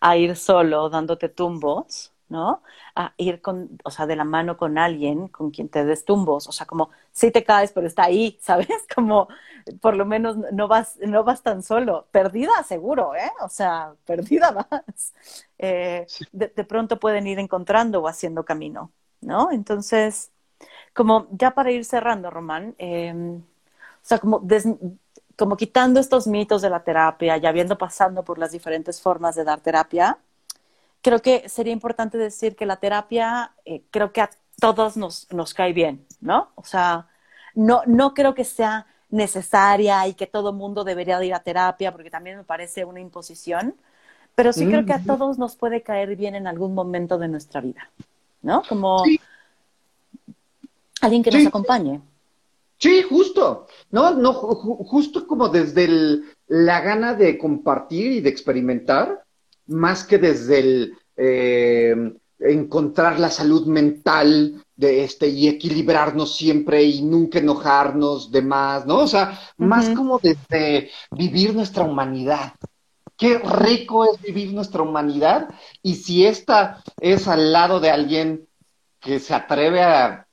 a 0.00 0.16
ir 0.16 0.36
solo 0.36 0.88
dándote 0.90 1.28
tumbos, 1.28 2.12
¿no? 2.28 2.62
A 2.94 3.12
ir 3.18 3.42
con, 3.42 3.78
o 3.84 3.90
sea, 3.90 4.06
de 4.06 4.16
la 4.16 4.24
mano 4.24 4.56
con 4.56 4.78
alguien 4.78 5.28
con 5.28 5.50
quien 5.50 5.68
te 5.68 5.84
des 5.84 6.04
tumbos, 6.04 6.46
o 6.48 6.52
sea, 6.52 6.66
como 6.66 6.90
si 7.12 7.30
te 7.30 7.44
caes, 7.44 7.72
pero 7.72 7.86
está 7.86 8.04
ahí, 8.04 8.38
¿sabes? 8.42 8.68
Como 8.94 9.28
por 9.80 9.96
lo 9.96 10.06
menos 10.06 10.36
no 10.52 10.68
vas, 10.68 10.98
no 11.00 11.24
vas 11.24 11.42
tan 11.42 11.62
solo, 11.62 12.06
perdida 12.12 12.62
seguro, 12.64 13.14
¿eh? 13.14 13.30
O 13.42 13.48
sea, 13.48 13.94
perdida 14.06 14.50
vas. 14.70 15.14
Eh, 15.58 16.06
de, 16.32 16.48
pronto 16.64 16.98
pueden 16.98 17.26
ir 17.26 17.38
encontrando 17.38 18.00
o 18.00 18.08
haciendo 18.08 18.44
camino, 18.44 18.92
¿no? 19.20 19.50
Entonces, 19.52 20.30
como 20.94 21.28
ya 21.32 21.52
para 21.52 21.70
ir 21.72 21.84
cerrando, 21.84 22.30
Román, 22.30 22.74
em, 22.78 23.38
o 23.38 23.42
sea, 24.02 24.18
como 24.18 24.40
como 25.40 25.56
quitando 25.56 26.00
estos 26.00 26.26
mitos 26.26 26.60
de 26.60 26.68
la 26.68 26.84
terapia 26.84 27.38
y 27.38 27.46
habiendo 27.46 27.78
pasando 27.78 28.22
por 28.22 28.38
las 28.38 28.52
diferentes 28.52 29.00
formas 29.00 29.34
de 29.36 29.42
dar 29.42 29.60
terapia, 29.60 30.18
creo 31.00 31.22
que 31.22 31.48
sería 31.48 31.72
importante 31.72 32.18
decir 32.18 32.54
que 32.54 32.66
la 32.66 32.76
terapia, 32.76 33.52
eh, 33.64 33.80
creo 33.90 34.12
que 34.12 34.20
a 34.20 34.28
todos 34.60 34.98
nos, 34.98 35.32
nos 35.32 35.54
cae 35.54 35.72
bien, 35.72 36.04
¿no? 36.20 36.50
O 36.56 36.64
sea, 36.64 37.08
no, 37.54 37.80
no 37.86 38.12
creo 38.12 38.34
que 38.34 38.44
sea 38.44 38.84
necesaria 39.08 40.06
y 40.08 40.12
que 40.12 40.26
todo 40.26 40.52
mundo 40.52 40.84
debería 40.84 41.24
ir 41.24 41.32
a 41.32 41.42
terapia, 41.42 41.90
porque 41.90 42.10
también 42.10 42.36
me 42.36 42.44
parece 42.44 42.84
una 42.84 43.00
imposición, 43.00 43.76
pero 44.34 44.52
sí 44.52 44.66
creo 44.66 44.84
que 44.84 44.92
a 44.92 45.02
todos 45.02 45.38
nos 45.38 45.56
puede 45.56 45.80
caer 45.80 46.16
bien 46.16 46.34
en 46.34 46.48
algún 46.48 46.74
momento 46.74 47.16
de 47.16 47.28
nuestra 47.28 47.62
vida, 47.62 47.90
¿no? 48.42 48.62
Como 48.68 49.04
alguien 51.00 51.22
que 51.22 51.30
nos 51.30 51.46
acompañe. 51.46 52.02
Sí, 52.80 53.02
justo, 53.02 53.66
no, 53.90 54.14
no, 54.14 54.32
justo 54.32 55.26
como 55.26 55.50
desde 55.50 55.86
la 56.46 56.80
gana 56.80 57.12
de 57.12 57.36
compartir 57.36 58.10
y 58.10 58.20
de 58.22 58.30
experimentar, 58.30 59.22
más 59.66 60.02
que 60.02 60.16
desde 60.16 60.58
el 60.60 60.94
eh, 61.14 61.94
encontrar 62.38 63.20
la 63.20 63.30
salud 63.30 63.66
mental 63.66 64.64
de 64.76 65.04
este 65.04 65.28
y 65.28 65.48
equilibrarnos 65.48 66.34
siempre 66.34 66.82
y 66.82 67.02
nunca 67.02 67.38
enojarnos 67.38 68.32
de 68.32 68.40
más, 68.40 68.86
¿no? 68.86 69.00
O 69.00 69.06
sea, 69.06 69.38
más 69.58 69.90
como 69.90 70.18
desde 70.18 70.90
vivir 71.10 71.54
nuestra 71.54 71.84
humanidad. 71.84 72.54
Qué 73.18 73.38
rico 73.40 74.10
es 74.10 74.22
vivir 74.22 74.54
nuestra 74.54 74.80
humanidad 74.80 75.50
y 75.82 75.96
si 75.96 76.24
esta 76.24 76.82
es 76.98 77.28
al 77.28 77.52
lado 77.52 77.78
de 77.78 77.90
alguien 77.90 78.48
que 79.00 79.18
se 79.20 79.34
atreve 79.34 79.82
a 79.82 80.26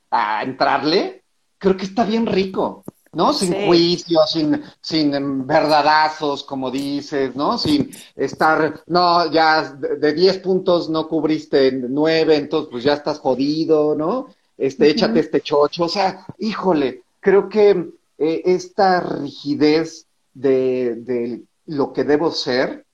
entrarle, 0.44 1.17
creo 1.58 1.78
que 1.78 1.86
está 1.86 2.04
bien 2.04 2.26
rico, 2.26 2.84
¿no? 3.14 3.34
Sin 3.34 3.54
juicio, 3.66 4.20
sin, 4.28 4.62
sin 4.82 5.48
verdadazos, 5.48 6.44
como 6.44 6.70
dices, 6.70 7.36
¿no? 7.36 7.58
Sin 7.58 7.90
estar, 8.16 8.84
no, 8.88 9.32
ya 9.32 9.72
de 9.74 10.14
10 10.14 10.40
puntos 10.40 10.90
no 10.90 11.08
cubriste 11.08 11.72
9, 11.72 12.36
entonces 12.36 12.70
pues 12.72 12.84
ya 12.84 12.94
estás 12.94 13.20
jodido, 13.20 13.96
¿no? 13.96 14.28
Este, 14.58 14.90
échate 14.90 15.20
este 15.20 15.42
chocho, 15.42 15.86
o 15.86 15.90
sea, 15.90 16.26
híjole, 16.40 17.04
creo 17.20 17.48
que 17.48 17.92
eh, 18.18 18.42
esta 18.46 19.02
rigidez 19.02 20.08
de, 20.34 20.96
de, 20.96 21.44
lo 21.68 21.94
que 21.94 22.04
debo 22.04 22.32
ser 22.32 22.86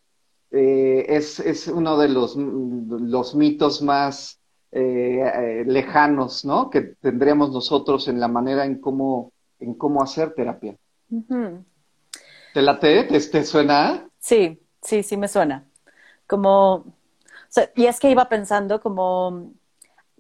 eh, 0.52 1.06
es, 1.08 1.40
es, 1.40 1.68
uno 1.68 1.98
de 1.98 2.10
los, 2.10 2.36
los 2.36 3.36
mitos 3.36 3.82
más 3.82 4.40
eh, 4.76 5.22
eh, 5.22 5.64
lejanos, 5.68 6.44
¿no? 6.46 6.70
Que 6.72 6.82
tendríamos 6.82 7.52
nosotros 7.52 8.08
en 8.08 8.20
la 8.20 8.28
manera 8.28 8.66
en 8.66 8.82
cómo, 8.82 9.32
en 9.60 9.76
cómo 9.76 10.02
hacer 10.02 10.34
terapia. 10.34 10.76
¿Te 12.54 12.62
late? 12.62 13.04
¿Te, 13.04 13.20
¿Te 13.20 13.44
suena? 13.46 14.08
Sí, 14.18 14.60
sí, 14.82 15.04
sí 15.04 15.16
me 15.16 15.28
suena. 15.28 15.64
Como, 16.26 16.86
y 17.76 17.86
es 17.86 18.00
que 18.00 18.10
iba 18.10 18.28
pensando 18.30 18.82
como, 18.82 19.52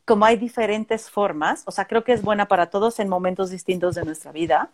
como 0.05 0.25
hay 0.25 0.37
diferentes 0.37 1.09
formas, 1.09 1.63
o 1.65 1.71
sea, 1.71 1.85
creo 1.85 2.03
que 2.03 2.13
es 2.13 2.21
buena 2.21 2.47
para 2.47 2.69
todos 2.69 2.99
en 2.99 3.09
momentos 3.09 3.49
distintos 3.49 3.95
de 3.95 4.05
nuestra 4.05 4.31
vida. 4.31 4.69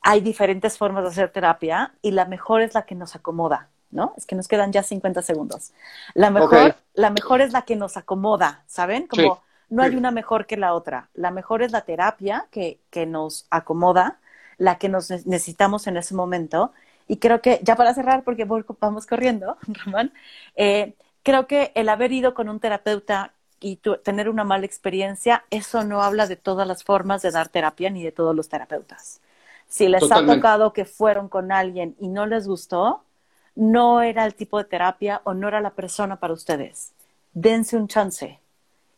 Hay 0.00 0.20
diferentes 0.22 0.78
formas 0.78 1.04
de 1.04 1.10
hacer 1.10 1.30
terapia 1.30 1.94
y 2.00 2.12
la 2.12 2.24
mejor 2.24 2.62
es 2.62 2.72
la 2.72 2.86
que 2.86 2.94
nos 2.94 3.14
acomoda. 3.14 3.68
¿No? 3.90 4.14
Es 4.16 4.26
que 4.26 4.36
nos 4.36 4.48
quedan 4.48 4.72
ya 4.72 4.82
50 4.82 5.22
segundos. 5.22 5.72
La 6.14 6.30
mejor, 6.30 6.76
la 6.94 7.10
mejor 7.10 7.40
es 7.40 7.52
la 7.52 7.62
que 7.62 7.76
nos 7.76 7.96
acomoda, 7.96 8.62
¿saben? 8.66 9.06
Como 9.06 9.42
no 9.68 9.82
hay 9.82 9.96
una 9.96 10.10
mejor 10.10 10.46
que 10.46 10.56
la 10.56 10.74
otra. 10.74 11.08
La 11.14 11.30
mejor 11.30 11.62
es 11.62 11.72
la 11.72 11.82
terapia 11.82 12.46
que, 12.50 12.78
que 12.90 13.06
nos 13.06 13.46
acomoda, 13.50 14.18
la 14.58 14.78
que 14.78 14.88
nos 14.88 15.10
necesitamos 15.26 15.86
en 15.86 15.96
ese 15.96 16.14
momento. 16.14 16.72
Y 17.08 17.16
creo 17.18 17.40
que, 17.40 17.60
ya 17.62 17.76
para 17.76 17.94
cerrar, 17.94 18.22
porque 18.24 18.46
vamos 18.80 19.06
corriendo, 19.06 19.56
Román, 19.84 20.12
eh, 20.56 20.94
creo 21.22 21.46
que 21.46 21.72
el 21.74 21.88
haber 21.88 22.12
ido 22.12 22.34
con 22.34 22.48
un 22.48 22.60
terapeuta 22.60 23.32
y 23.58 23.76
tener 24.04 24.28
una 24.28 24.44
mala 24.44 24.66
experiencia, 24.66 25.44
eso 25.50 25.82
no 25.82 26.02
habla 26.02 26.26
de 26.26 26.36
todas 26.36 26.68
las 26.68 26.84
formas 26.84 27.22
de 27.22 27.30
dar 27.30 27.48
terapia 27.48 27.90
ni 27.90 28.02
de 28.04 28.12
todos 28.12 28.36
los 28.36 28.48
terapeutas. 28.48 29.20
Si 29.68 29.88
les 29.88 30.10
ha 30.12 30.24
tocado 30.24 30.72
que 30.72 30.84
fueron 30.84 31.28
con 31.28 31.50
alguien 31.50 31.96
y 31.98 32.08
no 32.08 32.26
les 32.26 32.46
gustó, 32.46 33.02
no 33.56 34.02
era 34.02 34.24
el 34.24 34.34
tipo 34.34 34.58
de 34.58 34.64
terapia 34.64 35.20
o 35.24 35.34
no 35.34 35.48
era 35.48 35.60
la 35.60 35.70
persona 35.70 36.20
para 36.20 36.34
ustedes. 36.34 36.92
Dense 37.32 37.76
un 37.76 37.88
chance. 37.88 38.38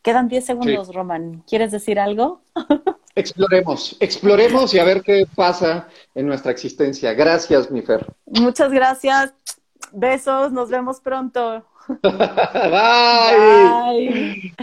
Quedan 0.03 0.29
10 0.29 0.45
segundos, 0.45 0.95
Roman. 0.95 1.43
¿Quieres 1.49 1.73
decir 1.73 1.99
algo? 1.99 2.43
Exploremos, 3.15 3.97
exploremos 3.99 4.73
y 4.75 4.79
a 4.79 4.85
ver 4.85 5.03
qué 5.03 5.27
pasa 5.35 5.89
en 6.15 6.29
nuestra 6.29 6.53
existencia. 6.53 7.15
Gracias, 7.15 7.69
mi 7.69 7.83
Fer. 7.83 8.07
Muchas 8.27 8.71
gracias. 8.71 9.35
Besos, 9.91 10.53
nos 10.53 10.71
vemos 10.71 11.01
pronto. 11.01 11.65
Bye. 12.03 12.13
Bye. 13.91 14.55